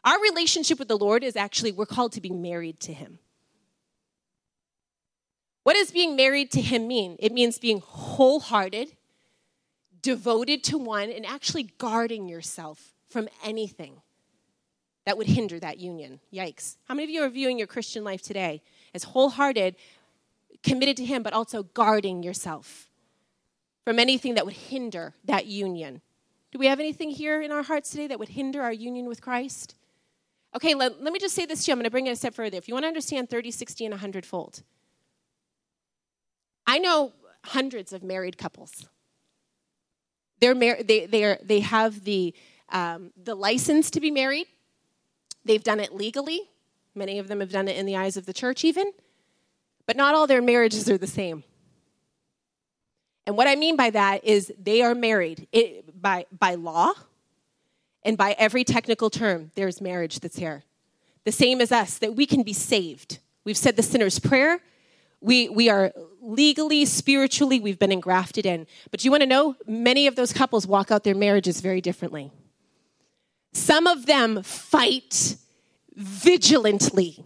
Our 0.04 0.20
relationship 0.20 0.78
with 0.78 0.88
the 0.88 0.98
Lord 0.98 1.22
is 1.22 1.36
actually, 1.36 1.72
we're 1.72 1.86
called 1.86 2.12
to 2.12 2.20
be 2.20 2.30
married 2.30 2.80
to 2.80 2.92
Him. 2.92 3.18
What 5.62 5.74
does 5.74 5.90
being 5.90 6.14
married 6.16 6.50
to 6.52 6.60
Him 6.60 6.86
mean? 6.86 7.16
It 7.20 7.32
means 7.32 7.58
being 7.58 7.80
wholehearted 7.84 8.92
devoted 10.04 10.62
to 10.62 10.76
one 10.76 11.10
and 11.10 11.24
actually 11.24 11.64
guarding 11.78 12.28
yourself 12.28 12.92
from 13.08 13.26
anything 13.42 14.02
that 15.06 15.16
would 15.16 15.26
hinder 15.26 15.58
that 15.58 15.78
union. 15.78 16.20
Yikes. 16.32 16.76
How 16.84 16.94
many 16.94 17.04
of 17.04 17.10
you 17.10 17.22
are 17.22 17.28
viewing 17.28 17.58
your 17.58 17.66
Christian 17.66 18.04
life 18.04 18.20
today 18.20 18.62
as 18.94 19.04
wholehearted, 19.04 19.76
committed 20.62 20.98
to 20.98 21.04
Him, 21.04 21.22
but 21.22 21.32
also 21.32 21.62
guarding 21.62 22.22
yourself 22.22 22.90
from 23.84 23.98
anything 23.98 24.34
that 24.34 24.44
would 24.44 24.54
hinder 24.54 25.14
that 25.24 25.46
union? 25.46 26.02
Do 26.52 26.58
we 26.58 26.66
have 26.66 26.80
anything 26.80 27.10
here 27.10 27.40
in 27.40 27.50
our 27.50 27.62
hearts 27.62 27.90
today 27.90 28.06
that 28.06 28.18
would 28.18 28.28
hinder 28.28 28.62
our 28.62 28.72
union 28.72 29.06
with 29.06 29.22
Christ? 29.22 29.74
Okay, 30.54 30.74
let, 30.74 31.02
let 31.02 31.14
me 31.14 31.18
just 31.18 31.34
say 31.34 31.46
this 31.46 31.64
to 31.64 31.70
you. 31.70 31.72
I'm 31.72 31.78
going 31.78 31.84
to 31.84 31.90
bring 31.90 32.06
it 32.06 32.12
a 32.12 32.16
step 32.16 32.34
further. 32.34 32.58
If 32.58 32.68
you 32.68 32.74
want 32.74 32.84
to 32.84 32.88
understand 32.88 33.30
30, 33.30 33.50
60, 33.50 33.86
and 33.86 33.92
100 33.92 34.26
fold, 34.26 34.62
I 36.66 36.78
know 36.78 37.12
hundreds 37.42 37.92
of 37.92 38.02
married 38.02 38.36
couples 38.36 38.86
they're 40.44 40.54
mar- 40.54 40.82
they, 40.82 41.06
they, 41.06 41.24
are, 41.24 41.38
they 41.42 41.60
have 41.60 42.04
the, 42.04 42.34
um, 42.68 43.12
the 43.16 43.34
license 43.34 43.90
to 43.92 44.00
be 44.00 44.10
married. 44.10 44.46
They've 45.46 45.64
done 45.64 45.80
it 45.80 45.94
legally. 45.94 46.42
Many 46.94 47.18
of 47.18 47.28
them 47.28 47.40
have 47.40 47.50
done 47.50 47.66
it 47.66 47.76
in 47.76 47.86
the 47.86 47.96
eyes 47.96 48.18
of 48.18 48.26
the 48.26 48.34
church, 48.34 48.62
even. 48.62 48.92
But 49.86 49.96
not 49.96 50.14
all 50.14 50.26
their 50.26 50.42
marriages 50.42 50.90
are 50.90 50.98
the 50.98 51.06
same. 51.06 51.44
And 53.26 53.38
what 53.38 53.48
I 53.48 53.56
mean 53.56 53.74
by 53.74 53.88
that 53.90 54.22
is 54.22 54.52
they 54.58 54.82
are 54.82 54.94
married 54.94 55.48
it, 55.50 56.00
by, 56.00 56.26
by 56.38 56.56
law 56.56 56.92
and 58.02 58.18
by 58.18 58.36
every 58.38 58.64
technical 58.64 59.08
term, 59.08 59.50
there's 59.54 59.80
marriage 59.80 60.20
that's 60.20 60.36
here. 60.36 60.64
The 61.24 61.32
same 61.32 61.62
as 61.62 61.72
us, 61.72 61.96
that 61.98 62.14
we 62.14 62.26
can 62.26 62.42
be 62.42 62.52
saved. 62.52 63.18
We've 63.44 63.56
said 63.56 63.76
the 63.76 63.82
sinner's 63.82 64.18
prayer. 64.18 64.60
We, 65.24 65.48
we 65.48 65.70
are 65.70 65.90
legally, 66.20 66.84
spiritually, 66.84 67.58
we've 67.58 67.78
been 67.78 67.90
engrafted 67.90 68.44
in. 68.44 68.66
But 68.90 69.06
you 69.06 69.10
want 69.10 69.22
to 69.22 69.26
know? 69.26 69.56
Many 69.66 70.06
of 70.06 70.16
those 70.16 70.34
couples 70.34 70.66
walk 70.66 70.90
out 70.90 71.02
their 71.02 71.14
marriages 71.14 71.62
very 71.62 71.80
differently. 71.80 72.30
Some 73.54 73.86
of 73.86 74.04
them 74.04 74.42
fight 74.42 75.36
vigilantly 75.96 77.24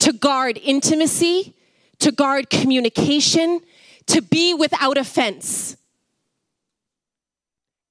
to 0.00 0.12
guard 0.12 0.58
intimacy, 0.60 1.54
to 2.00 2.10
guard 2.10 2.50
communication, 2.50 3.60
to 4.06 4.20
be 4.20 4.52
without 4.52 4.98
offense. 4.98 5.76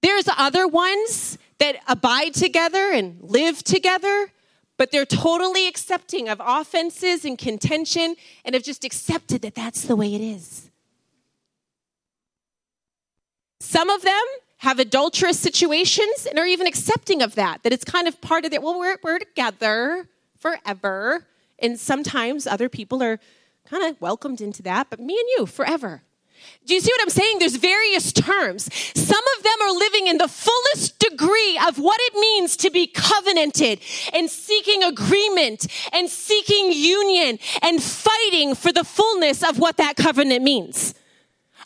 There's 0.01 0.27
other 0.37 0.67
ones 0.67 1.37
that 1.59 1.77
abide 1.87 2.33
together 2.33 2.91
and 2.91 3.19
live 3.21 3.63
together 3.63 4.33
but 4.81 4.89
they're 4.89 5.05
totally 5.05 5.67
accepting 5.67 6.27
of 6.27 6.41
offenses 6.43 7.23
and 7.23 7.37
contention 7.37 8.15
and 8.43 8.55
have 8.55 8.63
just 8.63 8.83
accepted 8.83 9.43
that 9.43 9.53
that's 9.53 9.83
the 9.83 9.95
way 9.95 10.15
it 10.15 10.21
is. 10.21 10.71
Some 13.59 13.91
of 13.91 14.01
them 14.01 14.23
have 14.57 14.79
adulterous 14.79 15.39
situations 15.39 16.25
and 16.27 16.39
are 16.39 16.47
even 16.47 16.65
accepting 16.65 17.21
of 17.21 17.35
that, 17.35 17.61
that 17.61 17.71
it's 17.71 17.83
kind 17.83 18.07
of 18.07 18.19
part 18.21 18.43
of 18.43 18.49
that. 18.49 18.63
Well, 18.63 18.79
we're, 18.79 18.97
we're 19.03 19.19
together 19.19 20.07
forever. 20.39 21.27
And 21.59 21.79
sometimes 21.79 22.47
other 22.47 22.67
people 22.67 23.03
are 23.03 23.19
kind 23.65 23.83
of 23.83 24.01
welcomed 24.01 24.41
into 24.41 24.63
that, 24.63 24.87
but 24.89 24.99
me 24.99 25.13
and 25.13 25.29
you 25.37 25.45
forever. 25.45 26.01
Do 26.65 26.75
you 26.75 26.79
see 26.81 26.91
what 26.93 27.01
I'm 27.01 27.09
saying? 27.09 27.39
There's 27.39 27.55
various 27.55 28.11
terms. 28.11 28.69
Some 28.95 29.23
of 29.37 29.43
them 29.43 29.61
are 29.63 29.71
living 29.71 30.07
in 30.07 30.17
the 30.17 30.27
fullest 30.27 30.99
degree 30.99 31.59
of 31.67 31.79
what 31.79 31.99
it 32.01 32.13
means 32.19 32.55
to 32.57 32.69
be 32.69 32.87
covenanted 32.87 33.79
and 34.13 34.29
seeking 34.29 34.83
agreement 34.83 35.65
and 35.91 36.09
seeking 36.09 36.71
union 36.71 37.39
and 37.61 37.81
fighting 37.81 38.55
for 38.55 38.71
the 38.71 38.83
fullness 38.83 39.43
of 39.43 39.59
what 39.59 39.77
that 39.77 39.95
covenant 39.95 40.43
means. 40.43 40.93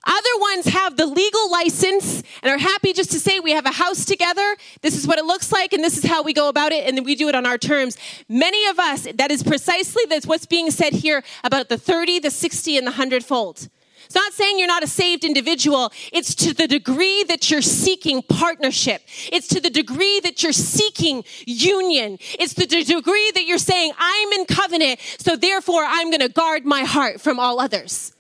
Other 0.06 0.40
ones 0.40 0.66
have 0.68 0.98
the 0.98 1.08
legal 1.08 1.52
license 1.52 2.22
and 2.44 2.52
are 2.52 2.60
happy 2.60 2.94
just 2.94 3.12
to 3.12 3.20
say 3.20 3.40
we 3.40 3.52
have 3.52 3.66
a 3.66 3.72
house 3.72 4.06
together. 4.06 4.56
This 4.82 4.96
is 4.96 5.08
what 5.08 5.18
it 5.18 5.26
looks 5.26 5.52
like, 5.52 5.74
and 5.74 5.84
this 5.84 5.98
is 5.98 6.06
how 6.06 6.22
we 6.22 6.32
go 6.32 6.48
about 6.48 6.72
it, 6.72 6.88
and 6.88 6.96
then 6.96 7.04
we 7.04 7.16
do 7.16 7.28
it 7.28 7.34
on 7.34 7.46
our 7.46 7.58
terms. 7.58 7.98
Many 8.30 8.68
of 8.68 8.78
us, 8.78 9.08
that 9.16 9.32
is 9.32 9.42
precisely 9.42 10.04
that's 10.08 10.28
what's 10.28 10.46
being 10.46 10.70
said 10.70 10.94
here 10.94 11.24
about 11.44 11.70
the 11.70 11.78
30, 11.78 12.20
the 12.20 12.30
60, 12.30 12.78
and 12.78 12.86
the 12.86 12.92
hundredfold. 12.92 13.68
It's 14.06 14.16
not 14.16 14.34
saying 14.34 14.60
you're 14.60 14.68
not 14.68 14.84
a 14.84 14.88
saved 14.88 15.24
individual. 15.24 15.92
It's 16.12 16.36
to 16.36 16.54
the 16.54 16.68
degree 16.68 17.24
that 17.24 17.50
you're 17.50 17.62
seeking 17.62 18.22
partnership. 18.22 19.02
It's 19.32 19.48
to 19.50 19.60
the 19.60 19.70
degree 19.70 20.20
that 20.22 20.44
you're 20.44 20.54
seeking 20.54 21.24
union. 21.46 22.18
It's 22.40 22.54
to 22.56 22.66
the 22.66 22.84
degree 22.84 23.32
that 23.34 23.46
you're 23.46 23.58
saying, 23.58 23.94
I'm 23.98 24.32
in 24.34 24.46
covenant, 24.46 25.00
so 25.18 25.36
therefore 25.36 25.84
I'm 25.86 26.10
going 26.10 26.22
to 26.22 26.30
guard 26.30 26.66
my 26.66 26.84
heart 26.84 27.22
from 27.22 27.40
all 27.40 27.60
others. 27.60 28.16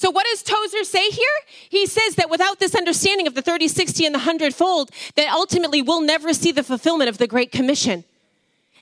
So, 0.00 0.10
what 0.10 0.24
does 0.24 0.42
Tozer 0.42 0.82
say 0.84 1.10
here? 1.10 1.26
He 1.68 1.84
says 1.84 2.14
that 2.14 2.30
without 2.30 2.58
this 2.58 2.74
understanding 2.74 3.26
of 3.26 3.34
the 3.34 3.42
30, 3.42 3.68
60, 3.68 4.06
and 4.06 4.14
the 4.14 4.20
hundredfold, 4.20 4.90
that 5.16 5.30
ultimately 5.30 5.82
we'll 5.82 6.00
never 6.00 6.32
see 6.32 6.52
the 6.52 6.62
fulfillment 6.62 7.10
of 7.10 7.18
the 7.18 7.26
Great 7.26 7.52
Commission. 7.52 8.04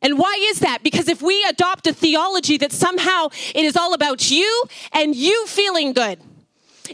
And 0.02 0.18
why 0.18 0.38
is 0.50 0.60
that? 0.60 0.82
Because 0.82 1.08
if 1.08 1.20
we 1.22 1.44
adopt 1.48 1.86
a 1.86 1.92
theology 1.92 2.56
that 2.58 2.72
somehow 2.72 3.28
it 3.54 3.64
is 3.64 3.76
all 3.76 3.94
about 3.94 4.30
you 4.30 4.64
and 4.92 5.14
you 5.14 5.46
feeling 5.46 5.92
good, 5.92 6.20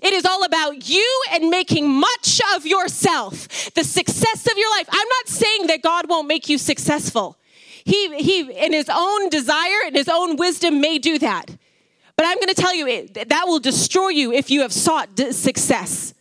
it 0.02 0.12
is 0.12 0.24
all 0.24 0.44
about 0.44 0.88
you 0.88 1.22
and 1.32 1.50
making 1.50 1.88
much 1.88 2.40
of 2.54 2.66
yourself, 2.66 3.72
the 3.74 3.84
success 3.84 4.46
of 4.50 4.58
your 4.58 4.70
life. 4.70 4.88
I'm 4.90 5.08
not 5.08 5.28
saying 5.28 5.66
that 5.68 5.82
God 5.82 6.08
won't 6.08 6.26
make 6.26 6.48
you 6.48 6.58
successful. 6.58 7.36
He, 7.84 8.16
he, 8.16 8.40
in 8.40 8.72
his 8.72 8.88
own 8.92 9.28
desire 9.28 9.80
and 9.86 9.94
his 9.94 10.08
own 10.08 10.36
wisdom, 10.36 10.80
may 10.80 10.98
do 10.98 11.18
that. 11.18 11.50
But 12.16 12.26
I'm 12.26 12.36
going 12.36 12.48
to 12.48 12.54
tell 12.54 12.74
you, 12.74 13.08
that 13.08 13.44
will 13.46 13.60
destroy 13.60 14.08
you 14.08 14.32
if 14.32 14.50
you 14.50 14.62
have 14.62 14.72
sought 14.72 15.18
success. 15.32 16.14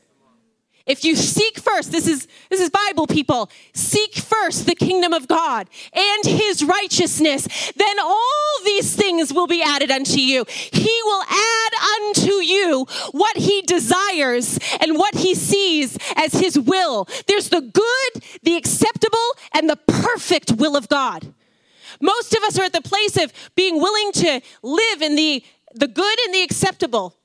If 0.85 1.05
you 1.05 1.15
seek 1.15 1.59
first, 1.59 1.93
this 1.93 2.07
is, 2.07 2.27
this 2.49 2.59
is 2.59 2.69
Bible 2.69 3.07
people, 3.07 3.49
seek 3.73 4.15
first 4.15 4.65
the 4.65 4.75
kingdom 4.75 5.13
of 5.13 5.29
God 5.29 5.69
and 5.93 6.25
his 6.25 6.61
righteousness, 6.61 7.71
then 7.77 7.99
all 8.01 8.59
these 8.65 8.93
things 8.93 9.33
will 9.33 9.47
be 9.47 9.63
added 9.63 9.91
unto 9.91 10.19
you. 10.19 10.43
He 10.49 10.99
will 11.05 11.23
add 11.23 11.71
unto 12.01 12.33
you 12.41 12.85
what 13.11 13.37
he 13.37 13.61
desires 13.61 14.59
and 14.81 14.97
what 14.97 15.15
he 15.15 15.35
sees 15.35 15.97
as 16.17 16.33
his 16.33 16.59
will. 16.59 17.07
There's 17.27 17.47
the 17.47 17.61
good, 17.61 18.23
the 18.43 18.57
acceptable, 18.57 19.17
and 19.53 19.69
the 19.69 19.77
perfect 19.77 20.51
will 20.51 20.75
of 20.75 20.89
God. 20.89 21.33
Most 22.01 22.35
of 22.35 22.43
us 22.43 22.59
are 22.59 22.63
at 22.63 22.73
the 22.73 22.81
place 22.81 23.15
of 23.15 23.31
being 23.55 23.77
willing 23.77 24.11
to 24.13 24.41
live 24.61 25.01
in 25.01 25.15
the 25.15 25.43
the 25.75 25.87
good 25.87 26.19
and 26.25 26.33
the 26.35 26.43
acceptable, 26.43 27.15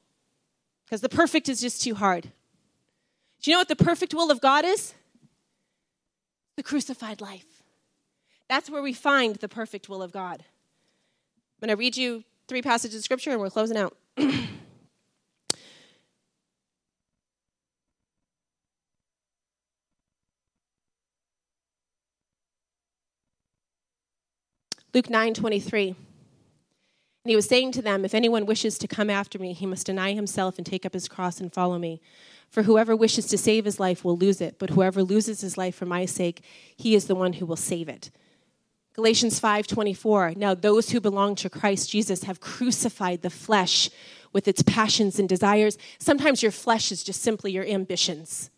because 0.84 1.02
the 1.02 1.08
perfect 1.08 1.50
is 1.50 1.60
just 1.60 1.82
too 1.82 1.94
hard. 1.94 2.32
Do 3.42 3.50
you 3.50 3.54
know 3.54 3.60
what 3.60 3.68
the 3.68 3.76
perfect 3.76 4.14
will 4.14 4.30
of 4.30 4.40
God 4.40 4.64
is? 4.64 4.94
The 6.56 6.62
crucified 6.62 7.20
life. 7.20 7.62
That's 8.48 8.70
where 8.70 8.82
we 8.82 8.92
find 8.92 9.36
the 9.36 9.48
perfect 9.48 9.88
will 9.88 10.02
of 10.02 10.10
God. 10.12 10.44
I'm 11.60 11.68
going 11.68 11.76
to 11.76 11.78
read 11.78 11.96
you 11.96 12.24
three 12.48 12.62
passages 12.62 12.98
of 12.98 13.04
scripture 13.04 13.30
and 13.30 13.40
we're 13.40 13.50
closing 13.50 13.76
out. 13.76 13.96
Luke 24.94 25.10
9 25.10 25.34
23. 25.34 25.88
And 25.88 25.96
he 27.24 27.36
was 27.36 27.46
saying 27.46 27.72
to 27.72 27.82
them, 27.82 28.04
If 28.04 28.14
anyone 28.14 28.46
wishes 28.46 28.78
to 28.78 28.88
come 28.88 29.10
after 29.10 29.38
me, 29.38 29.52
he 29.52 29.66
must 29.66 29.86
deny 29.86 30.14
himself 30.14 30.56
and 30.56 30.66
take 30.66 30.86
up 30.86 30.94
his 30.94 31.08
cross 31.08 31.40
and 31.40 31.52
follow 31.52 31.78
me. 31.78 32.00
For 32.48 32.62
whoever 32.62 32.96
wishes 32.96 33.26
to 33.26 33.38
save 33.38 33.64
his 33.64 33.78
life 33.78 34.04
will 34.04 34.16
lose 34.16 34.40
it, 34.40 34.58
but 34.58 34.70
whoever 34.70 35.02
loses 35.02 35.42
his 35.42 35.58
life 35.58 35.74
for 35.74 35.86
my 35.86 36.06
sake, 36.06 36.42
he 36.76 36.94
is 36.94 37.06
the 37.06 37.14
one 37.14 37.34
who 37.34 37.46
will 37.46 37.56
save 37.56 37.88
it. 37.88 38.10
Galatians 38.94 39.38
5:24 39.38 40.36
Now 40.36 40.54
those 40.54 40.90
who 40.90 41.00
belong 41.00 41.34
to 41.36 41.50
Christ 41.50 41.90
Jesus 41.90 42.24
have 42.24 42.40
crucified 42.40 43.22
the 43.22 43.30
flesh 43.30 43.90
with 44.32 44.48
its 44.48 44.62
passions 44.62 45.18
and 45.18 45.28
desires. 45.28 45.78
Sometimes 45.98 46.42
your 46.42 46.52
flesh 46.52 46.90
is 46.90 47.04
just 47.04 47.22
simply 47.22 47.52
your 47.52 47.64
ambitions. 47.64 48.50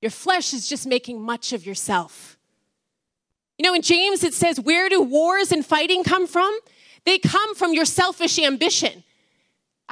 Your 0.00 0.10
flesh 0.10 0.52
is 0.52 0.68
just 0.68 0.86
making 0.86 1.20
much 1.20 1.52
of 1.52 1.64
yourself. 1.64 2.36
You 3.56 3.64
know, 3.64 3.74
in 3.74 3.82
James 3.82 4.24
it 4.24 4.34
says, 4.34 4.60
Where 4.60 4.88
do 4.88 5.00
wars 5.00 5.52
and 5.52 5.64
fighting 5.64 6.02
come 6.02 6.26
from? 6.26 6.58
They 7.04 7.18
come 7.18 7.54
from 7.54 7.72
your 7.72 7.84
selfish 7.84 8.38
ambition. 8.38 9.04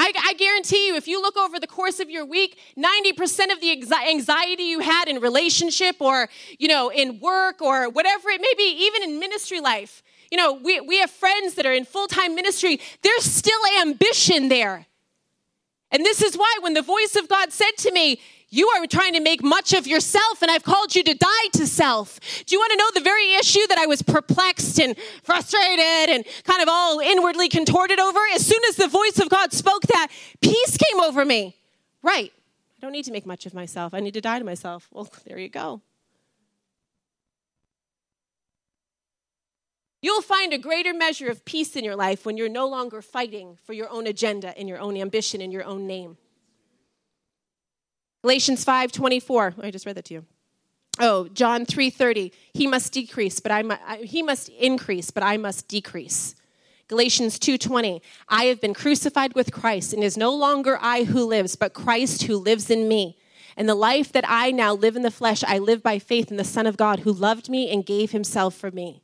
I, 0.03 0.13
I, 0.29 0.33
guarantee 0.33 0.87
you, 0.87 0.97
if 0.97 1.07
you 1.07 1.21
look 1.21 1.37
over 1.37 1.61
the 1.61 1.67
course 1.67 2.01
of 2.01 2.09
your 2.09 2.25
week, 2.25 2.59
90% 2.75 3.53
of 3.53 3.61
the 3.61 3.71
anxiety 3.71 4.63
you 4.63 4.81
had 4.81 5.09
in 5.09 5.21
relationship 5.21 5.97
or, 6.01 6.31
you 6.59 6.69
know, 6.69 6.89
in 6.89 7.21
work 7.21 7.61
or 7.61 7.91
whatever 7.91 8.31
it 8.31 8.41
may 8.41 8.55
be, 8.57 8.87
even 8.87 9.03
in 9.03 9.21
ministry 9.21 9.61
life, 9.61 10.03
you 10.31 10.39
know, 10.39 10.55
we, 10.55 10.81
we 10.81 11.01
have 11.01 11.11
friends 11.11 11.55
that 11.57 11.67
are 11.67 11.75
in 11.75 11.85
full 11.85 12.07
time 12.07 12.35
ministry, 12.35 12.81
there's 13.03 13.25
still 13.25 13.61
ambition 13.83 14.49
there. 14.49 14.87
And 15.91 16.03
this 16.03 16.23
is 16.23 16.35
why 16.35 16.51
when 16.63 16.73
the 16.73 16.83
voice 16.83 17.15
of 17.15 17.29
God 17.29 17.53
said 17.53 17.73
to 17.79 17.93
me, 17.93 18.21
you 18.51 18.69
are 18.69 18.87
trying 18.87 19.15
to 19.15 19.21
make 19.21 19.43
much 19.43 19.73
of 19.73 19.87
yourself, 19.87 20.43
and 20.43 20.51
I've 20.51 20.65
called 20.65 20.97
you 20.97 21.05
to 21.05 21.15
die 21.15 21.49
to 21.53 21.67
self. 21.67 22.19
Do 22.47 22.55
you 22.55 22.59
want 22.59 22.73
to 22.73 22.77
know 22.77 22.91
the 22.95 23.05
very 23.05 23.35
issue 23.35 23.65
that 23.69 23.79
I 23.79 23.87
was 23.87 24.03
perplexed 24.03 24.81
and 24.81 24.97
frustrated 25.23 26.11
and 26.11 26.25
kind 26.45 26.61
of 26.61 26.69
all 26.69 26.99
inwardly 26.99 27.49
contorted 27.49 28.01
over? 28.01 28.19
As 28.35 28.45
soon 28.45 28.61
as 28.69 28.77
the 28.77 28.89
voice 28.89 29.21
of 29.21 29.29
God 29.29 29.53
spoke 29.53 29.83
that, 29.83 30.09
peace 30.41 30.77
came 30.77 31.01
over 31.01 31.25
me. 31.25 31.57
Right. 32.03 32.33
I 32.79 32.81
don't 32.81 32.93
need 32.93 33.05
to 33.05 33.13
make 33.13 33.25
much 33.25 33.47
of 33.47 33.55
myself. 33.55 33.95
I 33.95 34.01
need 34.01 34.15
to 34.15 34.21
die 34.21 34.41
to 34.41 34.45
myself. 34.45 34.89
Well, 34.91 35.09
there 35.27 35.39
you 35.39 35.49
go. 35.49 35.81
You'll 40.03 40.23
find 40.23 40.53
a 40.53 40.59
greater 40.59 40.95
measure 40.95 41.29
of 41.29 41.45
peace 41.45 41.77
in 41.77 41.85
your 41.85 41.95
life 41.95 42.25
when 42.25 42.39
you're 42.39 42.49
no 42.49 42.67
longer 42.67 43.03
fighting 43.03 43.59
for 43.63 43.75
your 43.75 43.91
own 43.91 44.07
agenda 44.07 44.57
and 44.59 44.67
your 44.69 44.79
own 44.79 44.97
ambition 44.97 45.43
and 45.43 45.53
your 45.53 45.65
own 45.65 45.87
name. 45.87 46.17
Galatians 48.23 48.65
5:24. 48.65 49.55
I 49.63 49.71
just 49.71 49.87
read 49.87 49.97
that 49.97 50.05
to 50.07 50.15
you. 50.15 50.27
Oh, 50.99 51.29
John 51.29 51.65
3:30. 51.65 52.33
He 52.53 52.67
must 52.67 52.93
decrease, 52.93 53.41
but 53.41 53.53
I, 53.53 53.63
mu- 53.63 54.03
he 54.03 54.23
must 54.23 54.49
increase, 54.51 55.11
but 55.11 55.23
I 55.23 55.37
must 55.37 55.69
decrease. 55.69 56.35
Galatians 56.89 57.39
2:20. 57.39 58.03
I 58.29 58.45
have 58.45 58.61
been 58.61 58.75
crucified 58.75 59.35
with 59.35 59.53
Christ, 59.53 59.93
and 59.93 60.03
it 60.03 60.07
is 60.07 60.17
no 60.17 60.35
longer 60.35 60.79
I 60.81 61.05
who 61.05 61.25
lives, 61.25 61.57
but 61.57 61.73
Christ 61.73 62.25
who 62.25 62.37
lives 62.37 62.69
in 62.69 62.89
me. 62.89 63.17
And 63.57 63.69
the 63.69 63.75
life 63.75 64.13
that 64.13 64.25
I 64.27 64.51
now 64.51 64.75
live 64.75 64.97
in 64.97 65.03
the 65.03 65.11
flesh, 65.11 65.43
I 65.45 65.59
live 65.59 65.83
by 65.83 65.99
faith 65.99 66.31
in 66.31 66.37
the 66.37 66.45
Son 66.45 66.67
of 66.67 66.77
God 66.77 67.01
who 67.01 67.13
loved 67.13 67.49
me 67.49 67.71
and 67.71 67.85
gave 67.87 68.11
himself 68.11 68.55
for 68.55 68.71
me. 68.71 69.03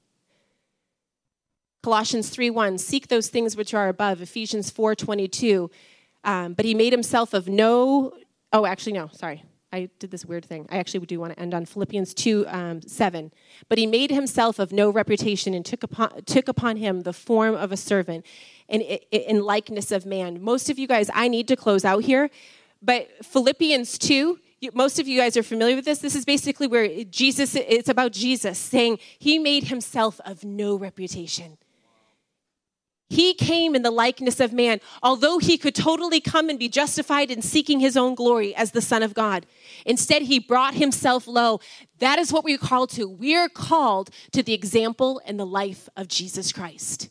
Colossians 1.83 2.31
3:1. 2.31 2.79
Seek 2.79 3.09
those 3.09 3.29
things 3.29 3.57
which 3.57 3.73
are 3.73 3.89
above. 3.89 4.21
Ephesians 4.21 4.71
4:22. 4.71 5.71
Um, 6.25 6.55
but 6.55 6.65
he 6.65 6.75
made 6.75 6.93
himself 6.93 7.33
of 7.33 7.49
no 7.49 8.13
Oh, 8.57 8.65
actually, 8.65 8.95
no, 8.95 9.11
sorry. 9.13 9.45
I 9.71 9.91
did 9.99 10.11
this 10.11 10.25
weird 10.25 10.47
thing. 10.47 10.67
I 10.71 10.79
actually 10.79 11.05
do 11.05 11.21
want 11.21 11.35
to 11.35 11.39
end 11.39 11.53
on 11.53 11.67
Philippians 11.67 12.15
2 12.15 12.47
um, 12.49 12.81
7. 12.81 13.31
But 13.69 13.77
he 13.77 13.87
made 13.87 14.11
himself 14.11 14.59
of 14.59 14.73
no 14.73 14.89
reputation 14.89 15.53
and 15.53 15.63
took 15.63 15.83
upon, 15.83 16.23
took 16.23 16.49
upon 16.49 16.79
him 16.79 17.03
the 17.03 17.13
form 17.13 17.55
of 17.55 17.71
a 17.71 17.77
servant 17.77 18.25
and 18.67 18.81
in 18.81 19.43
likeness 19.43 19.93
of 19.93 20.07
man. 20.07 20.43
Most 20.43 20.71
of 20.71 20.79
you 20.79 20.87
guys, 20.87 21.11
I 21.13 21.29
need 21.29 21.49
to 21.49 21.57
close 21.57 21.85
out 21.85 22.05
here, 22.05 22.31
but 22.81 23.11
Philippians 23.23 23.99
2, 23.99 24.39
most 24.73 24.99
of 24.99 25.07
you 25.07 25.21
guys 25.21 25.37
are 25.37 25.43
familiar 25.43 25.77
with 25.77 25.85
this. 25.85 25.99
This 25.99 26.15
is 26.15 26.25
basically 26.25 26.67
where 26.67 27.05
Jesus, 27.05 27.55
it's 27.57 27.91
about 27.91 28.13
Jesus 28.13 28.59
saying 28.59 29.01
he 29.19 29.39
made 29.39 29.65
himself 29.65 30.19
of 30.25 30.45
no 30.45 30.77
reputation. 30.77 31.59
He 33.09 33.35
came 33.35 33.77
in 33.77 33.83
the 33.83 33.91
likeness 33.91 34.41
of 34.41 34.53
man, 34.53 34.81
although 35.03 35.39
he 35.39 35.57
could 35.57 35.75
totally 35.75 36.21
come 36.21 36.49
and 36.49 36.59
be 36.59 36.69
justified 36.69 37.31
in 37.31 37.41
seeking 37.41 37.79
his 37.79 37.97
own 37.97 38.17
glory 38.17 38.55
as 38.55 38.73
the 38.73 38.81
Son 38.81 39.03
of 39.03 39.15
God. 39.15 39.47
Instead, 39.85 40.23
he 40.23 40.41
brought 40.41 40.75
himself 40.75 41.29
low. 41.29 41.61
That 42.01 42.19
is 42.19 42.33
what 42.33 42.43
we're 42.45 42.59
called 42.59 42.91
to. 42.91 43.09
We're 43.09 43.49
called 43.49 44.11
to 44.33 44.43
the 44.43 44.55
example 44.55 45.21
and 45.25 45.39
the 45.39 45.47
life 45.47 45.89
of 45.97 46.09
Jesus 46.09 46.53
Christ. 46.53 47.09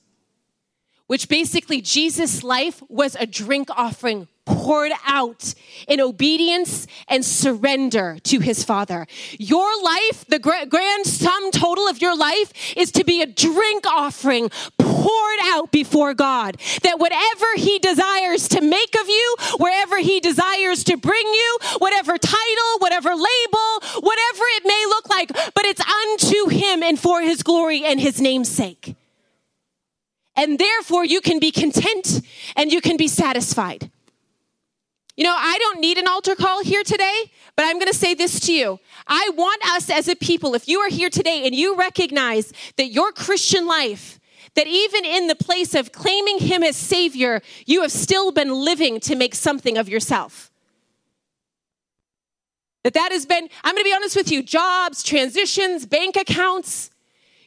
which 1.08 1.30
basically 1.30 1.82
Jesus' 1.82 2.44
life 2.44 2.82
was 2.90 3.16
a 3.16 3.26
drink 3.26 3.70
offering 3.72 4.28
poured 4.46 4.92
out 5.06 5.54
in 5.88 6.00
obedience 6.00 6.88
and 7.08 7.26
surrender 7.26 8.18
to 8.24 8.40
his 8.40 8.64
Father. 8.64 9.08
Your 9.38 9.70
life, 9.84 10.26
the 10.28 10.40
grand 10.40 11.06
sum 11.06 11.52
total 11.52 11.88
of 11.88 12.02
your 12.02 12.16
life, 12.16 12.78
is 12.78 12.92
to 12.94 13.04
be 13.04 13.22
a 13.22 13.26
drink 13.26 13.86
offering 13.88 14.50
poured 14.78 15.40
out 15.44 15.72
before 15.72 16.14
God. 16.14 16.58
That 16.84 17.00
whatever 17.00 17.46
he 17.56 17.80
desires 17.80 18.48
to 18.50 18.62
make 18.62 18.96
of 19.00 19.08
you, 19.08 19.36
wherever 19.58 20.00
he 20.00 20.20
desires 20.20 20.84
to 20.86 20.98
bring 20.98 21.28
you, 21.28 21.58
whatever 21.80 22.18
title, 22.18 22.80
whatever 22.80 23.10
label, 23.10 23.70
whatever 24.00 24.44
it 24.58 24.66
may 24.66 24.86
look 24.88 25.10
like, 25.10 25.30
but 25.54 25.66
it's 25.66 25.82
unto 25.82 26.50
him 26.50 26.84
and 26.84 27.00
for 27.00 27.22
his 27.22 27.44
glory 27.44 27.84
and 27.84 28.00
his 28.00 28.22
name's 28.22 28.50
sake. 28.50 28.96
And 30.36 30.60
therefore, 30.60 31.06
you 31.06 31.22
can 31.22 31.40
be 31.40 31.52
content 31.52 32.22
and 32.56 32.72
you 32.72 32.82
can 32.82 32.98
be 32.98 33.08
satisfied. 33.08 33.90
You 35.18 35.24
know, 35.24 35.36
I 35.36 35.58
don't 35.60 35.80
need 35.80 35.98
an 35.98 36.08
altar 36.08 36.36
call 36.36 36.64
here 36.64 36.84
today, 36.84 37.32
but 37.56 37.64
I'm 37.66 37.76
going 37.76 37.92
to 37.92 37.98
say 37.98 38.14
this 38.14 38.40
to 38.42 38.54
you. 38.54 38.80
I 39.08 39.32
want 39.36 39.64
us 39.70 39.90
as 39.90 40.10
a 40.10 40.16
people, 40.16 40.56
if 40.56 40.68
you 40.68 40.80
are 40.80 40.90
here 40.90 41.10
today 41.10 41.46
and 41.46 41.56
you 41.56 41.76
recognize 41.76 42.52
that 42.76 42.88
your 42.88 43.14
Christian 43.14 43.66
life, 43.66 44.20
that 44.56 44.68
even 44.68 45.06
in 45.06 45.28
the 45.28 45.36
place 45.36 45.74
of 45.74 45.94
claiming 45.94 46.40
Him 46.40 46.64
as 46.64 46.76
Savior, 46.76 47.42
you 47.66 47.82
have 47.82 47.92
still 47.92 48.32
been 48.32 48.54
living 48.54 49.00
to 49.02 49.16
make 49.16 49.36
something 49.36 49.78
of 49.78 49.88
yourself. 49.88 50.52
That 52.84 52.94
that 52.94 53.12
has 53.12 53.26
been, 53.26 53.50
I'm 53.64 53.74
going 53.74 53.84
to 53.84 53.90
be 53.90 53.96
honest 53.96 54.16
with 54.16 54.32
you, 54.32 54.44
jobs, 54.44 55.02
transitions, 55.02 55.86
bank 55.86 56.18
accounts. 56.18 56.92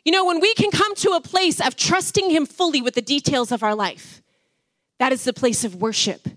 You 0.05 0.12
know, 0.12 0.25
when 0.25 0.41
we 0.41 0.55
can 0.55 0.71
come 0.71 0.95
to 0.97 1.11
a 1.11 1.21
place 1.21 1.61
of 1.61 1.77
trusting 1.77 2.31
Him 2.31 2.47
fully 2.47 2.81
with 2.81 2.95
the 2.95 3.03
details 3.03 3.53
of 3.53 3.62
our 3.62 3.75
life, 3.75 4.23
that 4.99 5.12
is 5.12 5.25
the 5.25 5.35
place 5.35 5.64
of 5.64 5.77
worship. 5.77 6.29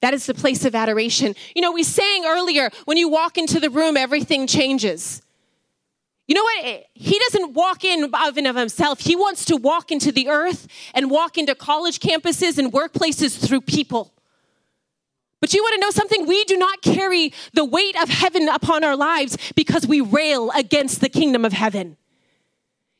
That 0.00 0.14
is 0.14 0.26
the 0.26 0.34
place 0.34 0.64
of 0.64 0.74
adoration. 0.74 1.34
You 1.54 1.62
know, 1.62 1.72
we 1.72 1.82
sang 1.82 2.24
earlier 2.26 2.70
when 2.84 2.96
you 2.96 3.08
walk 3.08 3.38
into 3.38 3.60
the 3.60 3.70
room, 3.70 3.96
everything 3.96 4.46
changes. 4.46 5.22
You 6.28 6.34
know 6.34 6.42
what? 6.42 6.84
He 6.94 7.18
doesn't 7.18 7.54
walk 7.54 7.84
in 7.84 8.12
of 8.12 8.36
and 8.36 8.46
of 8.46 8.56
himself. 8.56 9.00
He 9.00 9.14
wants 9.14 9.44
to 9.46 9.56
walk 9.56 9.92
into 9.92 10.10
the 10.10 10.28
earth 10.28 10.66
and 10.92 11.10
walk 11.10 11.38
into 11.38 11.54
college 11.54 12.00
campuses 12.00 12.58
and 12.58 12.72
workplaces 12.72 13.38
through 13.38 13.60
people. 13.60 14.12
But 15.40 15.54
you 15.54 15.62
want 15.62 15.74
to 15.74 15.80
know 15.80 15.90
something? 15.90 16.26
We 16.26 16.44
do 16.44 16.56
not 16.56 16.82
carry 16.82 17.32
the 17.52 17.64
weight 17.64 18.00
of 18.02 18.08
heaven 18.08 18.48
upon 18.48 18.82
our 18.82 18.96
lives 18.96 19.36
because 19.54 19.86
we 19.86 20.00
rail 20.00 20.50
against 20.56 21.00
the 21.00 21.08
kingdom 21.08 21.44
of 21.44 21.52
heaven. 21.52 21.96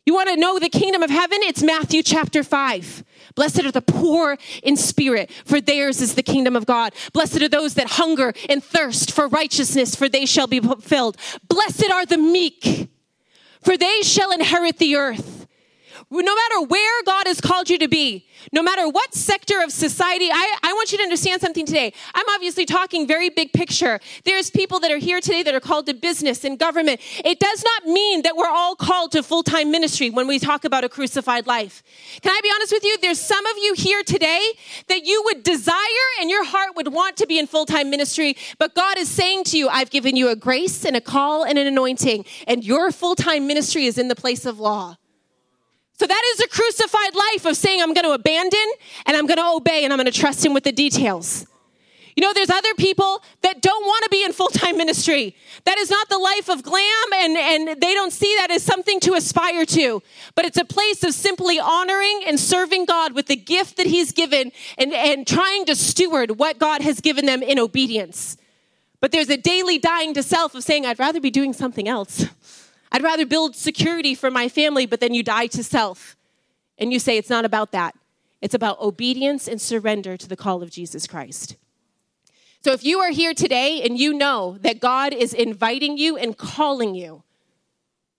You 0.05 0.15
want 0.15 0.29
to 0.29 0.37
know 0.37 0.61
the 0.61 0.69
kingdom 0.69 1.03
of 1.03 1.11
heaven? 1.11 1.39
It's 1.43 1.65
Matthew 1.65 2.05
chapter 2.05 2.45
5. 2.45 3.03
Blessed 3.37 3.65
are 3.65 3.71
the 3.71 3.83
poor 3.83 4.37
in 4.63 4.77
spirit, 4.77 5.31
for 5.45 5.61
theirs 5.61 6.01
is 6.01 6.15
the 6.15 6.23
kingdom 6.23 6.57
of 6.57 6.67
God. 6.67 6.93
Blessed 7.13 7.43
are 7.43 7.49
those 7.49 7.75
that 7.75 7.91
hunger 7.91 8.33
and 8.49 8.65
thirst 8.65 9.13
for 9.13 9.29
righteousness, 9.29 9.95
for 9.95 10.09
they 10.09 10.27
shall 10.27 10.47
be 10.49 10.59
fulfilled. 10.59 11.17
Blessed 11.49 11.91
are 11.91 12.07
the 12.07 12.19
meek, 12.19 12.89
for 13.63 13.77
they 13.77 14.01
shall 14.03 14.33
inherit 14.33 14.79
the 14.79 14.97
earth. 14.97 15.47
No 16.11 16.35
matter 16.35 16.67
where 16.67 17.03
God 17.05 17.27
has 17.27 17.41
called 17.41 17.71
you 17.71 17.79
to 17.79 17.89
be, 17.89 18.27
no 18.53 18.63
matter 18.63 18.89
what 18.89 19.15
sector 19.15 19.63
of 19.63 19.73
society, 19.73 20.29
I, 20.31 20.57
I 20.63 20.73
want 20.73 20.93
you 20.93 20.99
to 20.99 21.05
understand 21.05 21.41
something 21.41 21.67
today. 21.67 21.93
I'm 22.15 22.29
obviously 22.31 22.65
talking 22.65 23.07
very 23.07 23.29
big 23.29 23.53
picture. 23.53 24.01
There's 24.25 24.51
people 24.51 24.81
that 24.81 24.91
are 24.91 24.99
here 24.99 25.21
today 25.21 25.43
that 25.43 25.55
are 25.55 25.61
called 25.61 25.87
to 25.87 25.95
business 25.95 26.45
and 26.45 26.59
government. 26.59 27.01
It 27.25 27.41
does 27.41 27.65
not 27.65 27.87
mean 27.87 28.23
that 28.23 28.37
we're 28.37 28.49
all 28.49 28.77
called 28.77 29.13
to 29.13 29.23
full 29.23 29.43
time 29.43 29.71
ministry 29.71 30.11
when 30.11 30.27
we 30.27 30.39
talk 30.39 30.65
about 30.65 30.85
a 30.85 30.89
crucified 30.89 31.47
life. 31.47 31.83
Can 32.23 32.33
I 32.33 32.41
be 32.43 32.51
honest 32.55 32.73
with 32.73 32.85
you? 32.85 32.99
There's 32.99 33.21
some 33.21 33.45
of 33.47 33.57
you 33.59 33.75
here 33.75 34.03
today 34.03 34.53
that 34.89 35.05
you 35.05 35.23
would 35.27 35.43
desire 35.43 35.77
and 36.21 36.31
your 36.31 36.45
heart 36.45 36.77
would 36.77 36.93
want 36.93 37.17
to 37.19 37.27
be 37.27 37.39
in 37.39 37.47
full 37.47 37.67
time 37.67 37.91
ministry, 37.91 38.37
but 38.59 38.75
God 38.75 38.99
is 38.99 39.09
saying 39.09 39.45
to 39.45 39.59
you, 39.59 39.69
I've 39.69 39.91
given 39.91 40.17
you 40.17 40.29
a 40.29 40.37
grace 40.37 40.85
and 40.85 40.97
a 40.97 41.01
call 41.01 41.45
and 41.45 41.59
an 41.59 41.67
anointing, 41.67 42.25
and 42.47 42.65
your 42.65 42.93
full 42.93 43.15
time 43.15 43.47
ministry 43.47 43.87
is 43.87 43.99
in 43.99 44.09
the 44.09 44.17
place 44.17 44.47
of 44.47 44.61
law. 44.61 44.97
So 45.99 46.07
that 46.07 46.23
is 46.35 46.41
a 46.41 46.49
crucified 46.49 47.15
life 47.15 47.47
of 47.47 47.57
saying, 47.57 47.81
I'm 47.81 47.95
going 47.95 48.05
to 48.05 48.13
abandon 48.13 48.67
and 49.07 49.17
I'm 49.17 49.27
going 49.27 49.39
to 49.39 49.47
obey 49.57 49.85
and 49.85 49.93
I'm 49.93 49.99
going 49.99 50.11
to 50.11 50.19
trust 50.19 50.45
Him 50.45 50.53
with 50.53 50.65
the 50.65 50.73
details. 50.73 51.47
You 52.17 52.23
know, 52.23 52.33
there's 52.33 52.51
other 52.51 52.75
people 52.75 53.23
that 53.43 53.61
don't 53.61 53.85
want 53.85 54.05
to 54.05 54.11
be 54.11 54.25
in 54.25 54.33
full 54.33 54.49
time 54.49 54.77
ministry. 54.79 55.37
That 55.65 55.79
is 55.79 55.91
not 55.91 56.09
the 56.09 56.19
life 56.19 56.49
of 56.49 56.63
glam, 56.63 57.13
and, 57.15 57.37
and 57.37 57.81
they 57.81 57.93
don't 57.93 58.13
see 58.13 58.35
that 58.39 58.51
as 58.51 58.63
something 58.63 59.01
to 59.01 59.15
aspire 59.15 59.67
to. 59.67 60.03
But 60.35 60.45
it's 60.45 60.57
a 60.57 60.65
place 60.65 61.03
of 61.03 61.13
simply 61.13 61.59
honoring 61.59 62.23
and 62.27 62.41
serving 62.41 62.87
God 62.87 63.15
with 63.15 63.27
the 63.27 63.37
gift 63.37 63.77
that 63.77 63.87
He's 63.87 64.13
given 64.13 64.53
and, 64.79 64.93
and 64.93 65.27
trying 65.27 65.67
to 65.67 65.75
steward 65.75 66.39
what 66.39 66.59
God 66.59 66.81
has 66.83 67.01
given 67.01 67.27
them 67.27 67.43
in 67.43 67.59
obedience. 67.59 68.37
But 69.01 69.13
there's 69.13 69.29
a 69.29 69.37
daily 69.37 69.79
dying 69.79 70.15
to 70.15 70.23
self 70.23 70.55
of 70.55 70.65
saying, 70.65 70.87
I'd 70.87 70.99
rather 70.99 71.21
be 71.21 71.31
doing 71.31 71.53
something 71.53 71.87
else. 71.87 72.25
I'd 72.97 73.03
rather 73.03 73.27
build 73.27 73.55
security 73.55 74.15
for 74.15 74.31
my 74.31 74.49
family, 74.49 74.87
but 74.87 75.01
then 75.01 75.13
you 75.13 75.23
die 75.23 75.49
to 75.49 75.63
self. 75.63 76.17
And 76.79 76.95
you 76.95 76.99
say 76.99 77.19
it's 77.19 77.29
not 77.29 77.45
about 77.45 77.71
that. 77.73 77.95
It's 78.41 78.55
about 78.55 78.81
obedience 78.81 79.47
and 79.47 79.61
surrender 79.61 80.17
to 80.17 80.27
the 80.27 80.35
call 80.35 80.63
of 80.63 80.71
Jesus 80.71 81.07
Christ. 81.07 81.57
So 82.65 82.73
if 82.73 82.85
you 82.85 83.01
are 83.01 83.11
here 83.11 83.35
today 83.35 83.83
and 83.83 83.99
you 83.99 84.15
know 84.15 84.57
that 84.63 84.81
God 84.81 85.13
is 85.13 85.35
inviting 85.35 85.99
you 85.99 86.17
and 86.17 86.39
calling 86.39 86.95
you, 86.95 87.23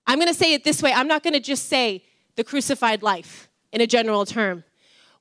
I'm 0.05 0.19
going 0.19 0.27
to 0.27 0.33
say 0.35 0.53
it 0.53 0.63
this 0.63 0.83
way 0.83 0.93
I'm 0.93 1.07
not 1.07 1.23
going 1.23 1.33
to 1.33 1.39
just 1.39 1.67
say 1.69 2.03
the 2.35 2.43
crucified 2.43 3.01
life 3.01 3.49
in 3.71 3.81
a 3.81 3.87
general 3.87 4.27
term. 4.27 4.63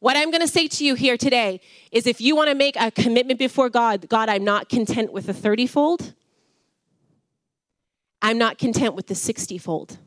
What 0.01 0.19
I'm 0.19 0.31
going 0.31 0.43
to 0.43 0.49
say 0.49 0.69
to 0.69 0.85
you 0.85 0.97
here 0.97 1.17
today 1.17 1.63
is 1.91 2.07
if 2.07 2.21
you 2.21 2.37
want 2.37 2.51
to 2.51 2.55
make 2.55 2.77
a 2.79 2.91
commitment 2.91 3.39
before 3.39 3.71
God, 3.71 4.07
God, 4.11 4.29
I'm 4.29 4.45
not 4.45 4.69
content 4.69 5.15
with 5.15 5.31
a 5.31 5.33
30 5.33 5.67
fold. 5.67 6.13
I'm 8.23 8.39
not 8.39 8.59
content 8.59 8.95
with 8.95 9.07
the 9.07 9.15
60 9.15 9.59
fold. 9.59 9.99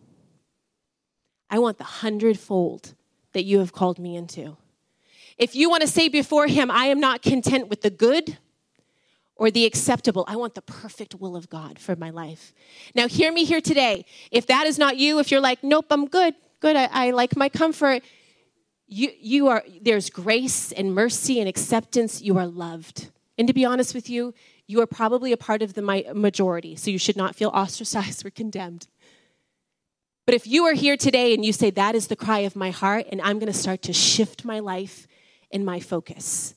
I 1.49 1.60
want 1.60 1.78
the 1.78 1.84
hundredfold 1.84 2.93
that 3.34 3.43
you 3.43 3.60
have 3.60 3.74
called 3.74 3.99
me 3.99 4.16
into. 4.16 4.57
If 5.38 5.55
you 5.55 5.70
want 5.70 5.82
to 5.82 5.88
say 5.88 6.10
before 6.10 6.47
Him, 6.47 6.70
I 6.70 6.86
am 6.86 6.99
not 6.99 7.22
content 7.22 7.70
with 7.70 7.82
the 7.82 7.89
good 7.89 8.38
or 9.39 9.49
the 9.49 9.66
acceptable, 9.66 10.26
I 10.28 10.36
want 10.36 10.53
the 10.53 10.62
perfect 10.62 11.16
will 11.16 11.38
of 11.38 11.49
God 11.49 11.80
for 11.80 11.95
my 11.95 12.10
life. 12.10 12.53
Now, 12.93 13.07
hear 13.07 13.32
me 13.32 13.45
here 13.45 13.62
today. 13.62 14.05
If 14.32 14.47
that 14.47 14.68
is 14.68 14.78
not 14.78 14.97
you, 14.97 15.20
if 15.20 15.32
you're 15.32 15.39
like, 15.39 15.64
nope, 15.64 15.86
I'm 15.91 16.07
good, 16.07 16.36
good, 16.60 16.76
I, 16.76 16.89
I 16.91 17.12
like 17.12 17.38
my 17.38 17.47
comfort, 17.47 18.03
you, 18.86 19.12
you 19.18 19.47
are, 19.47 19.64
there's 19.82 20.10
grace 20.10 20.74
and 20.74 20.93
mercy 20.93 21.39
and 21.39 21.47
acceptance. 21.47 22.22
You 22.22 22.38
are 22.38 22.47
loved. 22.47 23.10
And 23.38 23.47
to 23.47 23.53
be 23.53 23.64
honest 23.64 23.95
with 23.95 24.10
you, 24.10 24.34
you 24.70 24.80
are 24.80 24.86
probably 24.86 25.32
a 25.32 25.38
part 25.38 25.63
of 25.63 25.74
the 25.74 25.82
majority, 26.13 26.76
so 26.76 26.91
you 26.91 26.99
should 26.99 27.17
not 27.17 27.36
feel 27.36 27.49
ostracized 27.49 28.24
or 28.24 28.30
condemned. 28.30 28.86
But 30.28 30.36
if 30.36 30.45
you 30.45 30.63
are 30.65 30.74
here 30.74 30.95
today 30.95 31.34
and 31.34 31.43
you 31.43 31.51
say, 31.51 31.72
That 31.72 31.95
is 31.95 32.05
the 32.05 32.15
cry 32.15 32.41
of 32.41 32.55
my 32.55 32.70
heart, 32.70 33.07
and 33.11 33.20
I'm 33.20 33.39
going 33.39 33.51
to 33.51 33.57
start 33.57 33.82
to 33.84 33.93
shift 33.93 34.45
my 34.45 34.59
life 34.59 35.07
and 35.51 35.65
my 35.65 35.80
focus, 35.80 36.53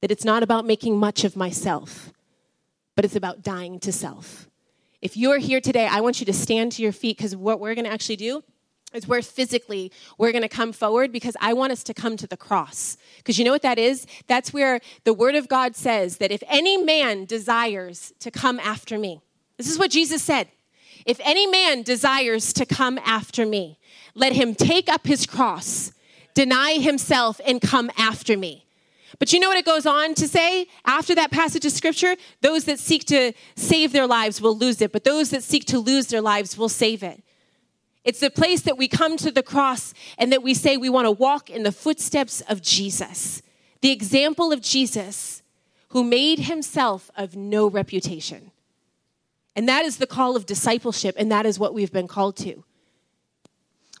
that 0.00 0.10
it's 0.10 0.24
not 0.24 0.42
about 0.42 0.64
making 0.64 0.96
much 0.96 1.24
of 1.24 1.36
myself, 1.36 2.10
but 2.96 3.04
it's 3.04 3.16
about 3.16 3.42
dying 3.42 3.78
to 3.80 3.92
self. 3.92 4.48
If 5.02 5.14
you 5.14 5.30
are 5.32 5.38
here 5.38 5.60
today, 5.60 5.86
I 5.86 6.00
want 6.00 6.20
you 6.20 6.26
to 6.26 6.32
stand 6.32 6.72
to 6.72 6.82
your 6.82 6.92
feet 6.92 7.18
because 7.18 7.36
what 7.36 7.60
we're 7.60 7.74
going 7.74 7.84
to 7.84 7.92
actually 7.92 8.16
do 8.16 8.42
is 8.94 9.08
where 9.08 9.22
physically 9.22 9.92
we're 10.16 10.32
going 10.32 10.42
to 10.42 10.48
come 10.48 10.72
forward 10.72 11.12
because 11.12 11.36
I 11.40 11.52
want 11.52 11.72
us 11.72 11.82
to 11.84 11.94
come 11.94 12.16
to 12.16 12.26
the 12.26 12.36
cross. 12.36 12.96
Because 13.18 13.38
you 13.38 13.44
know 13.44 13.52
what 13.52 13.62
that 13.62 13.78
is? 13.78 14.06
That's 14.26 14.52
where 14.52 14.80
the 15.04 15.12
Word 15.12 15.34
of 15.34 15.48
God 15.48 15.76
says 15.76 16.18
that 16.18 16.30
if 16.30 16.42
any 16.48 16.76
man 16.76 17.24
desires 17.24 18.12
to 18.20 18.30
come 18.30 18.60
after 18.60 18.98
me, 18.98 19.20
this 19.56 19.68
is 19.68 19.78
what 19.78 19.90
Jesus 19.90 20.22
said. 20.22 20.48
If 21.04 21.20
any 21.22 21.46
man 21.46 21.82
desires 21.82 22.52
to 22.54 22.64
come 22.64 22.98
after 23.04 23.44
me, 23.44 23.78
let 24.14 24.32
him 24.32 24.54
take 24.54 24.88
up 24.88 25.06
his 25.06 25.26
cross, 25.26 25.92
deny 26.34 26.74
himself, 26.74 27.40
and 27.46 27.60
come 27.60 27.90
after 27.98 28.36
me. 28.36 28.64
But 29.18 29.32
you 29.32 29.38
know 29.38 29.48
what 29.48 29.58
it 29.58 29.64
goes 29.64 29.86
on 29.86 30.14
to 30.14 30.26
say 30.26 30.66
after 30.84 31.14
that 31.14 31.30
passage 31.30 31.64
of 31.64 31.72
scripture? 31.72 32.16
Those 32.40 32.64
that 32.64 32.78
seek 32.78 33.04
to 33.06 33.32
save 33.54 33.92
their 33.92 34.06
lives 34.06 34.40
will 34.40 34.56
lose 34.56 34.80
it, 34.80 34.92
but 34.92 35.04
those 35.04 35.30
that 35.30 35.42
seek 35.42 35.64
to 35.66 35.78
lose 35.78 36.08
their 36.08 36.20
lives 36.20 36.56
will 36.56 36.68
save 36.68 37.02
it. 37.02 37.22
It's 38.04 38.20
the 38.20 38.30
place 38.30 38.60
that 38.62 38.76
we 38.76 38.86
come 38.86 39.16
to 39.16 39.30
the 39.30 39.42
cross 39.42 39.94
and 40.18 40.30
that 40.30 40.42
we 40.42 40.52
say 40.52 40.76
we 40.76 40.90
want 40.90 41.06
to 41.06 41.10
walk 41.10 41.48
in 41.48 41.62
the 41.62 41.72
footsteps 41.72 42.42
of 42.42 42.60
Jesus, 42.60 43.40
the 43.80 43.90
example 43.90 44.52
of 44.52 44.60
Jesus 44.60 45.42
who 45.88 46.04
made 46.04 46.40
himself 46.40 47.10
of 47.16 47.34
no 47.34 47.66
reputation. 47.66 48.50
And 49.56 49.68
that 49.68 49.84
is 49.84 49.98
the 49.98 50.06
call 50.06 50.36
of 50.36 50.44
discipleship, 50.44 51.14
and 51.16 51.30
that 51.30 51.46
is 51.46 51.58
what 51.58 51.72
we've 51.72 51.92
been 51.92 52.08
called 52.08 52.36
to. 52.38 52.64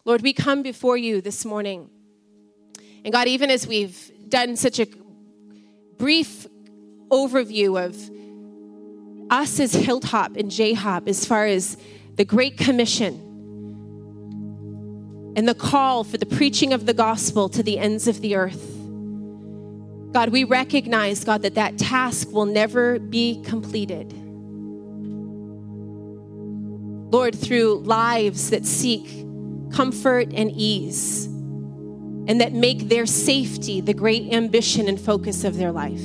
Lord, 0.04 0.20
we 0.20 0.32
come 0.32 0.62
before 0.62 0.96
you 0.96 1.20
this 1.20 1.44
morning. 1.44 1.88
And 3.04 3.12
God, 3.12 3.28
even 3.28 3.50
as 3.50 3.66
we've 3.66 4.10
done 4.28 4.56
such 4.56 4.80
a 4.80 4.86
brief 5.96 6.46
overview 7.10 7.82
of 7.82 8.10
us 9.30 9.60
as 9.60 9.72
Hilltop 9.72 10.36
and 10.36 10.50
J 10.50 10.74
Hop 10.74 11.08
as 11.08 11.24
far 11.24 11.46
as 11.46 11.76
the 12.16 12.24
Great 12.24 12.58
Commission, 12.58 13.33
and 15.36 15.48
the 15.48 15.54
call 15.54 16.04
for 16.04 16.16
the 16.18 16.26
preaching 16.26 16.72
of 16.72 16.86
the 16.86 16.94
gospel 16.94 17.48
to 17.48 17.62
the 17.62 17.78
ends 17.78 18.06
of 18.06 18.20
the 18.20 18.36
earth. 18.36 18.70
God, 20.12 20.28
we 20.28 20.44
recognize, 20.44 21.24
God, 21.24 21.42
that 21.42 21.56
that 21.56 21.76
task 21.76 22.30
will 22.30 22.46
never 22.46 23.00
be 23.00 23.42
completed. 23.42 24.12
Lord, 27.12 27.34
through 27.34 27.80
lives 27.80 28.50
that 28.50 28.64
seek 28.64 29.08
comfort 29.72 30.32
and 30.32 30.52
ease 30.52 31.26
and 31.26 32.40
that 32.40 32.52
make 32.52 32.88
their 32.88 33.06
safety 33.06 33.80
the 33.80 33.94
great 33.94 34.32
ambition 34.32 34.88
and 34.88 35.00
focus 35.00 35.44
of 35.44 35.56
their 35.56 35.72
life. 35.72 36.02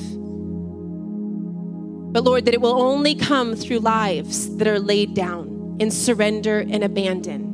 But 2.12 2.24
Lord, 2.24 2.44
that 2.46 2.54
it 2.54 2.60
will 2.60 2.80
only 2.80 3.14
come 3.14 3.54
through 3.54 3.78
lives 3.78 4.56
that 4.56 4.66
are 4.66 4.80
laid 4.80 5.14
down 5.14 5.76
in 5.78 5.90
surrender 5.90 6.58
and 6.58 6.82
abandon. 6.82 7.49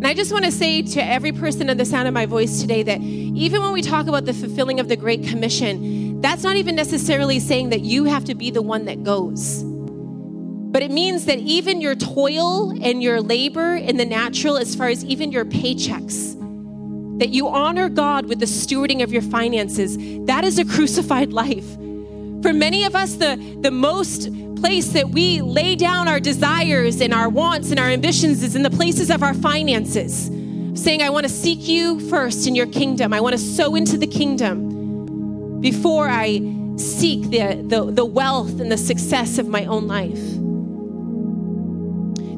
And 0.00 0.06
I 0.06 0.14
just 0.14 0.32
want 0.32 0.46
to 0.46 0.50
say 0.50 0.80
to 0.80 1.04
every 1.04 1.30
person 1.30 1.68
in 1.68 1.76
the 1.76 1.84
sound 1.84 2.08
of 2.08 2.14
my 2.14 2.24
voice 2.24 2.62
today 2.62 2.82
that 2.84 3.02
even 3.02 3.60
when 3.60 3.72
we 3.72 3.82
talk 3.82 4.06
about 4.06 4.24
the 4.24 4.32
fulfilling 4.32 4.80
of 4.80 4.88
the 4.88 4.96
Great 4.96 5.24
Commission, 5.24 6.22
that's 6.22 6.42
not 6.42 6.56
even 6.56 6.74
necessarily 6.74 7.38
saying 7.38 7.68
that 7.68 7.82
you 7.82 8.04
have 8.04 8.24
to 8.24 8.34
be 8.34 8.50
the 8.50 8.62
one 8.62 8.86
that 8.86 9.04
goes. 9.04 9.62
But 9.62 10.82
it 10.82 10.90
means 10.90 11.26
that 11.26 11.38
even 11.40 11.82
your 11.82 11.94
toil 11.94 12.70
and 12.82 13.02
your 13.02 13.20
labor 13.20 13.76
in 13.76 13.98
the 13.98 14.06
natural, 14.06 14.56
as 14.56 14.74
far 14.74 14.88
as 14.88 15.04
even 15.04 15.32
your 15.32 15.44
paychecks, 15.44 16.34
that 17.18 17.28
you 17.28 17.48
honor 17.48 17.90
God 17.90 18.24
with 18.24 18.40
the 18.40 18.46
stewarding 18.46 19.02
of 19.02 19.12
your 19.12 19.20
finances, 19.20 19.98
that 20.24 20.44
is 20.44 20.58
a 20.58 20.64
crucified 20.64 21.30
life. 21.34 21.74
For 22.40 22.54
many 22.54 22.84
of 22.84 22.96
us, 22.96 23.16
the, 23.16 23.36
the 23.60 23.70
most 23.70 24.30
place 24.60 24.92
that 24.92 25.08
we 25.08 25.40
lay 25.40 25.74
down 25.74 26.06
our 26.06 26.20
desires 26.20 27.00
and 27.00 27.14
our 27.14 27.28
wants 27.28 27.70
and 27.70 27.80
our 27.80 27.88
ambitions 27.88 28.42
is 28.42 28.54
in 28.54 28.62
the 28.62 28.70
places 28.70 29.10
of 29.10 29.22
our 29.22 29.34
finances. 29.34 30.30
Saying, 30.80 31.02
I 31.02 31.10
want 31.10 31.24
to 31.24 31.32
seek 31.32 31.66
you 31.66 31.98
first 32.08 32.46
in 32.46 32.54
your 32.54 32.66
kingdom. 32.66 33.12
I 33.12 33.20
want 33.20 33.32
to 33.32 33.38
sow 33.38 33.74
into 33.74 33.96
the 33.96 34.06
kingdom 34.06 35.60
before 35.60 36.08
I 36.08 36.38
seek 36.76 37.22
the, 37.30 37.62
the, 37.66 37.90
the 37.90 38.04
wealth 38.04 38.60
and 38.60 38.70
the 38.70 38.76
success 38.76 39.38
of 39.38 39.48
my 39.48 39.64
own 39.64 39.86
life. 39.86 40.20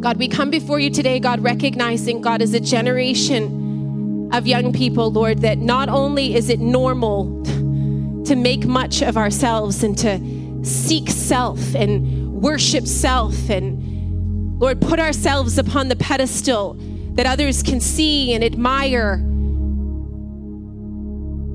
God, 0.01 0.17
we 0.17 0.29
come 0.29 0.51
before 0.51 0.81
you 0.81 0.91
today, 0.91 1.21
God, 1.21 1.41
recognizing, 1.41 2.21
God, 2.21 2.41
is 2.41 2.55
a 2.55 2.61
generation 2.61 4.31
of 4.33 4.47
young 4.47 4.73
people, 4.73 5.13
Lord, 5.13 5.41
that 5.41 5.59
not 5.59 5.89
only 5.89 6.35
is 6.35 6.49
it 6.49 6.61
normal 6.61 7.43
to 8.25 8.35
make 8.35 8.65
much 8.65 9.03
of 9.03 9.17
ourselves 9.17 9.83
and 9.83 9.97
to 9.99 10.42
seek 10.63 11.09
self 11.09 11.75
and 11.75 12.33
worship 12.33 12.87
self 12.87 13.51
and, 13.51 14.59
Lord, 14.61 14.81
put 14.81 14.99
ourselves 14.99 15.59
upon 15.59 15.89
the 15.89 15.97
pedestal 15.97 16.75
that 17.15 17.27
others 17.27 17.63
can 17.63 17.81
see 17.81 18.33
and 18.33 18.43
admire. 18.43 19.19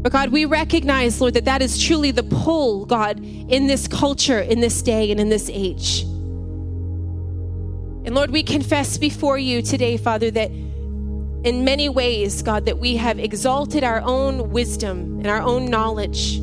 But 0.02 0.12
God, 0.12 0.30
we 0.30 0.46
recognize, 0.46 1.20
Lord, 1.20 1.34
that 1.34 1.46
that 1.46 1.62
is 1.62 1.82
truly 1.82 2.12
the 2.12 2.24
pull, 2.24 2.86
God, 2.86 3.20
in 3.20 3.68
this 3.68 3.88
culture, 3.88 4.40
in 4.40 4.62
this 4.62 4.82
day, 4.82 5.12
and 5.12 5.20
in 5.20 5.30
this 5.30 5.50
age. 5.52 6.04
And 8.06 8.16
Lord, 8.16 8.32
we 8.32 8.44
confess 8.44 8.98
before 8.98 9.38
you 9.38 9.62
today, 9.62 9.98
Father, 9.98 10.32
that 10.32 10.50
in 10.50 11.66
many 11.66 11.90
ways, 11.90 12.42
God, 12.42 12.66
that 12.66 12.80
we 12.80 12.96
have 12.98 13.20
exalted 13.20 13.84
our 13.84 14.02
own 14.02 14.52
wisdom 14.52 15.18
and 15.18 15.28
our 15.28 15.42
own 15.42 15.66
knowledge 15.66 16.40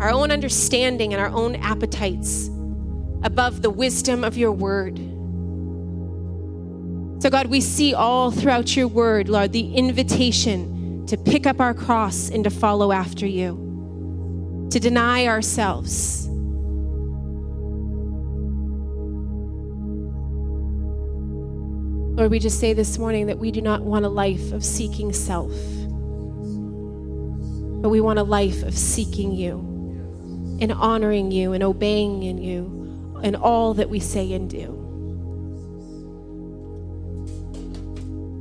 our 0.00 0.10
own 0.10 0.30
understanding 0.30 1.14
and 1.14 1.22
our 1.22 1.30
own 1.30 1.56
appetites 1.56 2.48
above 3.22 3.62
the 3.62 3.70
wisdom 3.70 4.24
of 4.24 4.36
your 4.36 4.52
word. 4.52 4.98
So, 7.22 7.30
God, 7.30 7.46
we 7.46 7.62
see 7.62 7.94
all 7.94 8.30
throughout 8.30 8.76
your 8.76 8.88
word, 8.88 9.28
Lord, 9.28 9.52
the 9.52 9.74
invitation 9.74 11.06
to 11.06 11.16
pick 11.16 11.46
up 11.46 11.60
our 11.60 11.72
cross 11.72 12.28
and 12.28 12.44
to 12.44 12.50
follow 12.50 12.92
after 12.92 13.26
you, 13.26 14.68
to 14.70 14.78
deny 14.78 15.26
ourselves. 15.26 16.28
Lord, 22.18 22.30
we 22.30 22.38
just 22.38 22.60
say 22.60 22.74
this 22.74 22.98
morning 22.98 23.26
that 23.26 23.38
we 23.38 23.50
do 23.50 23.62
not 23.62 23.82
want 23.82 24.04
a 24.04 24.08
life 24.08 24.52
of 24.52 24.64
seeking 24.64 25.12
self, 25.12 25.52
but 27.82 27.88
we 27.88 28.00
want 28.00 28.18
a 28.18 28.22
life 28.22 28.62
of 28.62 28.76
seeking 28.76 29.32
you 29.32 29.75
and 30.60 30.72
honoring 30.72 31.30
you 31.30 31.52
and 31.52 31.62
obeying 31.62 32.22
in 32.22 32.38
you 32.38 33.20
in 33.22 33.34
all 33.34 33.74
that 33.74 33.88
we 33.88 34.00
say 34.00 34.32
and 34.32 34.48
do. 34.50 34.85